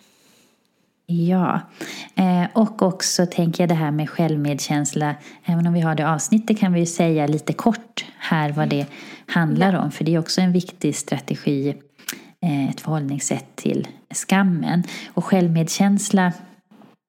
Ja, 1.06 1.60
Eh, 2.18 2.46
och 2.52 2.82
också 2.82 3.26
tänker 3.26 3.62
jag 3.62 3.68
det 3.68 3.74
här 3.74 3.90
med 3.90 4.10
självmedkänsla. 4.10 5.14
Även 5.44 5.66
om 5.66 5.72
vi 5.72 5.80
har 5.80 5.94
det 5.94 6.08
avsnittet 6.08 6.58
kan 6.58 6.72
vi 6.72 6.80
ju 6.80 6.86
säga 6.86 7.26
lite 7.26 7.52
kort 7.52 8.04
här 8.18 8.52
vad 8.52 8.68
det 8.68 8.86
handlar 9.26 9.74
om. 9.74 9.90
För 9.90 10.04
det 10.04 10.14
är 10.14 10.18
också 10.18 10.40
en 10.40 10.52
viktig 10.52 10.96
strategi, 10.96 11.76
Eh, 12.42 12.70
ett 12.70 12.80
förhållningssätt 12.80 13.56
till 13.56 13.88
skammen. 14.10 14.82
Och 15.14 15.24
självmedkänsla 15.24 16.26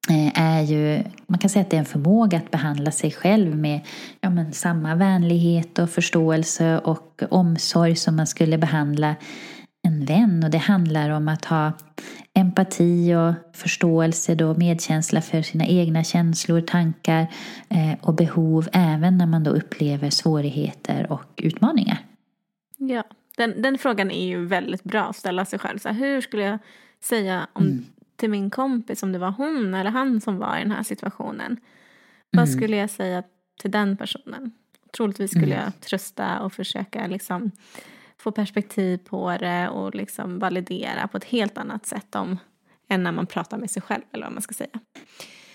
eh, 0.10 0.42
är 0.42 0.62
ju, 0.62 1.04
man 1.28 1.40
kan 1.40 1.50
säga 1.50 1.64
att 1.64 1.70
det 1.70 1.78
är 1.78 1.80
en 1.80 1.86
förmåga 1.86 2.38
att 2.38 2.52
behandla 2.52 2.92
sig 2.92 3.12
själv 3.12 3.56
med 3.56 3.80
ja, 4.22 4.30
men 4.30 4.54
samma 4.54 4.96
vänlighet 4.96 5.80
och 5.80 5.90
förståelse 5.90 6.80
och 6.80 7.24
omsorg 7.30 7.96
som 7.96 8.16
man 8.16 8.28
skulle 8.28 8.58
behandla 8.58 9.16
en 9.88 10.06
vän. 10.06 10.44
Och 10.44 10.50
det 10.50 10.58
handlar 10.58 11.10
om 11.10 11.28
att 11.28 11.46
ha 11.46 11.72
empati 12.34 13.16
och 13.16 13.58
förståelse 13.58 14.36
då, 14.36 14.54
medkänsla 14.54 15.22
för 15.22 15.42
sina 15.42 15.66
egna 15.66 16.04
känslor, 16.04 16.62
tankar 16.62 17.28
eh, 17.70 17.94
och 18.02 18.16
behov 18.16 18.68
även 18.72 19.18
när 19.18 19.26
man 19.26 19.44
då 19.44 19.52
upplever 19.52 20.10
svårigheter 20.10 21.12
och 21.12 21.24
utmaningar. 21.38 21.98
Ja, 22.78 23.04
den, 23.38 23.62
den 23.62 23.78
frågan 23.78 24.12
är 24.12 24.28
ju 24.28 24.46
väldigt 24.46 24.84
bra 24.84 25.04
att 25.04 25.16
ställa 25.16 25.46
sig 25.46 25.60
själv. 25.60 25.78
Så 25.78 25.90
här, 25.90 25.96
hur 25.96 26.22
skulle 26.22 26.44
jag 26.44 26.60
säga 27.04 27.48
om, 27.54 27.64
mm. 27.64 27.86
till 28.16 28.30
min 28.30 28.50
kompis 28.50 29.04
om 29.04 29.12
det 29.12 29.20
var 29.20 29.32
hon 29.32 29.74
eller 29.74 29.92
han 29.92 30.22
som 30.22 30.38
var 30.38 30.58
i 30.58 30.60
den 30.60 30.72
här 30.72 30.84
situationen? 30.84 31.46
Mm. 31.46 31.60
Vad 32.32 32.50
skulle 32.50 32.78
jag 32.78 32.90
säga 32.90 33.24
till 33.62 33.72
den 33.72 33.98
personen? 33.98 34.52
Troligtvis 34.98 35.32
skulle 35.32 35.56
mm. 35.56 35.64
jag 35.64 35.82
trösta 35.82 36.40
och 36.40 36.54
försöka 36.54 37.08
liksom 37.08 37.52
få 38.18 38.32
perspektiv 38.32 38.98
på 38.98 39.38
det 39.40 39.70
och 39.70 39.96
liksom 39.96 40.40
validera 40.40 41.08
på 41.08 41.18
ett 41.18 41.26
helt 41.26 41.58
annat 41.58 41.86
sätt 41.86 42.16
om, 42.16 42.38
än 42.90 43.04
när 43.04 43.12
man 43.12 43.28
pratar 43.28 43.58
med 43.58 43.72
sig 43.72 43.82
själv 43.82 44.04
eller 44.12 44.26
vad 44.26 44.34
man 44.34 44.42
ska 44.42 44.54
säga. 44.54 44.80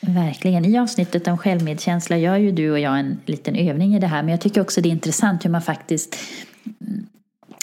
Verkligen. 0.00 0.64
I 0.64 0.78
avsnittet 0.78 1.28
om 1.28 1.38
självmedkänsla 1.38 2.18
gör 2.18 2.36
ju 2.36 2.52
du 2.52 2.70
och 2.70 2.80
jag 2.80 2.98
en 2.98 3.20
liten 3.26 3.56
övning 3.56 3.94
i 3.94 3.98
det 3.98 4.06
här 4.06 4.22
men 4.22 4.30
jag 4.30 4.40
tycker 4.40 4.60
också 4.60 4.80
det 4.80 4.88
är 4.88 4.90
intressant 4.90 5.44
hur 5.44 5.50
man 5.50 5.62
faktiskt 5.62 6.16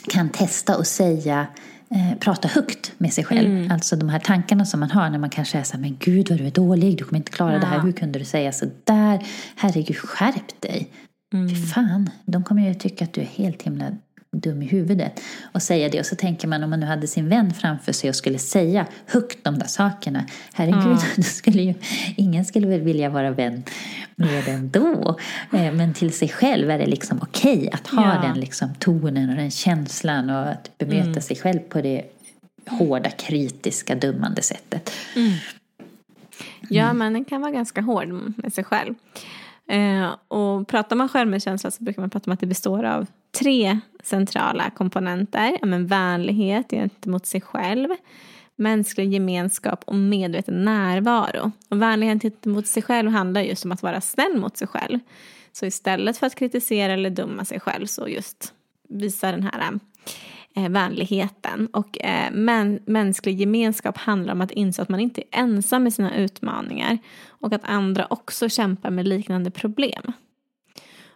kan 0.07 0.29
testa 0.29 0.77
och 0.77 0.87
säga 0.87 1.47
eh, 1.91 2.19
prata 2.19 2.47
högt 2.47 2.91
med 2.97 3.13
sig 3.13 3.23
själv. 3.23 3.49
Mm. 3.49 3.71
Alltså 3.71 3.95
de 3.95 4.09
här 4.09 4.19
tankarna 4.19 4.65
som 4.65 4.79
man 4.79 4.91
har 4.91 5.09
när 5.09 5.19
man 5.19 5.29
kanske 5.29 5.57
är 5.57 5.63
så 5.63 5.73
här, 5.73 5.81
men 5.81 5.97
gud 5.99 6.29
vad 6.29 6.37
du 6.37 6.47
är 6.47 6.51
dålig, 6.51 6.97
du 6.97 7.03
kommer 7.03 7.19
inte 7.19 7.31
klara 7.31 7.53
ja. 7.53 7.59
det 7.59 7.65
här, 7.65 7.79
hur 7.79 7.91
kunde 7.91 8.19
du 8.19 8.25
säga 8.25 8.51
så 8.51 8.65
där? 8.83 9.25
Herregud, 9.55 9.97
skärp 9.97 10.61
dig. 10.61 10.89
Mm. 11.33 11.49
Fy 11.49 11.55
fan, 11.55 12.09
de 12.25 12.43
kommer 12.43 12.67
ju 12.67 12.73
tycka 12.73 13.05
att 13.05 13.13
du 13.13 13.21
är 13.21 13.25
helt 13.25 13.61
himla 13.61 13.85
dum 14.31 14.61
i 14.61 14.65
huvudet 14.65 15.21
och 15.51 15.61
säga 15.61 15.89
det. 15.89 15.99
Och 15.99 16.05
så 16.05 16.15
tänker 16.15 16.47
man 16.47 16.63
om 16.63 16.69
man 16.69 16.79
nu 16.79 16.85
hade 16.85 17.07
sin 17.07 17.29
vän 17.29 17.53
framför 17.53 17.91
sig 17.91 18.09
och 18.09 18.15
skulle 18.15 18.39
säga 18.39 18.85
högt 19.05 19.43
de 19.43 19.59
där 19.59 19.67
sakerna. 19.67 20.25
Herregud, 20.53 20.83
mm. 20.83 20.97
då 21.15 21.23
skulle 21.23 21.61
ju, 21.61 21.73
ingen 22.15 22.45
skulle 22.45 22.67
väl 22.67 22.81
vilja 22.81 23.09
vara 23.09 23.31
vän 23.31 23.63
med 24.15 24.45
den 24.45 24.69
då. 24.69 25.19
Eh, 25.53 25.73
men 25.73 25.93
till 25.93 26.13
sig 26.13 26.29
själv 26.29 26.71
är 26.71 26.79
det 26.79 26.85
liksom 26.85 27.19
okej 27.21 27.57
okay 27.57 27.69
att 27.69 27.87
ha 27.87 28.15
ja. 28.15 28.21
den 28.21 28.39
liksom 28.39 28.69
tonen 28.79 29.29
och 29.29 29.35
den 29.35 29.51
känslan 29.51 30.29
och 30.29 30.49
att 30.49 30.77
bemöta 30.77 31.07
mm. 31.07 31.21
sig 31.21 31.37
själv 31.37 31.59
på 31.59 31.81
det 31.81 32.03
hårda, 32.67 33.09
kritiska, 33.09 33.95
dömande 33.95 34.41
sättet. 34.41 34.91
Mm. 35.15 35.31
Ja, 36.69 36.93
men 36.93 37.13
den 37.13 37.25
kan 37.25 37.41
vara 37.41 37.51
ganska 37.51 37.81
hård 37.81 38.07
med 38.35 38.53
sig 38.53 38.63
själv. 38.63 38.95
Eh, 39.67 40.15
och 40.27 40.67
pratar 40.67 40.95
man 40.95 41.09
självmedkänsla 41.09 41.71
så 41.71 41.83
brukar 41.83 42.01
man 42.01 42.09
prata 42.09 42.29
om 42.29 42.33
att 42.33 42.39
det 42.39 42.45
består 42.45 42.83
av 42.83 43.07
tre 43.31 43.79
centrala 44.03 44.69
komponenter. 44.69 45.57
Ja, 45.61 45.67
men 45.67 45.87
vänlighet 45.87 46.69
gentemot 46.71 47.25
sig 47.25 47.41
själv, 47.41 47.89
mänsklig 48.55 49.13
gemenskap 49.13 49.83
och 49.85 49.95
medveten 49.95 50.65
närvaro. 50.65 51.51
Och 51.69 51.81
vänlighet 51.81 52.21
gentemot 52.21 52.67
sig 52.67 52.83
själv 52.83 53.11
handlar 53.11 53.41
just 53.41 53.65
om 53.65 53.71
att 53.71 53.83
vara 53.83 54.01
snäll 54.01 54.37
mot 54.37 54.57
sig 54.57 54.67
själv. 54.67 54.99
Så 55.51 55.65
istället 55.65 56.17
för 56.17 56.27
att 56.27 56.35
kritisera 56.35 56.93
eller 56.93 57.09
döma 57.09 57.45
sig 57.45 57.59
själv 57.59 57.85
så 57.85 58.07
just 58.07 58.53
visa 58.89 59.31
den 59.31 59.43
här 59.43 59.79
eh, 60.55 60.69
vänligheten. 60.69 61.67
Och 61.73 62.05
eh, 62.05 62.31
men, 62.31 62.79
mänsklig 62.85 63.39
gemenskap 63.39 63.97
handlar 63.97 64.33
om 64.33 64.41
att 64.41 64.51
inse 64.51 64.81
att 64.81 64.89
man 64.89 64.99
inte 64.99 65.21
är 65.21 65.39
ensam 65.39 65.83
med 65.83 65.93
sina 65.93 66.15
utmaningar 66.15 66.97
och 67.27 67.53
att 67.53 67.63
andra 67.63 68.07
också 68.09 68.49
kämpar 68.49 68.89
med 68.89 69.07
liknande 69.07 69.51
problem. 69.51 70.13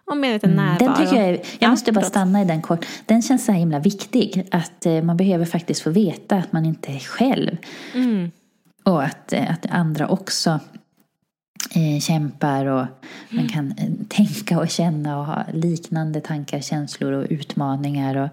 Och 0.05 0.17
medveten 0.17 0.51
mm, 0.51 0.65
närvaro. 0.65 0.85
Den 0.85 0.95
tycker 0.95 1.21
jag, 1.21 1.29
är, 1.29 1.41
jag 1.59 1.69
måste 1.69 1.91
bara 1.91 2.05
stanna 2.05 2.41
i 2.41 2.45
den 2.45 2.61
kort. 2.61 2.85
Den 3.05 3.21
känns 3.21 3.45
så 3.45 3.51
himla 3.51 3.79
viktig. 3.79 4.47
Att 4.51 4.85
eh, 4.85 5.01
man 5.01 5.17
behöver 5.17 5.45
faktiskt 5.45 5.81
få 5.81 5.89
veta 5.89 6.35
att 6.35 6.51
man 6.51 6.65
inte 6.65 6.91
är 6.91 6.99
själv. 6.99 7.57
Mm. 7.93 8.31
Och 8.83 9.03
att, 9.03 9.33
eh, 9.33 9.51
att 9.51 9.65
andra 9.69 10.07
också 10.07 10.59
eh, 11.75 11.99
kämpar 12.01 12.65
och 12.65 12.85
man 13.29 13.47
kan 13.47 13.71
eh, 13.71 13.91
tänka 14.07 14.59
och 14.59 14.69
känna 14.69 15.19
och 15.19 15.25
ha 15.25 15.45
liknande 15.53 16.21
tankar, 16.21 16.59
känslor 16.59 17.11
och 17.11 17.27
utmaningar. 17.29 18.15
Och 18.15 18.29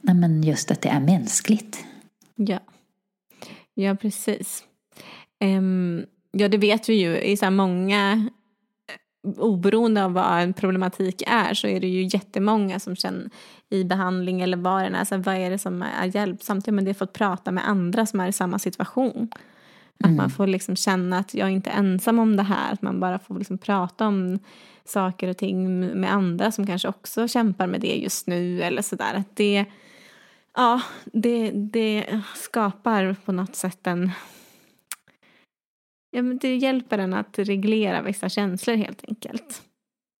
nej, 0.00 0.14
men 0.14 0.42
just 0.42 0.70
att 0.70 0.82
det 0.82 0.88
är 0.88 1.00
mänskligt. 1.00 1.84
Ja, 2.34 2.58
ja 3.74 3.94
precis. 3.94 4.64
Um, 5.44 6.06
ja, 6.30 6.48
det 6.48 6.58
vet 6.58 6.88
vi 6.88 6.94
ju 6.94 7.20
i 7.20 7.36
så 7.36 7.50
många 7.50 8.28
oberoende 9.22 10.04
av 10.04 10.12
vad 10.12 10.42
en 10.42 10.52
problematik 10.52 11.22
är 11.26 11.54
så 11.54 11.66
är 11.66 11.80
det 11.80 11.88
ju 11.88 12.08
jättemånga 12.12 12.80
som 12.80 12.96
känner 12.96 13.30
i 13.68 13.84
behandling 13.84 14.40
eller 14.40 14.56
vad 14.56 14.82
det 14.82 14.86
är, 14.86 14.98
alltså, 14.98 15.16
vad 15.16 15.34
är 15.34 15.50
det 15.50 15.58
som 15.58 15.82
är 15.82 16.16
hjälpsamt? 16.16 16.66
Ja, 16.66 16.72
men 16.72 16.84
det 16.84 16.90
är 16.90 16.94
för 16.94 17.04
att 17.04 17.12
prata 17.12 17.50
med 17.50 17.68
andra 17.68 18.06
som 18.06 18.20
är 18.20 18.28
i 18.28 18.32
samma 18.32 18.58
situation. 18.58 19.28
Att 20.00 20.06
mm. 20.06 20.16
man 20.16 20.30
får 20.30 20.46
liksom 20.46 20.76
känna 20.76 21.18
att 21.18 21.34
jag 21.34 21.48
är 21.48 21.52
inte 21.52 21.70
ensam 21.70 22.18
om 22.18 22.36
det 22.36 22.42
här, 22.42 22.72
att 22.72 22.82
man 22.82 23.00
bara 23.00 23.18
får 23.18 23.38
liksom 23.38 23.58
prata 23.58 24.06
om 24.06 24.38
saker 24.84 25.28
och 25.28 25.36
ting 25.36 25.86
med 26.00 26.12
andra 26.12 26.52
som 26.52 26.66
kanske 26.66 26.88
också 26.88 27.28
kämpar 27.28 27.66
med 27.66 27.80
det 27.80 27.94
just 27.94 28.26
nu 28.26 28.62
eller 28.62 28.82
sådär. 28.82 29.14
Att 29.14 29.36
det, 29.36 29.64
ja, 30.56 30.80
det, 31.04 31.50
det 31.50 32.20
skapar 32.34 33.16
på 33.24 33.32
något 33.32 33.56
sätt 33.56 33.86
en 33.86 34.10
ja, 36.10 36.22
men 36.22 36.38
det 36.38 36.56
hjälper 36.56 36.98
en 36.98 37.14
att 37.14 37.38
reglera 37.38 38.02
vissa 38.02 38.28
känslor 38.28 38.76
helt 38.76 39.04
enkelt. 39.08 39.62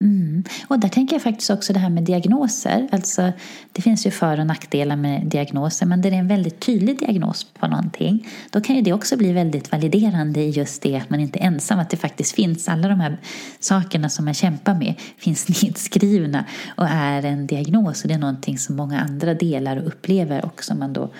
Mm. 0.04 0.44
Och 0.68 0.78
där 0.78 0.88
tänker 0.88 1.14
jag 1.14 1.22
faktiskt 1.22 1.50
också 1.50 1.72
det 1.72 1.78
här 1.78 1.90
med 1.90 2.02
diagnoser. 2.02 2.88
Alltså, 2.92 3.32
det 3.72 3.82
finns 3.82 4.06
ju 4.06 4.10
för 4.10 4.40
och 4.40 4.46
nackdelar 4.46 4.96
med 4.96 5.26
diagnoser 5.26 5.86
men 5.86 6.02
det 6.02 6.08
är 6.08 6.12
en 6.12 6.28
väldigt 6.28 6.60
tydlig 6.60 6.98
diagnos 6.98 7.44
på 7.44 7.66
någonting 7.66 8.28
då 8.50 8.60
kan 8.60 8.76
ju 8.76 8.82
det 8.82 8.92
också 8.92 9.16
bli 9.16 9.32
väldigt 9.32 9.72
validerande 9.72 10.40
i 10.40 10.50
just 10.50 10.82
det 10.82 10.96
att 10.96 11.10
man 11.10 11.20
inte 11.20 11.38
är 11.38 11.42
ensam, 11.42 11.78
att 11.78 11.90
det 11.90 11.96
faktiskt 11.96 12.34
finns 12.34 12.68
alla 12.68 12.88
de 12.88 13.00
här 13.00 13.18
sakerna 13.58 14.08
som 14.08 14.24
man 14.24 14.34
kämpar 14.34 14.74
med 14.74 14.94
finns 15.16 15.48
nedskrivna 15.62 16.44
och 16.76 16.86
är 16.86 17.22
en 17.22 17.46
diagnos 17.46 18.02
och 18.02 18.08
det 18.08 18.14
är 18.14 18.18
någonting 18.18 18.58
som 18.58 18.76
många 18.76 19.00
andra 19.00 19.34
delar 19.34 19.76
och 19.76 19.86
upplever 19.86 20.44
och 20.44 20.64
som 20.64 20.78
man 20.78 20.92
då 20.92 21.10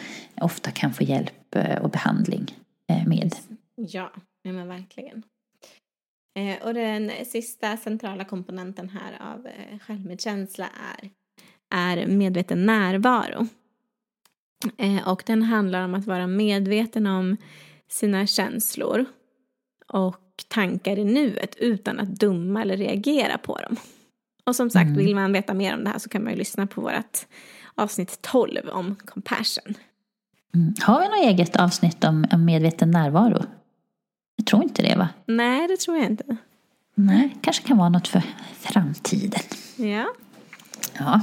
ofta 0.40 0.70
kan 0.70 0.92
få 0.92 1.04
hjälp 1.04 1.56
eh, 1.56 1.78
och 1.82 1.90
behandling 1.90 2.54
eh, 2.88 3.06
med. 3.06 3.34
Ja, 3.76 4.12
Ja 4.42 4.52
men 4.52 4.68
verkligen. 4.68 5.22
Eh, 6.34 6.66
och 6.66 6.74
den 6.74 7.12
sista 7.24 7.76
centrala 7.76 8.24
komponenten 8.24 8.88
här 8.88 9.32
av 9.32 9.46
eh, 9.46 9.78
självmedkänsla 9.78 10.68
är, 11.00 11.10
är 11.74 12.06
medveten 12.06 12.66
närvaro. 12.66 13.46
Eh, 14.78 15.08
och 15.08 15.22
den 15.26 15.42
handlar 15.42 15.84
om 15.84 15.94
att 15.94 16.06
vara 16.06 16.26
medveten 16.26 17.06
om 17.06 17.36
sina 17.88 18.26
känslor 18.26 19.04
och 19.86 20.44
tankar 20.48 20.98
i 20.98 21.04
nuet 21.04 21.56
utan 21.56 22.00
att 22.00 22.20
döma 22.20 22.62
eller 22.62 22.76
reagera 22.76 23.38
på 23.38 23.56
dem. 23.56 23.76
Och 24.44 24.56
som 24.56 24.70
sagt, 24.70 24.86
mm. 24.86 24.98
vill 24.98 25.14
man 25.14 25.32
veta 25.32 25.54
mer 25.54 25.74
om 25.74 25.84
det 25.84 25.90
här 25.90 25.98
så 25.98 26.08
kan 26.08 26.24
man 26.24 26.32
ju 26.32 26.38
lyssna 26.38 26.66
på 26.66 26.80
vårt 26.80 27.26
avsnitt 27.74 28.18
12 28.22 28.68
om 28.72 28.96
compassion. 28.96 29.74
Mm. 30.54 30.74
Har 30.80 31.00
vi 31.00 31.08
något 31.08 31.30
eget 31.32 31.56
avsnitt 31.56 32.04
om, 32.04 32.26
om 32.32 32.44
medveten 32.44 32.90
närvaro? 32.90 33.44
Jag 34.40 34.46
tror 34.46 34.62
inte 34.62 34.82
det 34.82 34.96
va? 34.96 35.08
Nej, 35.26 35.68
det 35.68 35.76
tror 35.76 35.96
jag 35.96 36.06
inte. 36.06 36.36
Nej, 36.94 37.36
kanske 37.40 37.68
kan 37.68 37.78
vara 37.78 37.88
något 37.88 38.08
för 38.08 38.22
framtiden. 38.58 39.40
Ja. 39.76 40.06
Ja. 40.98 41.20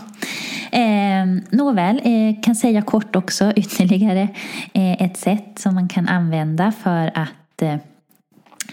Eh, 0.79 1.25
nåväl, 1.49 2.01
eh, 2.03 2.41
kan 2.43 2.55
säga 2.55 2.81
kort 2.81 3.15
också 3.15 3.53
ytterligare 3.55 4.27
eh, 4.73 5.01
ett 5.01 5.17
sätt 5.17 5.59
som 5.59 5.75
man 5.75 5.87
kan 5.87 6.07
använda 6.07 6.71
för 6.71 7.11
att 7.15 7.61
eh, 7.61 7.75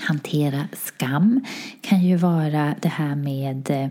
hantera 0.00 0.68
skam 0.72 1.44
kan 1.80 2.00
ju 2.00 2.16
vara 2.16 2.74
det 2.80 2.88
här 2.88 3.14
med 3.14 3.70
eh, 3.70 3.88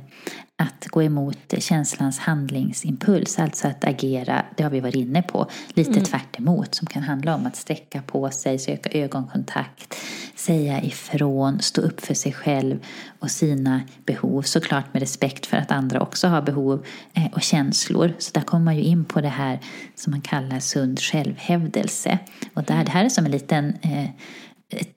att 0.64 0.88
gå 0.88 1.04
emot 1.04 1.54
känslans 1.58 2.20
handlingsimpuls, 2.20 3.40
alltså 3.40 3.68
att 3.68 3.84
agera, 3.86 4.46
det 4.56 4.64
har 4.64 4.70
vi 4.70 4.80
varit 4.80 4.96
inne 4.96 5.22
på, 5.22 5.48
lite 5.74 5.92
mm. 5.92 6.04
tvärt 6.04 6.40
emot, 6.40 6.76
som 6.76 6.88
kan 6.88 7.04
handla 7.04 7.36
om 7.36 7.46
att 7.46 7.56
sträcka 7.56 8.02
på 8.02 8.32
sig, 8.32 8.60
söka 8.60 8.90
ögonkontakt, 9.00 9.96
säga 10.36 10.82
ifrån, 10.82 11.60
stå 11.60 11.82
upp 11.82 12.06
för 12.06 12.14
sig 12.14 12.34
själv 12.34 12.80
och 13.20 13.32
sina 13.32 13.82
behov, 14.06 14.42
såklart 14.42 14.94
med 14.94 15.02
respekt 15.02 15.46
för 15.46 15.58
att 15.58 15.72
andra 15.72 16.02
också 16.02 16.28
har 16.28 16.42
behov 16.42 16.86
eh, 17.14 17.34
och 17.34 17.42
känslor. 17.42 18.14
Så 18.18 18.32
där 18.34 18.42
kommer 18.42 18.66
man 18.66 18.76
ju 18.76 18.84
in 18.84 19.06
på 19.06 19.22
det 19.22 19.28
här 19.30 19.60
som 19.96 20.12
man 20.12 20.22
kallar 20.22 20.60
sund 20.60 21.00
självhävdelse. 21.00 22.20
Och 22.54 22.64
där, 22.64 22.84
det 22.84 22.92
här 22.92 23.06
är 23.06 23.10
som 23.10 23.26
en 23.26 23.32
liten 23.32 23.74
eh, 23.82 24.10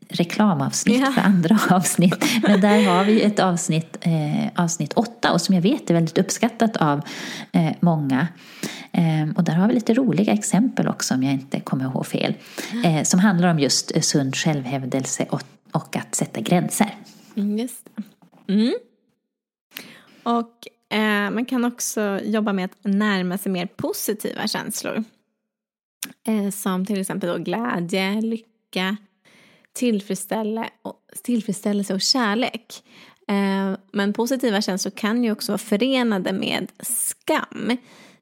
reklamavsnitt 0.08 1.00
Ja. 1.00 1.12
för 1.12 1.20
andra 1.20 1.58
avsnitt. 1.70 2.24
Men 2.42 2.60
där 2.60 2.82
har 2.84 3.04
vi 3.04 3.22
ett 3.22 3.38
avsnitt, 3.38 3.96
eh, 4.00 4.62
avsnitt 4.64 4.92
åtta 4.92 5.32
och 5.32 5.40
som 5.40 5.54
jag 5.54 5.62
vet 5.62 5.90
är 5.90 5.94
väldigt 5.94 6.18
uppskattat 6.18 6.76
av 6.76 7.00
eh, 7.52 7.72
många. 7.80 8.28
Eh, 8.92 9.36
och 9.36 9.44
där 9.44 9.52
har 9.52 9.68
vi 9.68 9.74
lite 9.74 9.94
roliga 9.94 10.32
exempel 10.32 10.88
också 10.88 11.14
om 11.14 11.22
jag 11.22 11.32
inte 11.32 11.60
kommer 11.60 11.84
ihåg 11.84 12.06
fel. 12.06 12.34
Eh, 12.84 13.02
som 13.02 13.20
handlar 13.20 13.50
om 13.50 13.58
just 13.58 13.96
eh, 13.96 14.00
sund 14.00 14.36
självhävdelse 14.36 15.26
och, 15.30 15.42
och 15.72 15.96
att 15.96 16.14
sätta 16.14 16.40
gränser. 16.40 16.94
Just. 17.34 17.88
Mm. 18.48 18.74
Och 20.22 20.66
eh, 20.98 21.30
man 21.30 21.44
kan 21.44 21.64
också 21.64 22.20
jobba 22.24 22.52
med 22.52 22.64
att 22.64 22.78
närma 22.82 23.38
sig 23.38 23.52
mer 23.52 23.66
positiva 23.66 24.46
känslor. 24.46 25.04
Som 26.52 26.86
till 26.86 27.00
exempel 27.00 27.28
då 27.28 27.38
glädje, 27.38 28.20
lycka, 28.20 28.96
tillfredsställe 29.76 30.68
och, 30.82 30.96
tillfredsställelse 31.22 31.94
och 31.94 32.00
kärlek. 32.00 32.82
Eh, 33.28 33.78
men 33.92 34.12
positiva 34.12 34.62
känslor 34.62 34.90
kan 34.90 35.24
ju 35.24 35.32
också 35.32 35.52
vara 35.52 35.58
förenade 35.58 36.32
med 36.32 36.72
skam. 36.80 37.76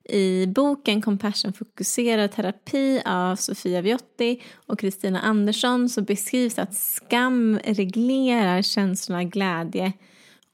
I 0.08 0.46
boken 0.46 1.02
Compassion 1.02 1.52
fokuserad 1.52 2.32
terapi 2.32 3.02
av 3.04 3.36
Sofia 3.36 3.80
Viotti 3.80 4.42
och 4.66 4.78
Kristina 4.78 5.20
Andersson 5.20 5.88
så 5.88 6.02
beskrivs 6.02 6.58
att 6.58 6.74
skam 6.74 7.58
reglerar 7.64 8.62
känslorna 8.62 9.24
glädje 9.24 9.92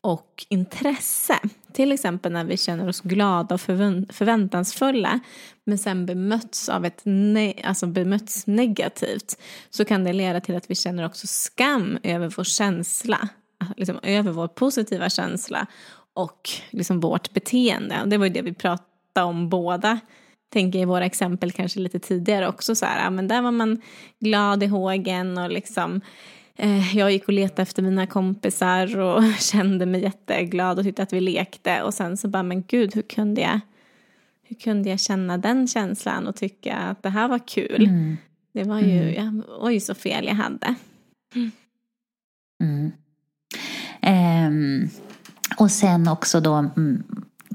och 0.01 0.46
intresse. 0.48 1.38
Till 1.73 1.93
exempel 1.93 2.33
när 2.33 2.45
vi 2.45 2.57
känner 2.57 2.89
oss 2.89 3.01
glada 3.01 3.55
och 3.55 3.61
förväntansfulla 3.61 5.21
men 5.64 5.79
sen 5.79 6.07
bemöts 6.07 6.68
av 6.68 6.85
ett 6.85 7.05
ne- 7.05 7.61
alltså 7.64 7.87
bemöts 7.87 8.47
negativt 8.47 9.39
så 9.71 9.85
kan 9.85 10.05
det 10.05 10.12
leda 10.12 10.41
till 10.41 10.57
att 10.57 10.71
vi 10.71 10.75
känner 10.75 11.07
också 11.07 11.27
skam 11.27 11.99
över 12.03 12.33
vår 12.37 12.45
känsla, 12.45 13.29
liksom 13.77 13.99
över 14.03 14.33
vår 14.33 14.49
positiva 14.49 15.11
känsla 15.11 15.66
och 16.14 16.51
liksom 16.71 17.01
vårt 17.01 17.33
beteende. 17.33 18.03
Och 18.03 18.09
det 18.09 18.18
var 18.18 18.27
ju 18.27 18.33
det 18.33 18.43
vi 18.43 18.55
pratade 18.55 19.27
om 19.27 19.49
båda 19.49 20.01
tänker 20.53 20.79
i 20.79 20.85
våra 20.85 21.05
exempel 21.05 21.53
kanske 21.53 21.81
lite 21.81 21.99
tidigare 21.99 22.49
också 22.49 22.75
så 22.75 22.87
här, 22.87 23.05
ja, 23.05 23.11
men 23.11 23.29
där 23.29 23.43
var 23.43 23.51
man 23.51 23.83
glad 24.18 24.62
i 24.62 24.66
hågen 24.66 25.39
och 25.39 25.51
liksom 25.51 26.01
jag 26.94 27.12
gick 27.12 27.28
och 27.28 27.34
letade 27.34 27.62
efter 27.62 27.82
mina 27.82 28.06
kompisar 28.06 28.98
och 28.98 29.22
kände 29.38 29.86
mig 29.86 30.02
jätteglad 30.02 30.78
och 30.78 30.84
tyckte 30.84 31.02
att 31.02 31.12
vi 31.12 31.20
lekte 31.20 31.82
och 31.82 31.94
sen 31.94 32.16
så 32.16 32.28
bara 32.28 32.42
men 32.42 32.62
gud 32.62 32.94
hur 32.94 33.02
kunde 33.02 33.40
jag 33.40 33.61
hur 34.42 34.56
kunde 34.56 34.90
jag 34.90 35.00
känna 35.00 35.38
den 35.38 35.66
känslan 35.66 36.26
och 36.26 36.36
tycka 36.36 36.76
att 36.76 37.02
det 37.02 37.08
här 37.08 37.28
var 37.28 37.48
kul. 37.48 37.86
Mm. 37.86 38.16
Det 38.52 38.64
var 38.64 38.80
ju, 38.80 39.14
ja, 39.14 39.32
oj 39.61 39.80
så 39.80 39.94
fel 39.94 40.26
jag 40.26 40.34
hade. 40.34 40.74
Mm. 42.61 42.92
Ehm, 44.00 44.88
och 45.56 45.70
sen 45.70 46.08
också 46.08 46.40
då 46.40 46.54
mm, 46.54 47.02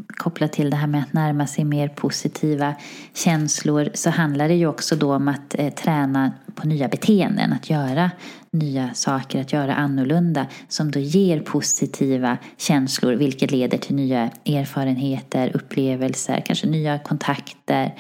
kopplat 0.08 0.54
till 0.54 0.70
det 0.70 0.76
här 0.76 0.88
med 0.88 1.02
att 1.02 1.14
närma 1.14 1.48
sig 1.48 1.64
mer 1.64 1.88
positiva 1.88 2.76
känslor 3.14 3.90
så 3.94 4.10
handlar 4.10 4.48
det 4.48 4.56
ju 4.56 4.68
också 4.68 4.96
då 4.96 5.16
om 5.16 5.28
att 5.28 5.56
eh, 5.60 5.74
träna 5.74 6.32
på 6.56 6.68
nya 6.68 6.88
beteenden, 6.88 7.54
att 7.54 7.70
göra 7.70 8.12
nya 8.56 8.94
saker, 8.94 9.42
att 9.42 9.54
göra 9.54 9.76
annorlunda 9.76 10.48
som 10.68 10.92
då 10.92 11.00
ger 11.00 11.40
positiva 11.40 12.38
känslor 12.58 13.14
vilket 13.14 13.52
leder 13.52 13.78
till 13.78 13.96
nya 13.96 14.30
erfarenheter, 14.46 15.52
upplevelser, 15.54 16.44
kanske 16.46 16.68
nya 16.68 17.00
kontakter 17.00 17.96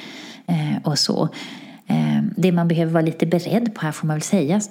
eh, 0.47 0.77
och 0.83 0.99
så. 0.99 1.29
Eh, 1.87 2.21
Det 2.37 2.51
man 2.51 2.67
behöver 2.67 2.91
vara 2.91 3.05
lite 3.05 3.25
beredd 3.25 3.75
på 3.75 3.81
här 3.81 3.91
får 3.91 4.07
man 4.07 4.15
väl 4.15 4.21
säga 4.21 4.61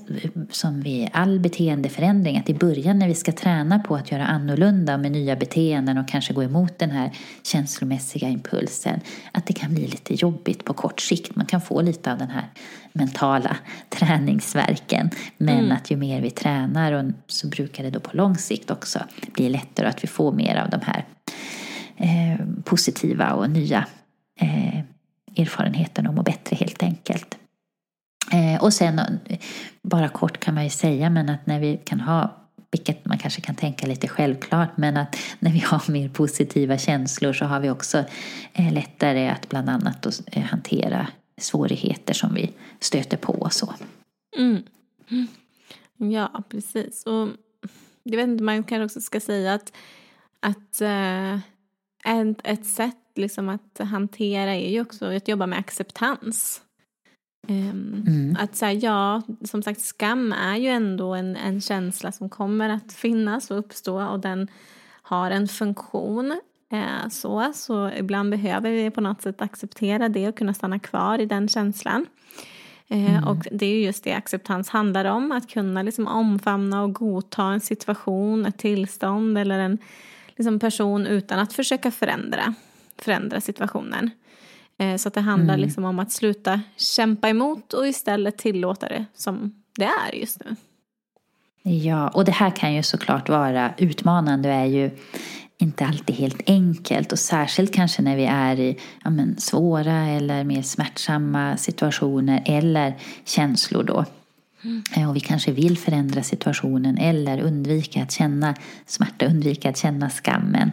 som 0.50 0.80
vid 0.80 1.08
all 1.12 1.40
beteendeförändring 1.40 2.38
att 2.38 2.48
i 2.48 2.54
början 2.54 2.98
när 2.98 3.08
vi 3.08 3.14
ska 3.14 3.32
träna 3.32 3.78
på 3.78 3.96
att 3.96 4.12
göra 4.12 4.26
annorlunda 4.26 4.98
med 4.98 5.12
nya 5.12 5.36
beteenden 5.36 5.98
och 5.98 6.08
kanske 6.08 6.34
gå 6.34 6.42
emot 6.42 6.78
den 6.78 6.90
här 6.90 7.10
känslomässiga 7.42 8.28
impulsen 8.28 9.00
att 9.32 9.46
det 9.46 9.52
kan 9.52 9.74
bli 9.74 9.86
lite 9.86 10.14
jobbigt 10.14 10.64
på 10.64 10.74
kort 10.74 11.00
sikt. 11.00 11.36
Man 11.36 11.46
kan 11.46 11.60
få 11.60 11.82
lite 11.82 12.12
av 12.12 12.18
den 12.18 12.30
här 12.30 12.44
mentala 12.92 13.56
träningsverken 13.88 15.10
men 15.36 15.72
att 15.72 15.90
ju 15.90 15.96
mer 15.96 16.20
vi 16.20 16.30
tränar 16.30 16.92
och 16.92 17.12
så 17.26 17.48
brukar 17.48 17.84
det 17.84 17.90
då 17.90 18.00
på 18.00 18.16
lång 18.16 18.36
sikt 18.36 18.70
också 18.70 18.98
bli 19.34 19.48
lättare 19.48 19.86
att 19.86 20.04
vi 20.04 20.08
får 20.08 20.32
mer 20.32 20.56
av 20.56 20.70
de 20.70 20.80
här 20.82 21.04
eh, 21.96 22.46
positiva 22.64 23.32
och 23.32 23.50
nya 23.50 23.86
eh, 24.40 24.80
erfarenheten 25.36 26.06
och 26.06 26.14
må 26.14 26.22
bättre 26.22 26.56
helt 26.56 26.82
enkelt. 26.82 27.38
Eh, 28.32 28.62
och 28.62 28.72
sen 28.72 29.00
bara 29.82 30.08
kort 30.08 30.40
kan 30.40 30.54
man 30.54 30.64
ju 30.64 30.70
säga 30.70 31.10
men 31.10 31.28
att 31.28 31.46
när 31.46 31.60
vi 31.60 31.76
kan 31.84 32.00
ha 32.00 32.36
vilket 32.70 33.04
man 33.04 33.18
kanske 33.18 33.40
kan 33.40 33.54
tänka 33.54 33.86
lite 33.86 34.08
självklart 34.08 34.76
men 34.76 34.96
att 34.96 35.16
när 35.38 35.52
vi 35.52 35.58
har 35.58 35.90
mer 35.90 36.08
positiva 36.08 36.78
känslor 36.78 37.32
så 37.32 37.44
har 37.44 37.60
vi 37.60 37.70
också 37.70 38.04
eh, 38.52 38.72
lättare 38.72 39.28
att 39.28 39.48
bland 39.48 39.68
annat 39.68 40.06
eh, 40.26 40.42
hantera 40.42 41.06
svårigheter 41.38 42.14
som 42.14 42.34
vi 42.34 42.52
stöter 42.80 43.16
på 43.16 43.32
och 43.32 43.52
så. 43.52 43.74
Mm. 44.36 44.62
mm. 45.10 45.28
Ja, 46.12 46.42
precis. 46.48 47.06
Och 47.06 47.28
jag 48.02 48.16
vet 48.16 48.28
inte, 48.28 48.44
man 48.44 48.64
kanske 48.64 48.84
också 48.84 49.00
ska 49.00 49.20
säga 49.20 49.54
att, 49.54 49.72
att 50.40 50.80
ett, 52.04 52.40
ett 52.44 52.66
sätt 52.66 53.03
liksom 53.18 53.48
att 53.48 53.78
hantera 53.78 54.54
är 54.54 54.70
ju 54.70 54.80
också 54.80 55.06
att 55.06 55.28
jobba 55.28 55.46
med 55.46 55.58
acceptans. 55.58 56.60
Ehm, 57.48 58.04
Mm. 58.06 58.36
Att 58.40 58.56
säga 58.56 58.72
ja, 58.72 59.22
som 59.44 59.62
sagt 59.62 59.80
skam 59.80 60.32
är 60.32 60.56
ju 60.56 60.68
ändå 60.68 61.14
en, 61.14 61.36
en 61.36 61.60
känsla 61.60 62.12
som 62.12 62.28
kommer 62.28 62.68
att 62.68 62.92
finnas 62.92 63.50
och 63.50 63.58
uppstå 63.58 64.02
och 64.02 64.20
den 64.20 64.48
har 65.02 65.30
en 65.30 65.48
funktion. 65.48 66.40
Eh, 66.72 67.08
så, 67.10 67.52
så 67.54 67.90
ibland 67.90 68.30
behöver 68.30 68.70
vi 68.70 68.90
på 68.90 69.00
något 69.00 69.22
sätt 69.22 69.42
acceptera 69.42 70.08
det 70.08 70.28
och 70.28 70.36
kunna 70.38 70.54
stanna 70.54 70.78
kvar 70.78 71.18
i 71.18 71.26
den 71.26 71.48
känslan. 71.48 72.06
Eh, 72.88 73.28
Och 73.28 73.46
det 73.52 73.66
är 73.66 73.74
ju 73.74 73.84
just 73.84 74.04
det 74.04 74.12
acceptans 74.12 74.68
handlar 74.68 75.04
om, 75.04 75.32
att 75.32 75.48
kunna 75.50 75.82
liksom 75.82 76.06
omfamna 76.06 76.82
och 76.82 76.92
godta 76.92 77.42
en 77.42 77.60
situation, 77.60 78.46
ett 78.46 78.58
tillstånd 78.58 79.38
eller 79.38 79.58
en 79.58 79.78
liksom 80.36 80.58
person 80.58 81.06
utan 81.06 81.38
att 81.38 81.52
försöka 81.52 81.90
förändra, 81.90 82.54
förändra 82.98 83.40
situationen. 83.40 84.10
Eh, 84.78 84.96
Så 84.96 85.08
att 85.08 85.14
det 85.14 85.20
handlar 85.20 85.56
liksom 85.56 85.84
om 85.84 85.98
att 85.98 86.12
sluta 86.12 86.60
kämpa 86.76 87.28
emot 87.28 87.72
och 87.72 87.88
istället 87.88 88.38
tillåta 88.38 88.88
det 88.88 89.04
som 89.14 89.62
det 89.78 89.84
är 89.84 90.14
just 90.14 90.42
nu. 90.44 90.56
Ja, 91.70 92.08
och 92.08 92.24
det 92.24 92.32
här 92.32 92.50
kan 92.50 92.74
ju 92.74 92.82
såklart 92.82 93.28
vara 93.28 93.74
utmanande 93.78 94.48
och 94.48 94.54
är 94.54 94.64
ju 94.64 94.90
inte 95.58 95.86
alltid 95.86 96.16
helt 96.16 96.42
enkelt 96.46 97.12
och 97.12 97.18
särskilt 97.18 97.74
kanske 97.74 98.02
när 98.02 98.16
vi 98.16 98.24
är 98.24 98.60
i 98.60 98.78
ja, 99.04 99.10
men, 99.10 99.38
svåra 99.38 100.06
eller 100.06 100.44
mer 100.44 100.62
smärtsamma 100.62 101.56
situationer 101.56 102.42
eller 102.46 102.94
känslor 103.24 103.82
då. 103.82 104.04
Mm. 104.64 104.82
Eh, 104.96 105.08
och 105.08 105.16
vi 105.16 105.20
kanske 105.20 105.52
vill 105.52 105.78
förändra 105.78 106.22
situationen 106.22 106.98
eller 106.98 107.40
undvika 107.40 108.02
att 108.02 108.12
känna 108.12 108.54
smärta, 108.86 109.26
undvika 109.26 109.70
att 109.70 109.76
känna 109.76 110.10
skammen. 110.10 110.70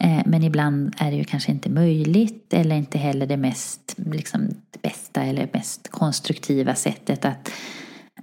Eh, 0.00 0.22
men 0.26 0.42
ibland 0.42 0.94
är 0.98 1.10
det 1.10 1.16
ju 1.16 1.24
kanske 1.24 1.52
inte 1.52 1.70
möjligt 1.70 2.54
eller 2.54 2.76
inte 2.76 2.98
heller 2.98 3.26
det 3.26 3.36
mest 3.36 3.94
liksom, 3.96 4.48
det 4.70 4.82
bästa 4.82 5.22
eller 5.22 5.48
mest 5.52 5.88
konstruktiva 5.90 6.74
sättet 6.74 7.24
att 7.24 7.50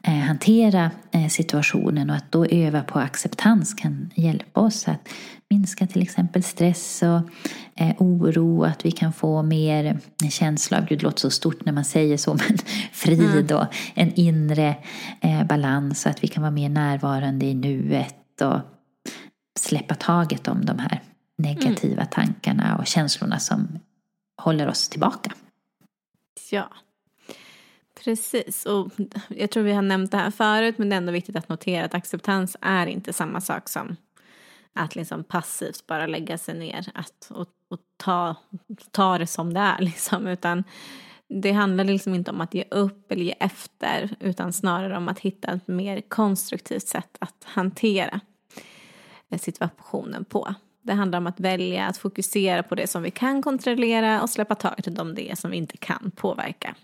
eh, 0.04 0.14
hantera 0.14 0.92
situationen 1.30 2.10
och 2.10 2.16
att 2.16 2.32
då 2.32 2.46
öva 2.46 2.84
på 2.84 3.00
acceptans 3.00 3.74
kan 3.74 4.10
hjälpa 4.16 4.62
oss 4.62 4.88
att 4.88 5.10
minska 5.52 5.88
till 5.88 6.02
exempel 6.02 6.44
stress 6.44 7.04
och 7.04 7.30
eh, 7.82 7.96
oro, 7.98 8.64
att 8.64 8.86
vi 8.86 8.92
kan 8.92 9.14
få 9.14 9.44
mer 9.44 10.00
känsla 10.30 10.78
av, 10.78 10.86
gud 10.86 11.00
det 11.00 11.04
låter 11.04 11.20
så 11.20 11.30
stort 11.30 11.66
när 11.66 11.74
man 11.74 11.86
säger 11.86 12.18
så, 12.18 12.34
men 12.48 12.58
frid 12.92 13.52
och 13.52 13.66
en 13.94 14.14
inre 14.14 14.76
eh, 15.22 15.44
balans, 15.44 16.08
att 16.08 16.24
vi 16.24 16.28
kan 16.28 16.44
vara 16.44 16.52
mer 16.52 16.70
närvarande 16.70 17.46
i 17.46 17.54
nuet 17.54 18.42
och 18.42 18.60
släppa 19.60 19.96
taget 19.96 20.48
om 20.48 20.66
de 20.66 20.80
här 20.80 21.02
negativa 21.38 22.06
tankarna 22.06 22.78
och 22.78 22.88
känslorna 22.88 23.40
som 23.40 23.80
håller 24.42 24.68
oss 24.68 24.90
tillbaka. 24.90 25.32
Ja, 26.52 26.70
precis. 28.04 28.66
Och 28.66 28.92
jag 29.28 29.52
tror 29.52 29.64
vi 29.64 29.74
har 29.74 29.82
nämnt 29.82 30.12
det 30.12 30.18
här 30.18 30.32
förut 30.32 30.78
men 30.78 30.90
det 30.90 30.96
är 30.96 30.98
ändå 30.98 31.12
viktigt 31.12 31.36
att 31.36 31.50
notera 31.50 31.86
att 31.86 31.94
acceptans 31.94 32.58
är 32.62 32.88
inte 32.88 33.14
samma 33.14 33.42
sak 33.42 33.70
som 33.70 33.96
att 34.74 34.96
liksom 34.96 35.24
passivt 35.24 35.88
bara 35.88 36.08
lägga 36.08 36.38
sig 36.38 36.60
ner 36.60 36.92
att, 36.94 37.32
och, 37.32 37.48
och 37.70 37.80
ta, 37.98 38.36
ta 38.92 39.18
det 39.18 39.28
som 39.28 39.54
det 39.54 39.60
är. 39.60 39.80
Liksom. 39.82 40.28
Utan 40.28 40.64
det 41.28 41.52
handlar 41.52 41.84
liksom 41.84 42.16
inte 42.16 42.32
om 42.32 42.42
att 42.42 42.54
ge 42.54 42.64
upp 42.72 43.12
eller 43.12 43.24
ge 43.24 43.36
efter 43.40 44.16
utan 44.20 44.54
snarare 44.54 44.98
om 44.98 45.08
att 45.08 45.20
hitta 45.20 45.52
ett 45.52 45.68
mer 45.68 46.02
konstruktivt 46.02 46.88
sätt 46.88 47.18
att 47.20 47.44
hantera 47.44 48.20
eh, 49.30 49.40
situationen 49.40 50.26
på. 50.26 50.56
Det 50.82 50.94
handlar 50.94 51.18
om 51.18 51.28
att 51.28 51.40
välja 51.40 51.86
att 51.86 51.98
fokusera 51.98 52.64
på 52.64 52.76
det 52.76 52.88
som 52.88 53.04
vi 53.04 53.12
kan 53.12 53.42
kontrollera 53.42 54.22
och 54.22 54.30
släppa 54.30 54.56
taget 54.56 55.00
om 55.00 55.16
det 55.16 55.40
som 55.40 55.52
vi 55.52 55.58
inte 55.58 55.78
kan 55.78 56.12
påverka. 56.16 56.76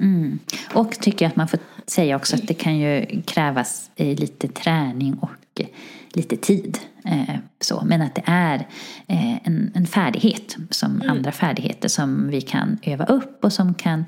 Mm. 0.00 0.38
Och 0.74 0.92
tycker 0.92 1.24
jag 1.24 1.30
att 1.30 1.36
man 1.36 1.48
får 1.48 1.60
säga 1.90 2.16
också 2.16 2.36
att 2.36 2.48
det 2.48 2.54
kan 2.54 2.78
ju 2.78 3.22
krävas 3.26 3.90
eh, 3.96 4.18
lite 4.18 4.48
träning 4.48 5.14
och 5.14 5.62
lite 6.12 6.36
tid. 6.36 6.78
Så, 7.60 7.82
men 7.84 8.02
att 8.02 8.14
det 8.14 8.22
är 8.24 8.66
en, 8.98 9.72
en 9.74 9.86
färdighet 9.86 10.56
som 10.70 10.94
mm. 10.94 11.10
andra 11.10 11.32
färdigheter 11.32 11.88
som 11.88 12.28
vi 12.28 12.40
kan 12.40 12.78
öva 12.82 13.04
upp 13.04 13.44
och 13.44 13.52
som 13.52 13.74
kan 13.74 14.04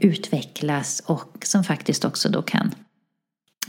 utvecklas 0.00 1.02
och 1.06 1.38
som 1.42 1.64
faktiskt 1.64 2.04
också 2.04 2.28
då 2.28 2.42
kan 2.42 2.74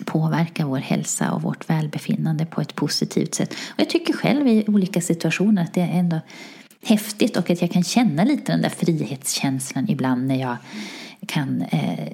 påverka 0.06 0.66
vår 0.66 0.78
hälsa 0.78 1.32
och 1.32 1.42
vårt 1.42 1.70
välbefinnande 1.70 2.46
på 2.46 2.62
ett 2.62 2.76
positivt 2.76 3.36
sätt. 3.36 3.54
Och 3.54 3.80
jag 3.80 3.90
tycker 3.90 4.14
själv 4.14 4.48
i 4.48 4.66
olika 4.68 5.02
situationer 5.02 5.64
att 5.64 5.74
det 5.74 5.82
är 5.82 6.00
ändå 6.00 6.20
häftigt 6.84 7.38
och 7.38 7.50
att 7.50 7.62
jag 7.62 7.72
kan 7.72 7.84
känna 7.84 8.24
lite 8.24 8.52
den 8.52 8.62
där 8.62 8.70
frihetskänslan 8.70 9.90
ibland 9.90 10.28
när 10.28 10.40
jag 10.40 10.58
kan 11.28 11.62
eh, 11.62 12.10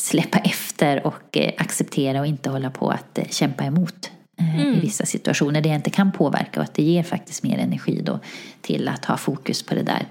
släppa 0.00 0.38
efter 0.38 1.06
och 1.06 1.36
eh, 1.36 1.52
acceptera 1.58 2.20
och 2.20 2.26
inte 2.26 2.50
hålla 2.50 2.70
på 2.70 2.90
att 2.90 3.18
eh, 3.18 3.24
kämpa 3.28 3.64
emot 3.64 4.10
eh, 4.38 4.60
mm. 4.60 4.74
i 4.74 4.80
vissa 4.80 5.06
situationer 5.06 5.60
där 5.60 5.70
jag 5.70 5.78
inte 5.78 5.90
kan 5.90 6.12
påverka 6.12 6.60
och 6.60 6.64
att 6.64 6.74
det 6.74 6.82
ger 6.82 7.02
faktiskt 7.02 7.42
mer 7.42 7.58
energi 7.58 8.02
då 8.02 8.18
till 8.60 8.88
att 8.88 9.04
ha 9.04 9.16
fokus 9.16 9.62
på 9.62 9.74
det 9.74 9.82
där 9.82 10.06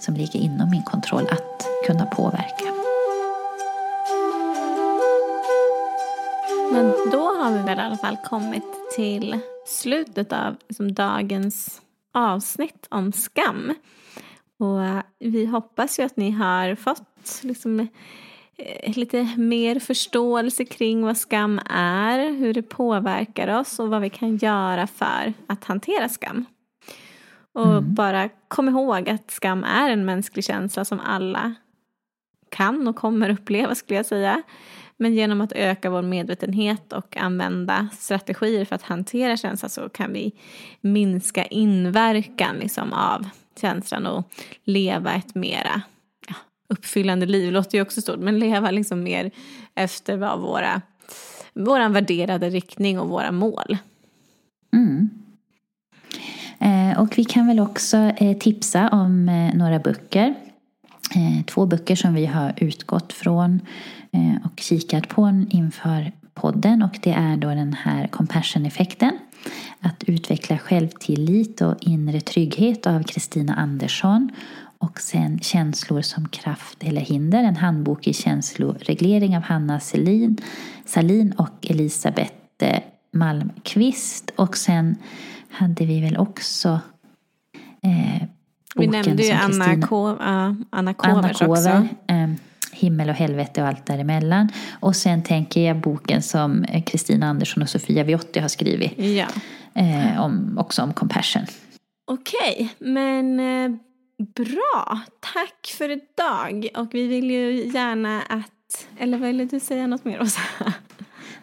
som 0.00 0.14
ligger 0.14 0.40
inom 0.40 0.70
min 0.70 0.82
kontroll 0.82 1.26
att 1.30 1.66
kunna 1.86 2.06
påverka. 2.06 2.64
Men 6.72 6.92
då 7.12 7.22
har 7.22 7.52
vi 7.52 7.58
väl 7.58 7.78
i 7.78 7.82
alla 7.82 7.96
fall 7.96 8.16
kommit 8.24 8.64
till 8.96 9.38
slutet 9.66 10.32
av 10.32 10.56
liksom, 10.68 10.94
dagens 10.94 11.80
avsnitt 12.14 12.86
om 12.88 13.12
skam. 13.12 13.74
Och 14.58 15.02
vi 15.18 15.46
hoppas 15.46 15.98
ju 15.98 16.02
att 16.02 16.16
ni 16.16 16.30
har 16.30 16.74
fått 16.74 17.40
liksom, 17.42 17.88
lite 18.86 19.28
mer 19.36 19.78
förståelse 19.78 20.64
kring 20.64 21.02
vad 21.02 21.16
skam 21.16 21.60
är, 21.70 22.32
hur 22.32 22.54
det 22.54 22.62
påverkar 22.62 23.60
oss 23.60 23.78
och 23.78 23.88
vad 23.88 24.00
vi 24.00 24.10
kan 24.10 24.36
göra 24.36 24.86
för 24.86 25.32
att 25.46 25.64
hantera 25.64 26.08
skam. 26.08 26.44
Och 27.52 27.66
mm. 27.66 27.94
bara 27.94 28.28
kom 28.48 28.68
ihåg 28.68 29.08
att 29.08 29.30
skam 29.30 29.64
är 29.64 29.90
en 29.90 30.04
mänsklig 30.04 30.44
känsla 30.44 30.84
som 30.84 31.00
alla 31.00 31.54
kan 32.50 32.88
och 32.88 32.96
kommer 32.96 33.30
uppleva 33.30 33.74
skulle 33.74 33.96
jag 33.96 34.06
säga. 34.06 34.42
Men 34.96 35.14
genom 35.14 35.40
att 35.40 35.52
öka 35.52 35.90
vår 35.90 36.02
medvetenhet 36.02 36.92
och 36.92 37.16
använda 37.16 37.88
strategier 37.98 38.64
för 38.64 38.74
att 38.74 38.82
hantera 38.82 39.36
känslan 39.36 39.70
så 39.70 39.88
kan 39.88 40.12
vi 40.12 40.32
minska 40.80 41.44
inverkan 41.44 42.56
liksom 42.56 42.92
av 42.92 43.28
känslan 43.60 44.06
och 44.06 44.30
leva 44.64 45.12
ett 45.12 45.34
mera 45.34 45.82
uppfyllande 46.68 47.26
liv. 47.26 47.52
låter 47.52 47.78
ju 47.78 47.82
också 47.82 48.00
stort, 48.00 48.20
men 48.20 48.38
leva 48.38 48.70
liksom 48.70 49.02
mer 49.02 49.30
efter 49.74 50.16
vad 50.16 50.40
våra, 50.40 50.82
våra 51.54 51.88
värderade 51.88 52.50
riktning 52.50 52.98
och 52.98 53.08
våra 53.08 53.32
mål. 53.32 53.76
Mm. 54.72 55.10
Eh, 56.58 57.00
och 57.00 57.18
vi 57.18 57.24
kan 57.24 57.46
väl 57.46 57.60
också 57.60 57.96
eh, 57.96 58.38
tipsa 58.38 58.88
om 58.88 59.28
eh, 59.28 59.54
några 59.54 59.78
böcker. 59.78 60.34
Eh, 61.14 61.44
två 61.46 61.66
böcker 61.66 61.96
som 61.96 62.14
vi 62.14 62.26
har 62.26 62.54
utgått 62.56 63.12
från 63.12 63.60
eh, 64.12 64.46
och 64.46 64.60
kikat 64.60 65.08
på 65.08 65.44
inför 65.50 66.12
podden 66.34 66.82
och 66.82 66.98
det 67.02 67.12
är 67.12 67.36
då 67.36 67.48
den 67.48 67.72
här 67.72 68.06
compassion-effekten. 68.06 69.18
Att 69.80 70.04
utveckla 70.04 70.58
självtillit 70.58 71.60
och 71.60 71.74
inre 71.80 72.20
trygghet 72.20 72.86
av 72.86 73.02
Kristina 73.02 73.54
Andersson. 73.54 74.30
Och 74.78 75.00
sen 75.00 75.38
Känslor 75.38 76.02
som 76.02 76.28
kraft 76.28 76.84
eller 76.84 77.00
hinder, 77.00 77.44
en 77.44 77.56
handbok 77.56 78.06
i 78.06 78.12
känsloreglering 78.12 79.36
av 79.36 79.42
Hanna 79.42 79.80
Selin, 79.80 80.38
Salin 80.84 81.32
och 81.32 81.70
Elisabeth 81.70 82.34
eh, 82.62 82.80
Malmqvist. 83.12 84.30
Och 84.36 84.56
sen 84.56 84.96
hade 85.50 85.86
vi 85.86 86.00
väl 86.00 86.16
också 86.16 86.80
eh, 87.82 88.28
Vi 88.74 88.86
nämnde 88.86 89.22
ju 89.22 89.32
Anna, 89.32 89.64
Christina, 89.64 89.86
Ko, 89.86 90.08
uh, 90.10 90.52
Anna 90.70 90.94
Kovers 90.94 91.42
också. 91.42 91.68
Eh, 92.06 92.30
himmel 92.72 93.08
och 93.08 93.14
helvete 93.14 93.62
och 93.62 93.68
allt 93.68 93.86
däremellan. 93.86 94.48
Och 94.80 94.96
sen 94.96 95.22
tänker 95.22 95.60
jag 95.60 95.76
boken 95.76 96.22
som 96.22 96.64
Kristina 96.86 97.26
Andersson 97.26 97.62
och 97.62 97.68
Sofia 97.68 98.04
Viotti 98.04 98.40
har 98.40 98.48
skrivit. 98.48 98.98
Ja. 98.98 99.26
Eh, 99.74 100.20
om, 100.24 100.58
också 100.58 100.82
om 100.82 100.92
compassion. 100.92 101.46
Okej, 102.10 102.74
men 102.78 103.40
eh, 103.40 103.78
bra. 104.18 105.00
Tack 105.20 105.74
för 105.78 105.90
idag. 105.90 106.68
Och 106.76 106.94
vi 106.94 107.06
vill 107.06 107.30
ju 107.30 107.66
gärna 107.66 108.22
att, 108.22 108.88
eller 108.98 109.18
vill 109.18 109.48
du 109.48 109.60
säga 109.60 109.86
något 109.86 110.04
mer 110.04 110.22
Åsa? 110.22 110.40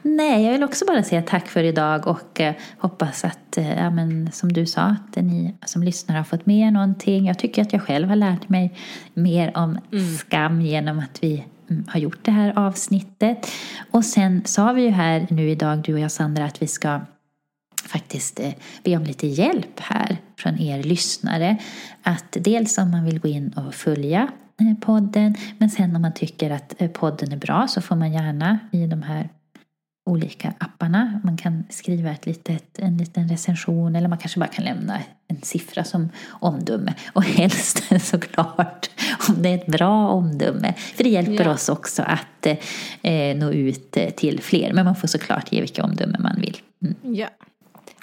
Nej, 0.02 0.44
jag 0.44 0.52
vill 0.52 0.64
också 0.64 0.86
bara 0.86 1.04
säga 1.04 1.22
tack 1.22 1.48
för 1.48 1.64
idag 1.64 2.08
och 2.08 2.42
eh, 2.42 2.56
hoppas 2.78 3.26
att, 3.26 3.58
eh, 3.58 3.78
ja, 3.78 3.90
men, 3.90 4.32
som 4.32 4.54
du 4.54 4.66
sa, 4.66 4.82
att 4.82 5.16
ni 5.16 5.56
som 5.66 5.84
lyssnar 5.84 6.16
har 6.16 6.24
fått 6.24 6.46
med 6.46 6.74
någonting. 6.74 7.26
Jag 7.26 7.40
tycker 7.40 7.62
att 7.62 7.74
jag 7.74 7.82
själv 7.82 8.10
har 8.10 8.16
lärt 8.16 8.50
mig 8.50 8.78
mer 9.14 9.58
om 9.58 9.80
mm. 9.92 10.16
skam 10.18 10.62
genom 10.62 11.00
att 11.00 11.24
vi 11.24 11.46
mm, 11.70 11.86
har 11.88 12.00
gjort 12.00 12.20
det 12.22 12.32
här 12.32 12.60
avsnittet. 12.60 13.52
Och 13.92 14.06
sen 14.06 14.42
sa 14.46 14.72
vi 14.72 14.82
ju 14.82 14.90
här 14.90 15.28
nu 15.30 15.50
idag, 15.50 15.82
du 15.82 15.94
och 15.94 16.00
jag 16.00 16.12
Sandra, 16.12 16.46
att 16.46 16.62
vi 16.62 16.68
ska 16.68 17.02
faktiskt 17.86 18.40
eh, 18.40 18.52
be 18.84 18.98
om 18.98 19.04
lite 19.04 19.28
hjälp 19.28 19.80
här 19.80 20.18
från 20.38 20.60
er 20.60 20.84
lyssnare. 20.84 21.58
Att 22.04 22.38
dels 22.40 22.78
om 22.78 22.92
man 22.92 23.06
vill 23.06 23.20
gå 23.20 23.28
in 23.28 23.50
och 23.50 23.74
följa 23.74 24.28
eh, 24.62 24.80
podden, 24.82 25.36
men 25.58 25.70
sen 25.70 25.96
om 25.96 26.02
man 26.02 26.14
tycker 26.14 26.52
att 26.52 26.82
eh, 26.82 26.90
podden 26.90 27.32
är 27.32 27.38
bra 27.38 27.68
så 27.68 27.82
får 27.82 27.96
man 27.96 28.14
gärna 28.14 28.60
i 28.72 28.88
de 28.88 29.04
här 29.04 29.30
olika 30.06 30.54
apparna. 30.58 31.22
Man 31.24 31.38
kan 31.38 31.64
skriva 31.70 32.12
ett 32.12 32.26
litet, 32.26 32.80
en 32.80 32.98
liten 32.98 33.30
recension 33.30 33.96
eller 33.96 34.08
man 34.08 34.18
kanske 34.18 34.40
bara 34.40 34.50
kan 34.50 34.66
lämna 34.66 35.00
en 35.28 35.42
siffra 35.42 35.84
som 35.84 36.10
omdöme. 36.30 36.94
Och 37.14 37.24
helst 37.24 37.84
såklart 38.02 38.90
om 39.30 39.42
det 39.42 39.50
är 39.50 39.56
ett 39.56 39.68
bra 39.68 40.10
omdöme. 40.10 40.74
För 40.74 41.04
det 41.04 41.10
hjälper 41.10 41.46
ja. 41.46 41.54
oss 41.54 41.70
också 41.70 42.04
att 42.04 42.46
eh, 43.02 43.38
nå 43.38 43.52
ut 43.52 43.98
till 44.16 44.42
fler. 44.42 44.74
Men 44.74 44.86
man 44.86 44.96
får 44.96 45.08
såklart 45.08 45.52
ge 45.52 45.62
vilka 45.62 45.84
omdömen 45.84 46.22
man 46.22 46.42
vill. 46.42 46.58
Mm. 46.82 47.16
Ja. 47.16 47.30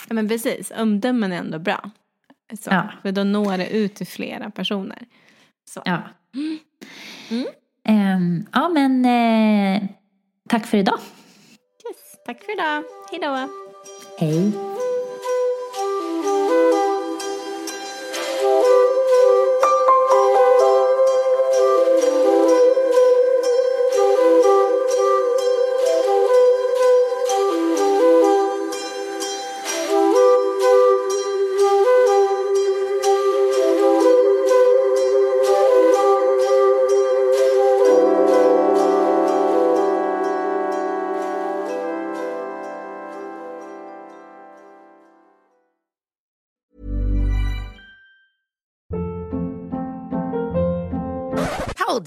ja, 0.09 0.15
men 0.15 0.29
precis. 0.29 0.73
Omdömen 0.79 1.33
är 1.33 1.37
ändå 1.37 1.59
bra. 1.59 1.91
Så, 2.61 2.71
ja. 2.71 2.89
För 3.03 3.13
då 3.13 3.25
når 3.25 3.59
det 3.59 3.69
ut 3.69 3.95
till 3.95 4.07
flera 4.07 4.51
personer. 4.51 5.07
Så. 5.71 5.83
Ja. 5.85 6.03
Mm. 6.35 7.47
Um, 7.89 8.47
ja, 8.53 8.69
men 8.69 9.05
eh, 9.05 9.89
tack 10.49 10.67
för 10.67 10.79
idag. 10.79 10.99
Tack 12.27 12.45
för 12.45 12.53
idag. 12.53 12.85
Hej 13.11 13.21
då. 13.21 13.49
Hej. 14.19 14.53